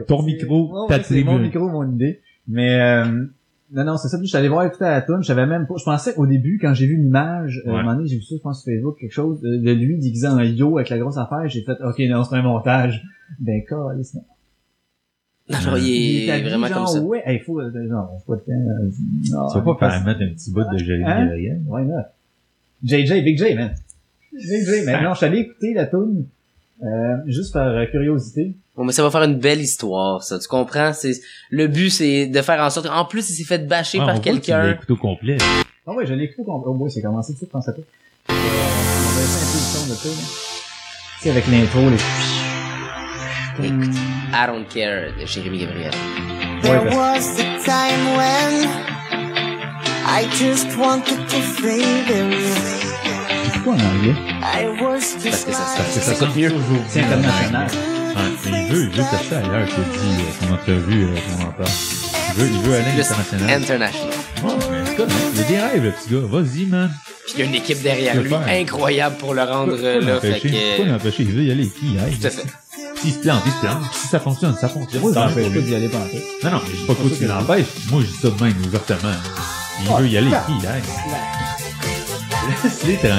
[0.09, 2.21] Ton micro, ta mon micro, mon idée.
[2.49, 3.27] Mais, euh,
[3.73, 4.17] non, non, c'est ça.
[4.19, 5.19] Puis, je suis allé voir écouter la tune.
[5.21, 5.75] Je savais même pas.
[5.79, 7.83] Je pensais au début, quand j'ai vu l'image, euh, à un Ouais.
[7.83, 10.27] moment donné, j'ai vu ça, je pense, sur Facebook, quelque chose, de, de lui déguisé
[10.27, 11.47] en yo avec la grosse affaire.
[11.49, 13.03] J'ai fait, ok, non, c'est un montage.
[13.41, 14.25] Ben, câlisse, non.
[15.51, 17.01] Non, non, il est habillé vraiment genre, comme ça.
[17.03, 18.53] Ouais, il faut, euh, non, faut pas de temps.
[18.53, 18.91] euh,
[19.33, 21.59] non, Tu vas pas faire mettre un petit bout de Jérémy Hein?
[21.67, 22.03] Why not?
[22.85, 23.75] JJ, Big J, man.
[24.33, 25.05] Big J, man.
[25.05, 26.27] Non, je suis allé écouter la tune,
[26.83, 28.55] euh, juste par euh, curiosité.
[28.77, 30.39] Bon, mais ça va faire une belle histoire, ça.
[30.39, 30.93] Tu comprends?
[30.93, 31.21] C'est,
[31.51, 34.07] le but, c'est de faire en sorte, en plus, il s'est fait bâcher Ouais, on
[34.07, 34.93] par voit que tu l'as quelqu'un.
[34.93, 35.37] au complet.
[35.87, 36.43] Ah ouais, je l'ai écouté.
[36.47, 37.79] Oh boy, c'est commencé tout de suite, pensais pas.
[37.79, 37.83] Euh,
[38.31, 40.27] on va essayer un peu le son de ça, là.
[41.19, 43.67] Tu sais, avec l'intro, les...
[43.67, 43.97] Écoute,
[44.33, 45.91] I don't care de Jérémy Gabriel.
[46.63, 48.69] There was a time when
[50.07, 52.88] I just wanted to fade away.
[53.69, 54.15] C'est quoi en anglais?
[55.25, 56.53] Parce que ça, ça, like ça sonne mieux.
[56.89, 57.69] C'est international.
[58.45, 61.71] Il veut, il veut tester ailleurs qu'il a dit euh, son entrevue euh, qu'on entend.
[62.29, 63.63] Il veut, il veut aller à Plus l'international.
[63.63, 64.15] international.
[64.43, 65.13] Ouais, mais c'est correct.
[65.35, 66.21] Il a des rêves, le petit gars.
[66.25, 66.91] Vas-y, man.
[67.25, 70.01] Puis il y a une équipe derrière Je lui, incroyable pour le rendre Pourquoi euh,
[70.01, 70.21] là.
[70.21, 70.41] Fait?
[70.41, 71.23] Pourquoi que, l'empêcher?
[71.25, 71.69] Il veut y aller.
[71.69, 72.17] Qui aille?
[72.19, 72.47] tout à fait.
[72.97, 73.83] S'il se plante, il se plante.
[73.93, 75.03] Si ça fonctionne, ça fonctionne.
[75.03, 76.05] Moi, Tant j'empêche pour pas d'y aller pendant.
[76.05, 77.67] Non, non, mais je dis pas toi qui l'empêche.
[77.91, 79.13] Moi, je dis ça de même, ouvertement.
[79.81, 80.83] Il veut y aller, qui aille?
[82.49, 83.19] Laisse-les now.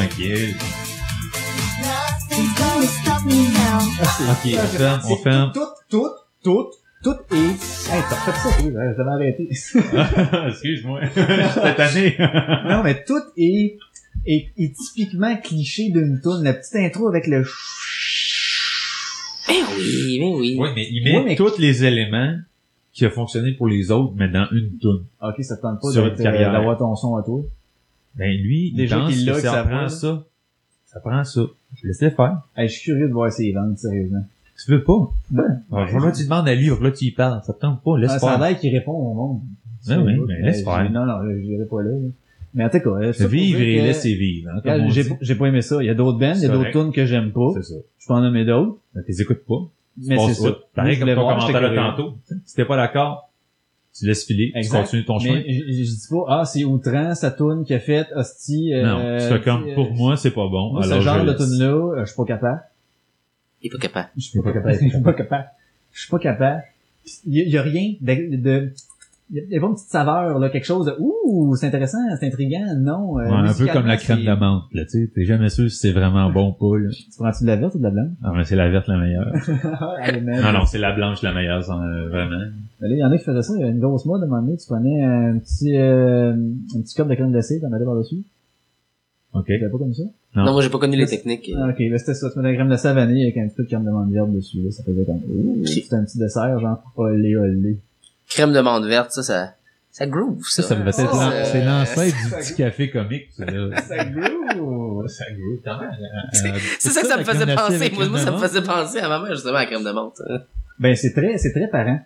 [4.32, 5.52] Ok, on ferme, on ferme.
[5.54, 5.60] Tout,
[5.90, 6.10] tout,
[6.44, 6.68] tout,
[7.04, 7.36] tout est...
[7.38, 9.48] Hey, t'as fait ça, oui, je t'avais arrêté.
[10.50, 11.02] Excuse-moi.
[11.16, 12.16] J'étais tanné.
[12.70, 13.78] non, mais tout est,
[14.26, 16.44] est, est typiquement cliché d'une tune.
[16.44, 17.46] La petite intro avec le...
[19.48, 20.58] Mais oui, mais oui.
[20.60, 22.38] Oui, mais il met Ouais, mais- tous les éléments
[22.94, 25.06] qui ont fonctionné pour les autres, mais dans une tune.
[25.22, 25.92] Ok, ça te tente pas
[26.52, 27.42] d'avoir ton son à toi?
[28.20, 30.24] Ben, lui, Déjà il pense qu'il l'a, que ça, ça prend ça.
[30.86, 31.42] Ça prend ça.
[31.76, 32.42] Je laisse-le faire.
[32.58, 34.26] Hey, je suis curieux de voir ses ventes, sérieusement.
[34.64, 35.10] Tu veux pas?
[35.32, 37.42] Ben, Alors, là, tu demandes à lui, là, tu y parles.
[37.46, 38.50] Ça te tente pas, laisse Ah, ça a faire.
[38.50, 39.42] l'air qu'il répond au monde.
[39.88, 40.30] Ben oui, mais Facebook.
[40.42, 40.92] laisse Euh, faire.
[40.92, 41.92] Non, non, je j'irai pas là.
[42.54, 44.50] Mais en tout cas, euh, ça Vivre et laisser vivre.
[44.54, 45.82] Hein, comme J'ai j'ai pas aimé ça.
[45.82, 47.52] Il y a d'autres bands, il y a d'autres tunes que j'aime pas.
[47.56, 47.76] C'est ça.
[48.00, 48.78] Je peux en nommer d'autres.
[48.94, 49.70] Ben, t'es écoutes pas.
[50.06, 50.58] Mais c'est ça.
[50.76, 52.18] Pareil comme ton commentaire tantôt.
[52.46, 53.29] Si t'es pas d'accord,
[53.98, 54.82] tu laisses filer, tu Exact.
[54.84, 55.42] continues ton chemin.
[55.46, 58.74] Mais je, je dis pas, ah, c'est outrant, sa tune qu'il a faite, hostie.
[58.74, 60.74] euh, non, c'est comme, tu pour euh, moi, c'est pas bon.
[60.74, 61.38] Moi, ce alors genre je de laisse.
[61.50, 62.62] tune-là, euh, je suis pas capable.
[63.62, 64.10] Il est pas capable.
[64.16, 64.74] Je suis pas capable.
[64.82, 65.50] Je suis pas capable.
[65.92, 66.64] Je suis pas capable.
[67.26, 68.74] Il y, a- il y a rien de, de
[69.32, 72.26] il y a- pas une petite saveur, là, quelque chose de, ouh, c'est intéressant, c'est
[72.28, 73.20] intriguant, non.
[73.20, 75.12] euh, Ouais, un peu comme la crème de menthe, là, tu sais.
[75.14, 76.90] T'es jamais sûr si c'est vraiment bon ou pas, là.
[76.90, 78.12] Tu prends-tu de la verte ou de la blanche?
[78.24, 79.32] Ah, mais c'est la verte la meilleure.
[80.44, 82.42] Non, non, c'est la blanche la meilleure, sans, euh, vraiment.
[82.82, 84.28] Il y en a qui faisaient ça, il y a une grosse mode à un
[84.30, 87.86] moment donné, tu prenais un petit, euh, un petit cup de crème glacée, t'en mettais
[87.86, 88.24] par-dessus.
[89.34, 89.44] OK.
[89.48, 90.04] C'était pas comme ça?
[90.36, 90.46] Non.
[90.46, 91.52] Non, moi, j'ai pas connu les techniques.
[91.56, 92.30] Ah, ok, là, c'était ça.
[92.32, 94.12] Tu mettais la crème glacée à vanille avec un petit peu de crème de menthe
[94.12, 94.72] verte dessus, là.
[94.72, 97.78] Ça faisait comme, ouh, c'était un petit dessert, genre, olé, olé.
[98.30, 99.54] Crème de menthe verte, ça, ça,
[99.92, 100.62] ça groove, ça.
[100.62, 103.82] Ça, ça devait être c'est l'ancêtre du petit café comique, ça, là.
[103.88, 105.08] Ça groove!
[105.08, 105.92] Ça goûte quand même.
[106.80, 107.92] C'est ça que ça me faisait penser.
[107.96, 110.22] Moi, moi, ça me faisait penser à ma mère, justement, à la crème de menthe.
[110.30, 110.40] hein.
[110.80, 112.00] Ben, c'est très, c'est très parent.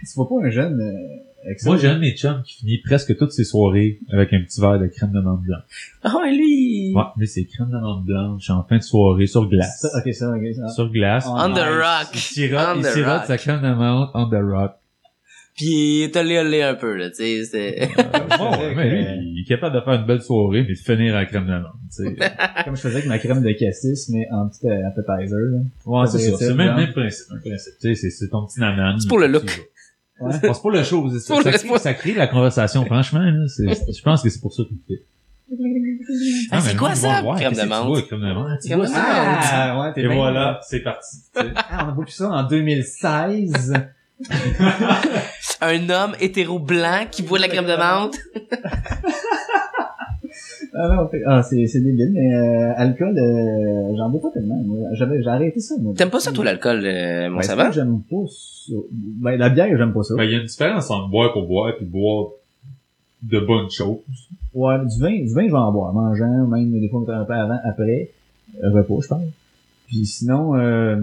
[0.00, 1.52] Tu vois pas un jeune, euh.
[1.66, 4.60] Moi, j'ai un de mes chums qui finit presque toutes ses soirées avec un petit
[4.62, 5.92] verre de crème de menthe blanche.
[6.02, 6.92] Ah, ouais, lui.
[6.94, 9.80] Ouais, lui, c'est crème de menthe blanche en fin de soirée sur glace.
[9.80, 10.68] Ça, ok, ça, ok, ça.
[10.68, 11.26] Sur glace.
[11.28, 11.64] On On the nice.
[11.66, 12.14] Il rock.
[12.14, 13.26] sirote, On il the sirote rock.
[13.26, 14.72] sa crème de menthe on the rock.
[15.56, 17.88] Puis, t'as olé un peu, là, tu sais, c'est...
[18.38, 21.14] Bon, ouais, mais lui, il est capable de faire une belle soirée mais de finir
[21.14, 22.16] en crème de menthe, tu sais.
[22.64, 25.58] Comme je faisais avec ma crème de cassis, mais en petit euh, appetizer, là.
[25.86, 26.36] Ouais, c'est ça.
[26.38, 27.28] C'est même, même principe.
[27.28, 27.74] principe.
[27.80, 28.98] Tu sais, c'est, ton petit nanan.
[28.98, 29.70] C'est pour le puis look.
[30.20, 30.32] Ouais.
[30.32, 31.08] C'est pour le show.
[31.10, 33.20] c'est Ça, crée, ça crée la conversation, franchement.
[33.20, 35.04] Là, c'est, je pense que c'est pour ça qu'il le fait.
[36.50, 37.22] Ah, c'est quoi ça?
[37.36, 38.06] Crème de menthe.
[38.06, 38.60] crème de menthe.
[38.60, 38.92] Crème de menthe.
[38.94, 41.16] Ah, ouais, t'es Et voilà, c'est parti.
[41.34, 43.72] Ah, on a pu ça en 2016.
[45.60, 48.16] Un homme hétéro blanc qui boit de la crème de menthe.
[50.74, 54.60] ah, non, fait- ah, c'est, c'est débile, mais, euh, alcool, euh, j'en bois pas tellement,
[54.64, 54.88] moi.
[54.94, 55.94] J'avais, j'ai arrêté ça, moi.
[55.96, 57.70] T'aimes pas ça, toi, l'alcool, euh, mon Ben, savant?
[57.70, 58.74] J'aime pas ça.
[58.92, 60.14] Ben, la bière, j'aime pas ça.
[60.16, 62.28] Ben, il y a une différence entre boire pour boire puis boire
[63.22, 63.98] de bonnes choses.
[64.52, 67.32] Ouais, du vin, du vin, je vais en boire, mangeant, même des fois un peu
[67.32, 68.10] avant, après,
[68.62, 69.22] repas, je pense.
[69.88, 70.96] Puis sinon, euh,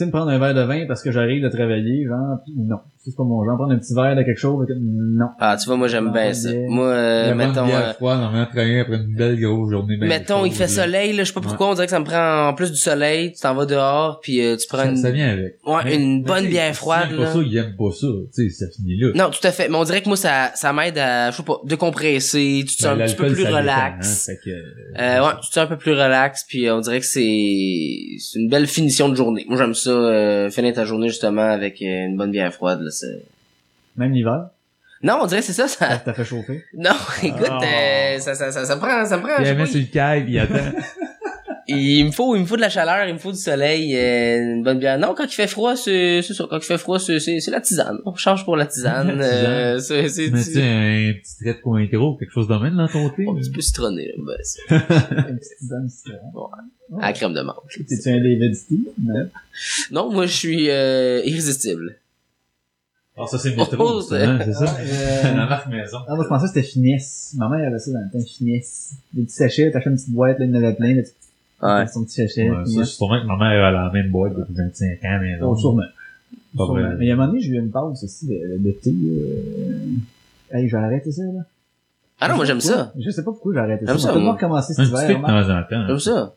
[0.00, 2.80] sais, me prendre un verre de vin parce que j'arrive de travailler, genre, non.
[3.02, 3.56] C'est pas mon genre.
[3.56, 5.28] Prendre un petit verre de quelque chose, que- non.
[5.38, 6.50] Ah, tu vois, moi, j'aime bien ça.
[6.68, 7.66] Moi, euh, mettons...
[7.66, 9.96] euh, froide, en travailler après une belle grosse journée.
[9.96, 10.68] bien Mettons, il fait là.
[10.68, 12.76] soleil, là, je sais pas pourquoi, on dirait que ça me prend en plus du
[12.76, 15.56] soleil, tu t'en vas dehors, puis euh, tu prends Ça, une, ça vient avec.
[15.64, 17.32] ouais, Mais- une mais bonne bière froide, aime pas là.
[17.32, 18.06] ça, il aime pas ça.
[18.34, 19.08] Tu sais, ça finit là.
[19.14, 19.68] Non, tout à fait.
[19.70, 22.82] Mais on dirait que moi, ça, ça m'aide à, je sais pas, décompresser, tu te
[22.82, 24.28] sens Ben, un petit peu plus relax.
[24.28, 24.50] hein, que,
[25.00, 27.20] Euh, ouais, tu te sens un peu plus relax, puis euh, on dirait que c'est
[28.18, 29.46] c'est une belle finition de journée.
[29.48, 32.80] Moi, j'aime ça, euh, finir ta journée justement avec euh, une bonne bière froide.
[32.82, 32.89] Là,
[33.96, 34.48] Même l'hiver,
[35.02, 35.66] non, on dirait que c'est ça.
[35.66, 35.96] ça ça...
[35.96, 36.62] t'a fait chauffer?
[36.74, 36.90] Non,
[37.22, 37.60] écoute, Ah.
[37.64, 39.42] euh, ça, ça, ça, ça me prend, ça me prend.
[39.42, 40.56] Il met sur le caille, il attend.
[41.68, 44.56] il, me faut, il me faut de la chaleur, il me faut du soleil, euh,
[44.56, 44.98] une bonne bière.
[44.98, 46.44] Non, quand il fait froid, c'est c'est ça.
[46.50, 47.98] Quand il fait froid, c'est c'est la tisane.
[48.04, 49.16] On change pour la tisane.
[49.18, 52.56] La euh, c'est c'est mets tu sais, un petit trait de cointreau, quelque chose de
[52.56, 53.22] même dans ton thé.
[53.26, 53.40] un là?
[53.40, 54.06] petit peu citronné.
[54.08, 54.74] là, ben, c'est-
[55.30, 55.56] Une petite
[55.88, 57.00] c'est vrai.
[57.00, 57.56] à la crème de menthe.
[57.88, 58.80] T'es-tu un David Steve?
[59.02, 59.28] Non.
[59.92, 61.96] Non, moi, je suis euh, irrésistible.
[63.18, 64.64] Ah, ça, c'est Oh, métro, c'est- hein, c'est ça?
[64.80, 65.98] Euh, La marque maison.
[66.08, 67.34] Ah, moi, je pensais que c'était finesse.
[67.36, 68.92] Ma mère avait ça dans le temps, finesse.
[69.12, 71.10] Des petits sachets, t'achètes une petite boîte, là, il y en avait plein, là, tu
[71.62, 71.86] Ouais.
[71.92, 72.48] son petit sachet.
[72.50, 75.34] Ouais, ça, c'est sûrement que ma mère a la même boîte depuis 25 ans, mais
[75.42, 75.82] Oh, sûrement.
[76.56, 76.72] Pas Sûrement.
[76.80, 76.94] vrai.
[76.98, 78.90] Mais il y a un moment donné, j'ai eu une pause aussi de, de thé.
[78.92, 80.56] Euh...
[80.56, 81.42] Hey, j'ai arrêté ça, là.
[82.20, 82.92] Ah non, moi, j'aime ça.
[82.98, 83.92] Je sais pas pourquoi j'ai arrêté ça.
[83.92, 85.18] J'aime ça, On peut pas recommencer cet hiver.
[85.18, 85.86] en temps.
[85.86, 86.34] J'aime ça.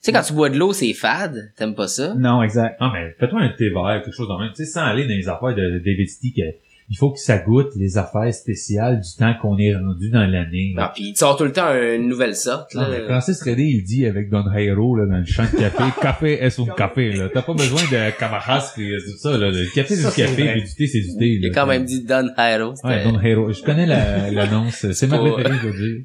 [0.00, 1.52] Tu sais, quand tu bois de l'eau, c'est fade.
[1.56, 2.14] T'aimes pas ça?
[2.16, 2.76] Non, exact.
[2.78, 4.52] Ah, mais fais-toi un thé vert, quelque chose de même.
[4.54, 6.42] Tu sais, sans aller dans les affaires de, David que
[6.90, 10.72] il faut que ça goûte les affaires spéciales du temps qu'on est rendu dans l'année.
[10.74, 13.00] Non, pis il sort tout le temps une nouvelle sorte, Non, là.
[13.06, 16.58] Francis Redé, il dit avec Don Jairo, là, dans le champ de café, café est
[16.58, 17.28] un café, là.
[17.28, 19.50] T'as pas besoin de Camajas pis tout ça, là.
[19.50, 21.84] Le café, c'est du café, pis du thé, c'est du thé, Il a quand même
[21.84, 22.74] dit Don Hero.
[22.74, 23.52] c'était- Ouais, Don Jairo.
[23.52, 24.86] Je connais la- l'annonce.
[24.92, 26.04] C'est ma préférée, je veux dire.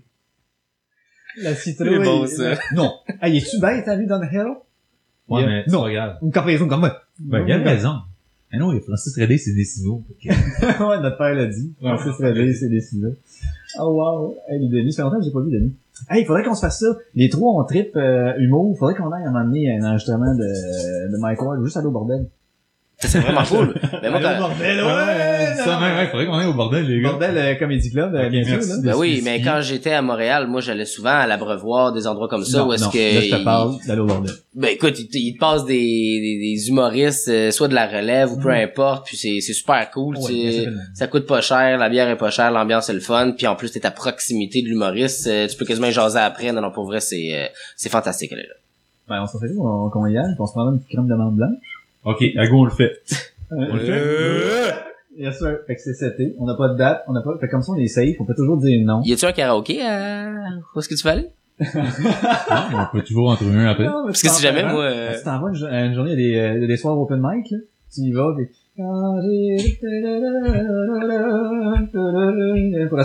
[1.41, 1.89] La citrouille.
[1.97, 2.59] C'est bon, ça.
[2.75, 2.93] Non.
[3.21, 4.57] Hey, es-tu bête, t'as vu dans le Hero?
[5.29, 5.47] Ouais, Yeah.
[5.49, 5.81] mais, Non.
[5.81, 6.17] regarde.
[6.21, 7.01] Une comparaison comme moi.
[7.19, 7.95] Ben, il a raison?
[8.51, 10.03] Mais non, Francis Redé, c'est des ciseaux.
[10.23, 11.73] Ouais, notre père l'a dit.
[11.81, 13.13] Francis Réveil, c'est des ciseaux.
[13.79, 14.35] Oh wow.
[14.47, 15.75] Hey, les Denis, ça fait longtemps que j'ai pas vu Denis.
[16.09, 16.87] Hey, il faudrait qu'on se fasse ça.
[17.15, 18.77] Les trois, on trip euh, humour.
[18.77, 21.87] Faudrait qu'on aille à un moment donné un enregistrement de, de Mike Ward, juste aller
[21.87, 22.27] au bordel.
[23.03, 23.73] Ça, C'est vraiment cool.
[24.01, 24.37] Mais moi, quand...
[24.37, 27.09] bordel, Ah ouais, ça, même, ouais, faudrait qu'on aille au bordel, les gars.
[27.09, 28.75] Bordel euh, Comedy Club, euh, Ok, bien sûr, là.
[28.81, 32.45] Ben oui, mais quand j'étais à Montréal, moi, j'allais souvent à l'Abreuvoir, des endroits comme
[32.45, 33.15] ça, non, où est-ce que...
[33.15, 34.31] Là, je te parle d'aller au bordel.
[34.55, 37.87] Ben écoute, il te, il te passe des, des, des humoristes, euh, soit de la
[37.87, 40.15] relève ou peu importe, puis c'est c'est super cool.
[40.15, 40.61] Ouais, tu bien sais.
[40.61, 40.71] sûr.
[40.93, 43.55] ça coûte pas cher, la bière est pas chère, l'ambiance est le fun, puis en
[43.55, 46.51] plus t'es à proximité de l'humoriste, euh, tu peux quasiment jaser après.
[46.51, 48.31] Non, non, pour vrai, c'est euh, c'est fantastique.
[48.31, 48.43] Là.
[49.09, 51.07] Ben, on s'en fait qu'on qu'on y aille, puis on se prendra une petite crème
[51.07, 51.72] de menthe blanche?
[52.05, 53.01] Ok, à go, on le fait.
[53.51, 54.73] On le fait?
[55.15, 55.59] Yes, sir.
[55.67, 56.35] Fait que c'est cet été.
[56.39, 58.25] On n'a pas de date, on n'a pas, fait comme ça, on est safe, on
[58.25, 59.01] peut toujours dire non.
[59.03, 60.31] Y a-tu un karaoké à...
[60.75, 61.29] Où est-ce que tu vas aller?
[61.59, 63.85] Non, on peut toujours en trouver un après.
[63.85, 64.85] Non, mais Parce que si jamais, moi...
[64.85, 66.77] hein, euh, Tu t'en vas une, jo- une journée, il y a des, euh, des
[66.77, 67.57] soirs open mic, là.
[67.93, 68.49] Tu y vas, pis...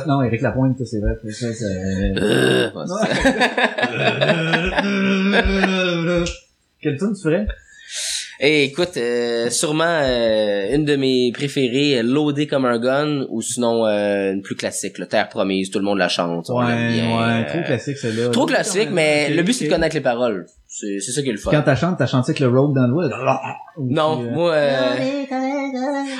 [0.06, 1.18] Non, Eric Lapointe, ça, c'est vrai.
[1.30, 1.64] Ça, c'est...
[1.64, 2.64] euh,
[6.80, 7.46] Quelle tune tu ferais?
[8.40, 13.42] Eh, écoute, euh, sûrement euh, une de mes préférées, euh, Loadé comme un gun, ou
[13.42, 16.46] sinon euh, une plus classique, le Terre promise, tout le monde la chante.
[16.48, 18.28] on l'aime bien, ouais, euh, trop classique, celle-là.
[18.28, 20.46] Trop classique, mais le but c'est de connaître les paroles.
[20.68, 21.50] C'est c'est ça qui est le fun.
[21.50, 23.40] Quand t'as chanté, t'as chanté avec le road dans le doigt.
[23.76, 24.52] Ou Non, tu, euh, moi...
[24.52, 24.96] Euh...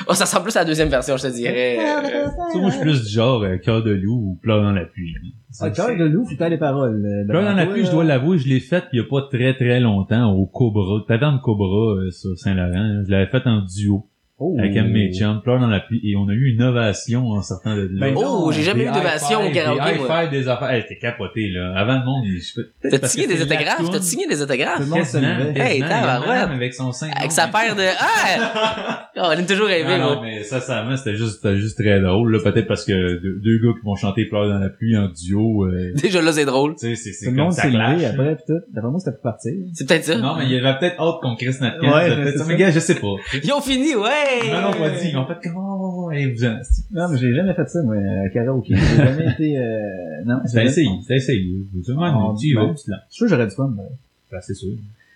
[0.07, 1.77] Oh, ça ressemble plus à la deuxième version, je te dirais.
[1.79, 4.71] Euh, Ça, moi, je suis plus du genre euh, cœur de loup ou pleurs dans
[4.71, 5.13] la pluie.
[5.59, 7.03] Ah, cœur de loup, t'aies les paroles.
[7.05, 9.55] euh, dans la pluie, je dois l'avouer, je l'ai faite il y a pas très
[9.55, 13.03] très longtemps au Cobra, taverne Cobra euh, sur Saint-Laurent.
[13.05, 14.08] Je l'avais faite en duo
[14.41, 14.55] Oh.
[14.57, 17.27] avec un de mes chums, pleure dans la pluie, et on a eu une ovation
[17.27, 18.07] en sortant de là.
[18.07, 20.27] Ben Oh, j'ai jamais eu d'ovation au karaoké, Des moi.
[20.27, 20.69] des affaires.
[20.71, 21.73] Hey, t'es capoté, là.
[21.75, 23.89] Avant le monde, il- je T'as signé des autographes?
[23.91, 24.79] T'as signé des Tout autographes?
[24.79, 25.53] le monde se Quasiment, levait.
[25.53, 25.65] quasiment.
[25.65, 26.49] Hey, tabarouette.
[26.51, 27.09] avec son sein.
[27.15, 27.83] Avec sa paire de...
[27.99, 29.05] Ah!
[29.21, 30.21] Oh, on a toujours rêvé, Non, non, moi.
[30.23, 32.39] mais ça, ça, c'était juste, c'était juste très drôle, là.
[32.41, 35.65] Peut-être parce que deux, deux gars qui vont chanter Pleurs dans la pluie en duo,
[35.65, 36.75] euh, Déjà là, c'est drôle.
[36.75, 38.53] tu sais, c'est, c'est Tout le monde s'est levé après pis tout.
[38.73, 39.51] D'après moi, c'était pour partir.
[39.73, 40.17] C'est peut-être ça.
[40.19, 42.47] Non, mais il y avait peut-être hâte qu'on crisse notre.
[42.47, 43.07] Mais gars, je sais pas.
[43.43, 44.28] Ils ont fini, ouais!
[44.51, 45.09] Non, non, pas dit.
[45.09, 46.59] Ils ont fait comment, hey, vous en,
[46.91, 48.75] Non, mais j'ai jamais fait ça, moi, euh, karaoké.
[48.75, 50.39] J'ai jamais été, euh, non.
[50.45, 51.65] C'était essayé, c'était essayé.
[51.99, 52.75] Ah, tu y vas, ben.
[52.75, 52.89] tu lances.
[53.09, 53.83] Je suis sûr que j'aurais du fun, mais.
[54.31, 54.69] Ben, c'est sûr.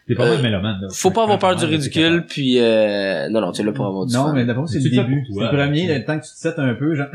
[0.08, 0.88] T'es pas Euh, mal mélomane, là.
[0.92, 3.30] Faut pas avoir peur du ridicule, puis euh...
[3.30, 4.34] Non, non, tu l'as pas avoir du Non, fun.
[4.34, 5.24] mais d'abord, c'est le début.
[5.28, 7.08] C'est toi, le premier, le temps que tu te sets un peu, genre,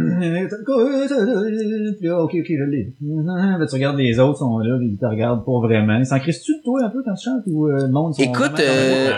[2.25, 2.93] ok, ok, je l'ai.
[3.25, 5.99] Là, tu regardes les autres, sont là, ils te regardent pas vraiment.
[5.99, 8.23] Ils s'en crissent-tu de toi un peu quand tu chantes ou euh, le monde sont
[8.23, 9.11] Écoute, euh.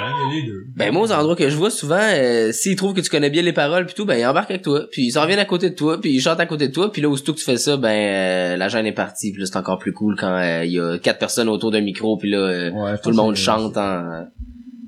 [0.77, 3.43] Ben moi aux endroits que je vois souvent, euh, s'ils trouvent que tu connais bien
[3.43, 5.71] les paroles puis tout, ben ils embarquent avec toi, puis ils s'en viennent à côté
[5.71, 7.57] de toi, puis ils chantent à côté de toi, puis là aussitôt que tu fais
[7.57, 10.65] ça, ben euh, la gêne est partie, puis là c'est encore plus cool quand euh,
[10.65, 13.39] il y a quatre personnes autour d'un micro, puis là euh, tout le monde que-
[13.65, 14.27] en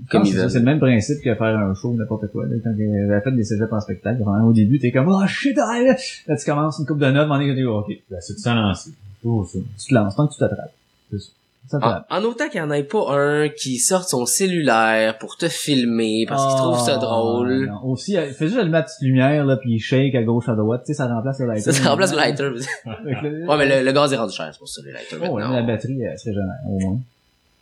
[0.05, 0.51] Je comme ils veulent.
[0.51, 2.45] C'est le même principe que faire un show, n'importe quoi.
[2.47, 5.57] Là, quand j'avais fait des cégeps en spectacle, vraiment, au début, t'es comme, oh shit,
[5.59, 5.95] ah, là,
[6.27, 8.91] Là, tu commences une coupe de notes, m'en est ok, Ben, c'est ça lancé.
[9.23, 9.59] Toujours ça.
[9.79, 10.73] tu te lances, tant que tu t'attrapes.
[11.11, 11.29] C'est ça.
[11.69, 12.07] Ça t'attrape.
[12.11, 15.49] En, en autant qu'il n'y en ait pas un qui sorte son cellulaire pour te
[15.49, 17.67] filmer parce qu'il trouve ça Ah, drôle.
[17.67, 17.85] non.
[17.93, 20.57] Aussi, euh, fais juste allumer la petite lumière, là, puis il shake à gauche, à
[20.57, 21.71] droite, tu sais, ça remplace le lighter.
[21.71, 22.51] Ça, ça remplace le lighter.
[22.85, 25.17] Ouais, mais le, le gaz est rendu cher, c'est pour ça, le lighter.
[25.23, 26.99] Oh, ouais, la batterie, elle serait jamais, au moins.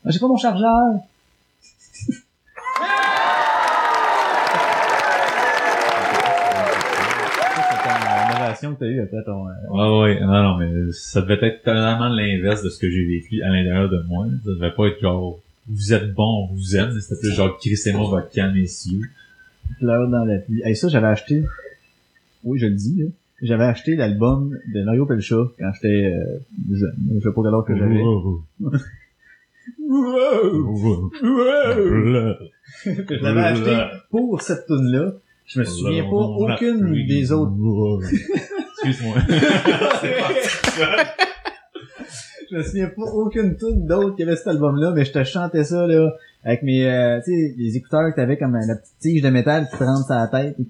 [0.05, 1.01] Ah, J'ai pas mon chargeur!
[8.60, 9.48] Que t'as eu après ton...
[9.48, 13.06] euh, Ouais, ouais, non, non, mais ça devait être totalement l'inverse de ce que j'ai
[13.06, 14.27] vécu à l'intérieur de moi.
[14.44, 16.90] Ça devait pas être genre, vous êtes bon, on vous aime.
[17.01, 19.01] C'était plus genre, crissez-moi votre canne, messieurs.
[19.78, 20.62] Pleurs dans la pluie.
[20.66, 21.44] Et ça, j'avais acheté...
[22.44, 23.06] Oui, je le dis, là.
[23.43, 26.39] J'avais acheté l'album de Mario Pelcha quand j'étais euh,
[26.70, 26.94] jeune.
[27.14, 28.02] Je sais pas quel âge que j'avais.
[32.84, 33.76] Je l'avais acheté
[34.10, 35.12] pour cette tune là
[35.46, 37.52] Je me souviens pas aucune des autres.
[38.84, 39.16] Excuse-moi.
[42.50, 45.64] Je me souviens pas aucune tune d'autre qui avait cet album-là, mais je te chantais
[45.64, 46.12] ça, là,
[46.44, 49.68] avec mes, euh, tu sais, les écouteurs que t'avais comme la petite tige de métal
[49.70, 50.66] qui te rentre sur la tête, et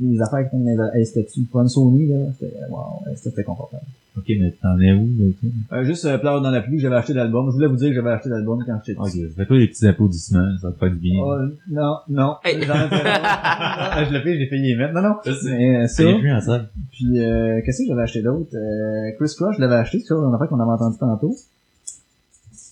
[0.00, 0.58] les affaires dans
[0.94, 2.26] les- c'était-tu pas une Sony, là?
[2.38, 3.82] C'était, wow, c'était c'était confortable.
[4.16, 5.78] ok, mais t'en es où, là?
[5.78, 7.46] Euh, juste, euh, dans la pluie, j'avais acheté l'album.
[7.50, 9.24] Je voulais vous dire que j'avais acheté l'album quand j'étais petit.
[9.24, 11.14] Ok, fais-toi des petits applaudissements, ça va te faire du bien.
[11.22, 11.36] Oh,
[11.70, 12.34] non, non.
[12.44, 12.62] Hey.
[12.62, 14.00] J'en ai pas.
[14.00, 14.94] Non, je l'ai fait, j'ai failli y mettre.
[14.94, 15.14] Non, non.
[15.24, 16.68] Ça, c'est- Mais, euh, ça, plus en salle.
[16.92, 18.54] Puis, euh, qu'est-ce que j'avais acheté d'autre?
[18.54, 21.34] Euh, Chris Crush, je l'avais acheté, c'est ça, en fait qu'on avait entendu tantôt.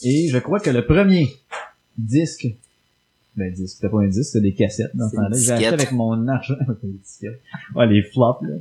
[0.05, 1.29] Et je crois que le premier
[1.97, 2.47] disque,
[3.37, 5.37] ben disque, c'était pas un disque, c'était des cassettes dans ce temps-là.
[5.37, 6.55] J'ai acheté avec mon argent.
[7.75, 8.57] Ouais, les flops, là.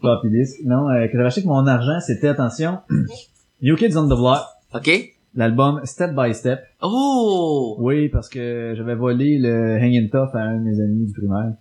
[0.00, 0.60] Floppy disques.
[0.64, 2.78] Non, euh, que j'avais acheté avec mon argent, c'était, attention,
[3.62, 4.42] New Kids on the Block,
[4.74, 5.12] OK?
[5.34, 6.60] l'album Step by Step.
[6.82, 7.76] Oh!
[7.80, 11.54] Oui, parce que j'avais volé le Hangin' Tough à un de mes amis du primaire.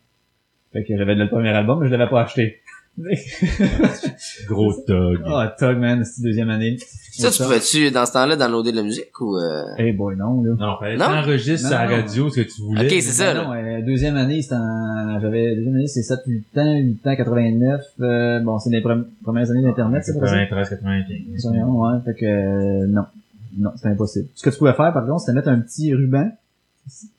[0.74, 2.62] Fait que j'avais le premier album, mais je l'avais pas acheté.
[4.48, 5.22] Gros tog.
[5.26, 6.78] Ah, Tug, man, c'est deuxième année.
[7.12, 9.38] Ça, tu pouvais-tu, dans ce temps-là, downloader de la musique ou...
[9.38, 9.64] Euh...
[9.78, 10.56] Eh boy, non, là.
[10.58, 11.06] Non, fallait Non?
[11.06, 12.86] t'enregistres à la radio ce que tu voulais.
[12.86, 13.44] Ok, c'est ça, Ben là.
[13.44, 17.16] non, euh, deuxième année, c'était en, j'avais, deuxième année, c'est 7, 8 ans, 8 ans,
[17.18, 20.38] 89, euh, bon, c'est les premi- premières années d'Internet, c'est pas ça?
[20.46, 21.46] 93, 95.
[21.68, 23.04] Ouais, fait que, euh, non.
[23.58, 24.28] Non, c'était impossible.
[24.34, 26.32] Ce que tu pouvais faire, par contre, c'était mettre un petit ruban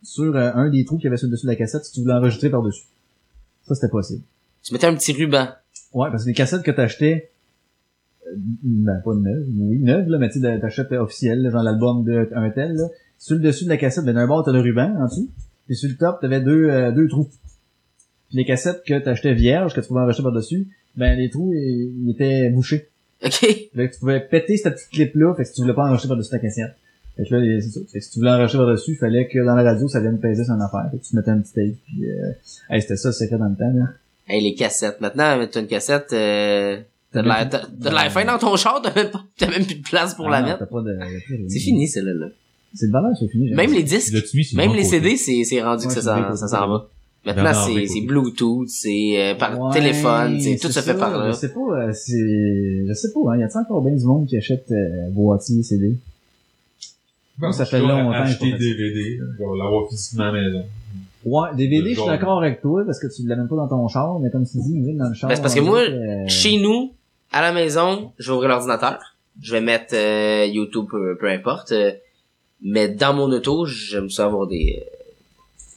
[0.02, 1.93] sur euh, un des trous qu'il y avait sur le dessus de la cassette si
[1.93, 2.85] tu voulais enregistrer par-dessus.
[3.69, 4.23] Ça, c'était possible.
[4.62, 5.48] Tu mettais un petit ruban.
[5.93, 7.31] Ouais, parce que les cassettes que t'achetais,
[8.37, 12.29] ben pas neuves, oui, neuves, là, mais tu sais, t'achètes officiel, là, genre l'album de
[12.35, 12.89] un tel, là.
[13.19, 15.31] Sur le dessus de la cassette, ben d'un bord t'as le ruban en dessous,
[15.67, 17.29] puis sur le top t'avais deux, euh, deux trous.
[18.29, 22.11] Puis les cassettes que t'achetais vierges, que tu pouvais enregistrer par-dessus, ben les trous, ils,
[22.11, 22.89] étaient bouchés.
[23.25, 23.31] OK?
[23.31, 26.09] Fait que tu pouvais péter cette petite clip-là, fait que si tu voulais pas enregistrer
[26.09, 26.75] par-dessus ta cassette.
[27.17, 27.81] Fait que là, c'est ça.
[27.93, 30.19] Fait que si tu voulais enregistrer par-dessus, il fallait que dans la radio, ça vienne
[30.19, 30.89] peser son affaire.
[30.91, 32.33] Fait que tu mettais un petit tape, puis euh,
[32.71, 33.85] hey, c'était ça secret dans le temps, là.
[34.29, 35.01] Hey, les cassettes.
[35.01, 36.81] Maintenant, mettre une cassette, euh...
[37.13, 39.51] T'as de l'air, t'as t'as de l'air fin dans ton char, t'as même, pas- t'as
[39.51, 40.59] même plus de place pour Ah la non, mettre.
[40.61, 41.47] t'as pas de- y a plus rien.
[41.49, 42.15] C'est fini, celle-là.
[42.15, 42.27] là.
[42.75, 43.51] C'est de valeur, c'est fini.
[43.53, 44.89] Même les disques, L'as-tu mis sur même les côté?
[44.89, 46.79] CD, c'est, c'est rendu Ouais, que ça c'est s'en, vrai, ça c'est s'en vrai.
[46.79, 46.89] va.
[47.43, 47.53] Maintenant,
[47.87, 48.01] c'est.
[48.07, 51.31] Bluetooth, c'est euh, par Ouais, téléphone, c'est, tout se fait par là.
[51.31, 54.27] Je sais pas, euh, c'est, je sais pas, hein, y a-t-il encore bien du monde
[54.27, 55.97] qui achète euh, boîtier CD?
[57.39, 59.25] Bon, ça fait je dois longtemps que je acheter fait DVD, là.
[59.35, 60.65] je vais l'avoir physiquement à la maison.
[61.25, 62.07] Ouais, DVD, je suis Genre.
[62.09, 64.73] d'accord avec toi, parce que tu l'amènes pas dans ton char, mais comme tu dis,
[64.75, 65.29] il est dans le char.
[65.31, 66.93] Ben, c'est parce que moi, euh, Chez nous,
[67.33, 68.99] à la maison, je vais ouvrir l'ordinateur.
[69.41, 71.73] Je vais mettre euh, YouTube, peu, peu importe.
[71.73, 71.93] euh,
[72.65, 74.85] mais dans mon auto, j'aime ça avoir des, euh,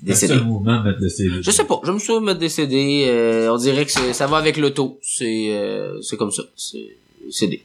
[0.02, 0.36] décédé.
[0.36, 1.42] le mouvement mettre le CD.
[1.42, 4.38] Je sais pas, j'aime ça mettre des CD, euh, on dirait que c'est- ça va
[4.38, 6.96] avec l'auto, c'est euh, c'est comme ça, c'est
[7.32, 7.64] CD.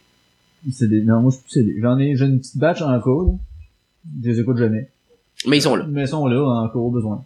[0.71, 1.01] CD.
[1.01, 1.75] Non, moi, je suis plus CD.
[1.81, 3.37] J'en ai, j'ai une petite batch en cours.
[4.23, 4.89] Je les écoute jamais.
[5.47, 5.85] Mais ils sont là.
[5.89, 7.23] Mais ils sont là, en cours, au besoin.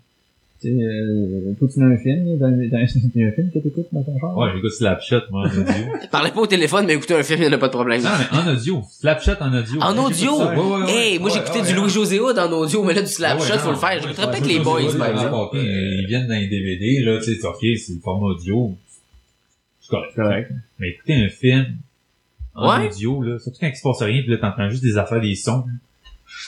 [0.62, 4.04] Tu sais, euh, toi, tu mets un film, dans, dans, un film que t'écoutes dans
[4.04, 4.38] ton char?
[4.38, 5.86] Ouais, j'écoute Slapshot, moi, en audio.
[6.12, 8.02] Parlez pas au téléphone, mais écoutez un film, il y en a pas de problème.
[8.02, 8.82] non, mais en audio.
[8.90, 9.82] Slapshot en audio.
[9.82, 10.38] En audio?
[10.40, 10.92] Ouais, ouais, ouais.
[10.92, 11.74] Hey, moi ouais, du ouais.
[11.74, 14.02] Louis José Hood en audio, mais là du Slapshot, ouais, faut le faire.
[14.02, 15.58] J'écouterais peut-être les boys, par exemple.
[15.58, 18.78] Ils viennent dans les DVD, là, tu sais, c'est ok, c'est le format audio.
[19.82, 20.16] C'est correct.
[20.16, 20.52] Correct.
[20.80, 21.66] Mais écouter un film
[22.56, 22.88] en Ouais.
[22.88, 25.36] audio, là, surtout quand il se passe rien, pis là, t'entends juste des affaires, des
[25.36, 25.66] sons.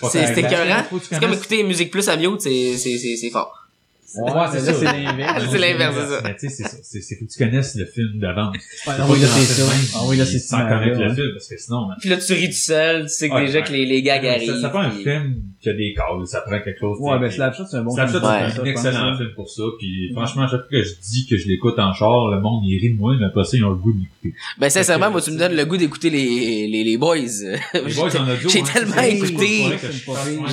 [0.03, 0.84] C'est c'est écœurant.
[1.01, 3.66] C'est comme écouter Musique Plus à mute, c'est c'est c'est c'est fort.
[4.15, 4.73] Ouais, c'est ça.
[4.73, 5.43] c'est l'inverse.
[5.51, 6.21] C'est l'inverse, c'est ça.
[6.23, 6.77] Mais tu sais, c'est ça.
[6.81, 8.55] C'est, faut que tu connaisses le film d'avance.
[8.55, 9.63] Ouais, ah oui, là, c'est ça.
[9.95, 10.63] Ah oui, là, c'est Sans ça.
[10.69, 13.27] connaître le film, parce que sinon, hein, Puis là tu ris tout seul, tu sais
[13.29, 13.65] que Ouais, déjà ouais.
[13.65, 14.53] que les les gags arrivent.
[14.55, 16.97] ça, ça prend un film qui a des cadres, ça prend quelque chose.
[17.01, 18.31] Ouais, ben Slapshot, c'est un bon Slapshot, film.
[18.31, 18.49] Ouais.
[18.53, 19.63] c'est un excellent film pour ça.
[19.77, 22.63] Puis franchement, à chaque fois que je dis que je l'écoute en char, le monde
[22.65, 24.34] il rit de moi, mais pas ça, ils ont le goût de l'écouter.
[24.57, 27.17] Ben sincèrement, moi tu me donnes le goût d'écouter les les les boys.
[27.73, 29.63] Les boys en audio, J'ai tellement écouté.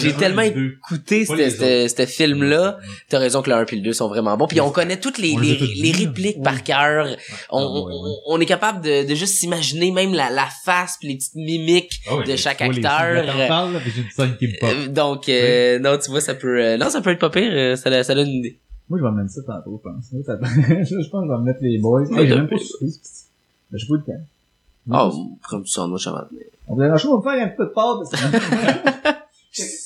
[0.01, 2.79] J'ai tellement écouté ce ce film-là.
[3.09, 4.47] T'as raison que le 1 puis le 2 sont vraiment bons.
[4.47, 7.07] Puis on connaît toutes les, les les, les répliques par cœur.
[7.51, 11.09] On, Ah, on, on est capable de, de juste s'imaginer même la, la face puis
[11.09, 13.25] les petites mimiques Ah ouais, de chaque tu les acteur.
[13.97, 14.71] une scène qui me pop.
[14.73, 16.61] Euh, donc, euh, non, tu vois, ça peut...
[16.63, 17.51] euh, non, ça peut être pas pire.
[17.53, 18.59] euh, ça, ça donne une idée.
[18.89, 20.27] Moi, je vais me mettre ça tantôt, je pense.
[20.27, 20.39] Ça-
[20.85, 22.03] je pense que je vais me mettre les boys.
[22.03, 22.85] Ouais, j'ai même pas c'est-
[23.71, 24.25] Ben, j'ai pas eu le temps.
[25.11, 26.47] Oh, comme ça, moi, je tenais.
[26.69, 29.17] On va faire un peu de pâte.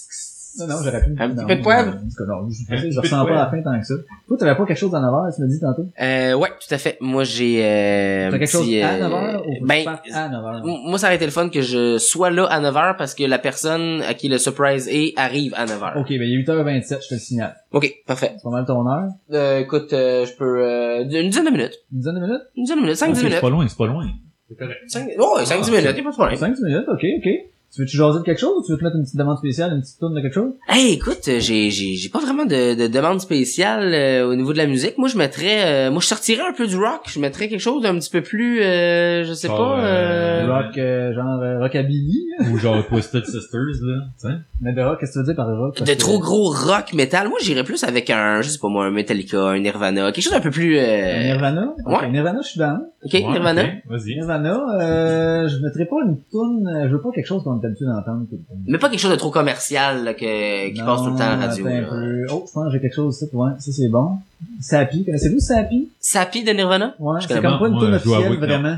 [0.59, 1.17] non, non, j'aurais pu.
[1.19, 1.93] Un petit non, peu de poivre?
[1.93, 3.35] non, c'est je, petit ressens pas poivre.
[3.41, 3.95] la fin tant que ça.
[4.27, 5.87] Toi, t'avais pas quelque chose en avant, tu me dis tantôt?
[6.01, 6.97] Euh, ouais, tout à fait.
[7.01, 7.65] Moi, j'ai...
[7.65, 10.57] Euh, T'as quelque chose petit, à euh, 9h ou faut que ben, à 9h?
[10.65, 13.25] M- Moi, ça aurait été le fun que je sois là à 9h parce que
[13.25, 16.01] la personne à qui le surprise est arrive à 9h.
[16.01, 17.57] Ok, ben, il est 8h27, je te le signale.
[17.73, 18.33] Ok, parfait.
[18.37, 19.09] C'est pas mal ton heure?
[19.33, 20.63] Euh, écoute, euh, je peux...
[20.65, 21.75] Euh, une dizaine de minutes.
[21.93, 22.43] Une dizaine de minutes?
[22.57, 22.97] Une dizaine de minutes.
[22.99, 23.41] 5-10 Ok, C'est minutes.
[23.41, 24.07] pas loin, c'est pas loin.
[24.49, 24.79] C'est correct.
[24.87, 25.09] 5...
[25.19, 26.37] Oh, ouais, 5-10 Ah, minutes, y'a pas de problème.
[26.39, 27.29] 5 minutes, ok, ok.
[27.75, 29.73] Tu veux-tu jaser de quelque chose ou tu veux te mettre une petite demande spéciale,
[29.75, 30.53] une petite tourne de quelque chose?
[30.69, 34.55] Hey, écoute, euh, j'ai j'ai j'ai pas vraiment de, de demande spéciale euh, au niveau
[34.55, 34.97] de la musique.
[34.97, 37.03] Moi, je mettrais, euh, moi, je sortirais un peu du rock.
[37.07, 39.81] Je mettrais quelque chose d'un petit peu plus, euh, je sais Ah, pas.
[39.85, 40.53] euh, Euh...
[40.53, 42.25] Rock, euh, genre euh, rockabilly.
[42.53, 44.35] Ou genre Twisted Sisters, là, tu sais.
[44.63, 45.79] Mais de rock, qu'est-ce que tu veux dire par rock?
[45.79, 47.29] De que- trop gros rock metal.
[47.29, 50.33] Moi, j'irais plus avec un, je sais pas moi, un Metallica, un Nirvana, quelque chose
[50.33, 50.79] d'un peu plus.
[50.79, 51.23] Euh...
[51.25, 51.75] Nirvana?
[51.87, 52.11] Ok, Ouais.
[52.11, 52.79] Nirvana, je suis dans.
[53.05, 53.63] Ok, Ouais, Nirvana.
[53.89, 54.15] Vas-y.
[54.17, 57.67] Nirvana, euh, je mettrais pas une toune, euh, je veux pas quelque chose qu'on est
[57.67, 58.61] habitué d'entendre tout le temps.
[58.67, 61.25] Mais pas quelque chose de trop commercial là, que, qui Non, passe tout le temps
[61.25, 61.67] à la radio.
[61.67, 62.27] un peu.
[62.31, 64.19] Oh, je pense que j'ai quelque chose ici, ouais, ça c'est bon.
[64.61, 65.91] Sapi, connaissez-vous Sapi?
[66.01, 66.95] Sapi de Nirvana?
[66.99, 67.69] Ouais, Je c'est connais comme pas.
[67.69, 68.47] une dois officielle, avouer que non.
[68.47, 68.77] vraiment.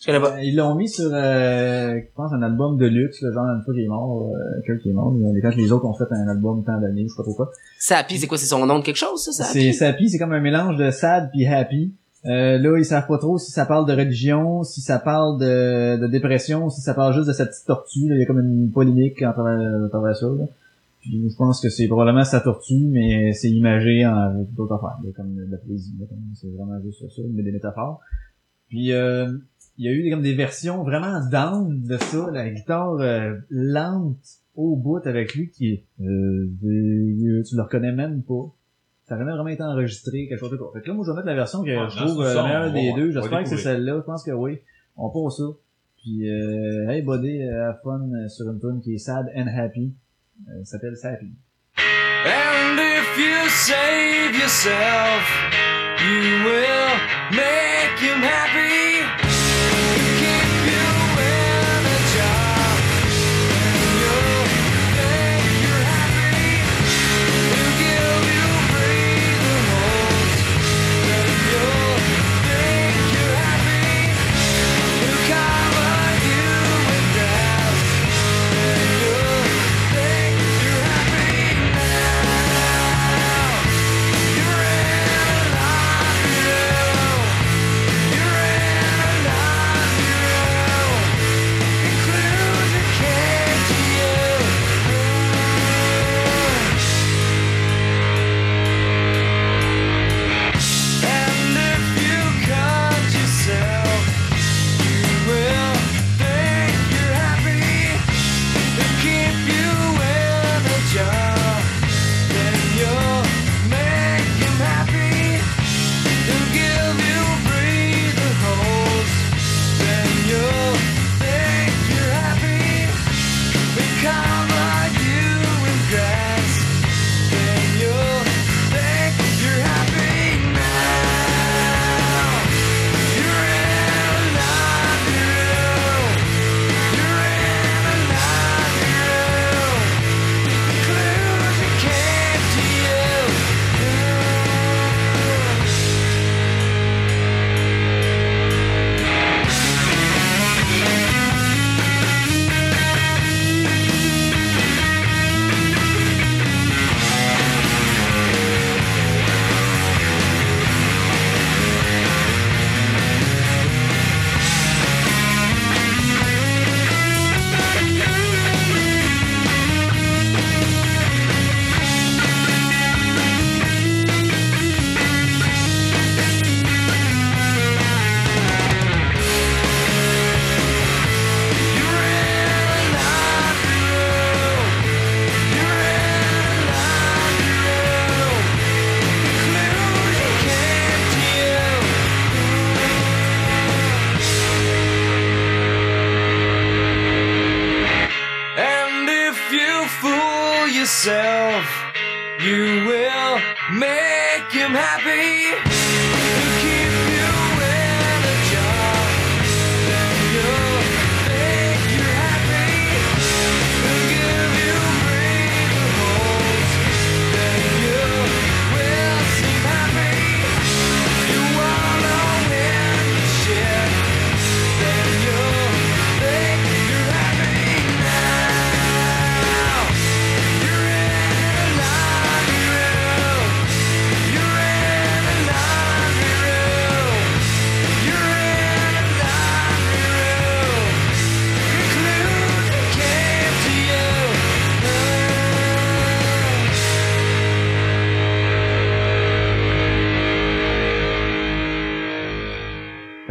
[0.00, 0.34] Je connais pas.
[0.36, 3.62] Euh, Ils l'ont mis sur, euh, je pense, un album de luxe, le genre une
[3.64, 6.04] fois qu'il est mort, euh, quelqu'un qui est mort, mais quand les autres ont fait
[6.12, 7.50] un album tant d'années, je sais pas trop quoi.
[7.80, 8.38] Sapi, c'est quoi?
[8.38, 9.74] C'est son nom de quelque chose, ça, C'est Sapi?
[9.74, 11.92] Sapi, c'est comme un mélange de sad puis happy.
[12.26, 15.96] Euh, là, ils savent pas trop si ça parle de religion, si ça parle de,
[15.98, 18.08] de dépression, si ça parle juste de cette petite tortue.
[18.08, 18.16] là.
[18.16, 20.26] Il y a comme une polémique en travers, à travers ça.
[20.26, 20.46] Là.
[21.00, 25.10] Puis je pense que c'est probablement sa tortue, mais c'est imagé en d'autres affaires, là,
[25.14, 25.94] comme de la poésie.
[26.34, 28.00] C'est vraiment juste ça, mais des métaphores.
[28.68, 29.32] Puis euh,
[29.78, 34.18] il y a eu comme des versions vraiment down de ça, la guitare euh, lente
[34.54, 38.52] au bout avec lui qui est euh, tu le reconnais même pas.
[39.08, 40.70] Ça n'a jamais vraiment été enregistré, quelque chose de quoi.
[40.74, 42.34] Fait que là, moi, je vais mettre la version que Ouais, je trouve ce euh,
[42.34, 43.10] la meilleure des deux.
[43.10, 43.96] J'espère que c'est celle-là.
[43.96, 44.58] Je pense que oui.
[44.96, 45.44] On pose ça.
[46.02, 49.46] Puis, euh, hey, buddy, euh, have fun euh, sur une tune qui est sad and
[49.48, 49.94] happy.
[50.48, 51.32] Euh, ça s'appelle Sappy.
[51.78, 55.24] And if you save yourself,
[56.04, 56.37] you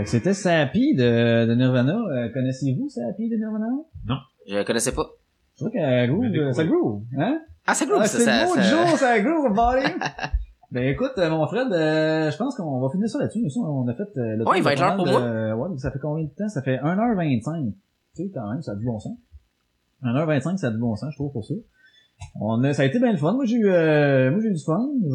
[0.07, 1.97] que c'était Sappy de, de Nirvana.
[2.11, 3.67] Euh, Connaissez-vous Sappy de Nirvana?
[4.47, 5.05] Je connaissais pas.
[5.55, 7.41] Je trouve qu'elle groove, Mais ça groove, hein?
[7.65, 9.93] Ah, c'est cool, Ah, ça, c'est ça, le mot ça- du jour, ça groove, buddy!
[10.71, 13.41] ben écoute, euh, mon Fred, euh, je pense qu'on va finir ça là-dessus.
[13.43, 15.77] Nous, ça, on a fait euh, le Ouais, il va être l'heure pour de- Ouais,
[15.77, 16.47] ça fait combien de temps?
[16.47, 17.73] Ça fait 1h25.
[18.15, 19.17] Tu sais, quand même, ça a du bon sens.
[20.03, 21.55] 1h25, ça a du bon sens, je trouve, pour ça.
[22.39, 23.33] On a, ça a été bien le fun.
[23.33, 24.79] Moi, j'ai eu, euh, moi, j'ai eu du fun.
[25.03, 25.09] J'ai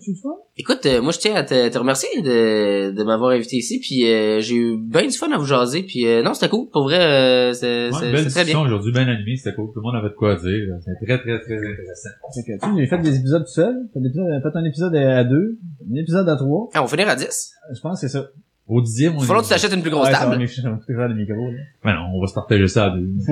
[0.00, 0.30] j'ai eu du fun?
[0.56, 4.08] Écoute, euh, moi je tiens à te, te remercier de, de m'avoir invité ici, puis
[4.08, 6.84] euh, j'ai eu bien du fun à vous jaser, puis euh, non, c'était cool, pour
[6.84, 8.66] vrai, euh, c'est Ouais, c'est- belle c'est très discussion bien.
[8.66, 9.66] aujourd'hui, bien animée, c'était cool.
[9.72, 10.74] Tout le monde avait de quoi dire.
[10.80, 12.10] C'était très, très, très intéressant.
[12.34, 13.74] Fait que, tu sais, j'ai fait des épisodes tout seul.
[13.92, 15.58] Fait, un épisode à deux,
[15.92, 16.68] un épisode à trois.
[16.74, 17.52] Ah, on va finir à 10.
[17.74, 18.26] Je pense que c'est ça.
[18.66, 20.48] Au dixième, on Faut falloir que tu t'achètes une plus grosse Ouais, ça va table.
[20.48, 21.58] ça va micro, là.
[21.84, 23.08] Ben non, on va se partager ça à deux.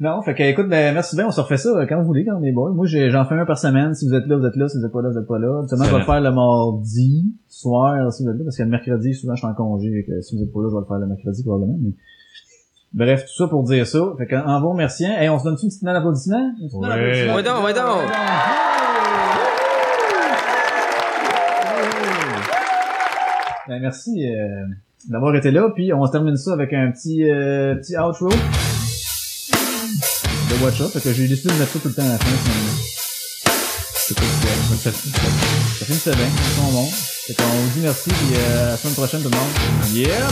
[0.00, 2.24] non, fait que, écoute, ben, merci bien, on se refait ça euh, quand vous voulez,
[2.24, 2.70] quand on est bon.
[2.72, 3.94] Moi, j'en fais un par semaine.
[3.94, 4.68] Si vous êtes là, vous êtes là.
[4.68, 5.58] Si vous êtes pas là, vous êtes pas là.
[5.60, 8.68] Habituellement, je vais le faire le mardi soir, si vous êtes là, parce que le
[8.70, 10.80] mercredi, souvent, je suis en congé, et que si vous êtes pas là, je vais
[10.80, 11.92] le faire le mercredi, probablement, mais...
[12.94, 14.00] Bref, tout ça pour dire ça.
[14.18, 16.52] Fait qu'en en vous remerciant, et on se donne une petite main d'applaudissement?
[16.74, 18.02] Ouais donc, ouais donc.
[23.68, 24.66] Ben, merci euh,
[25.08, 28.28] d'avoir été là, puis on se termine ça avec un petit euh, petit outro
[30.52, 32.18] de Watch Up, fait que j'ai décidé de mettre ça tout le temps à la
[32.18, 32.24] fin.
[32.24, 32.72] finalement.
[33.94, 34.14] C'est.
[34.84, 36.90] Ça ça bien, ils sont bons.
[37.26, 39.94] Fait qu'on vous dit merci, puis euh, à la semaine prochaine tout le monde.
[39.94, 40.28] Yeah!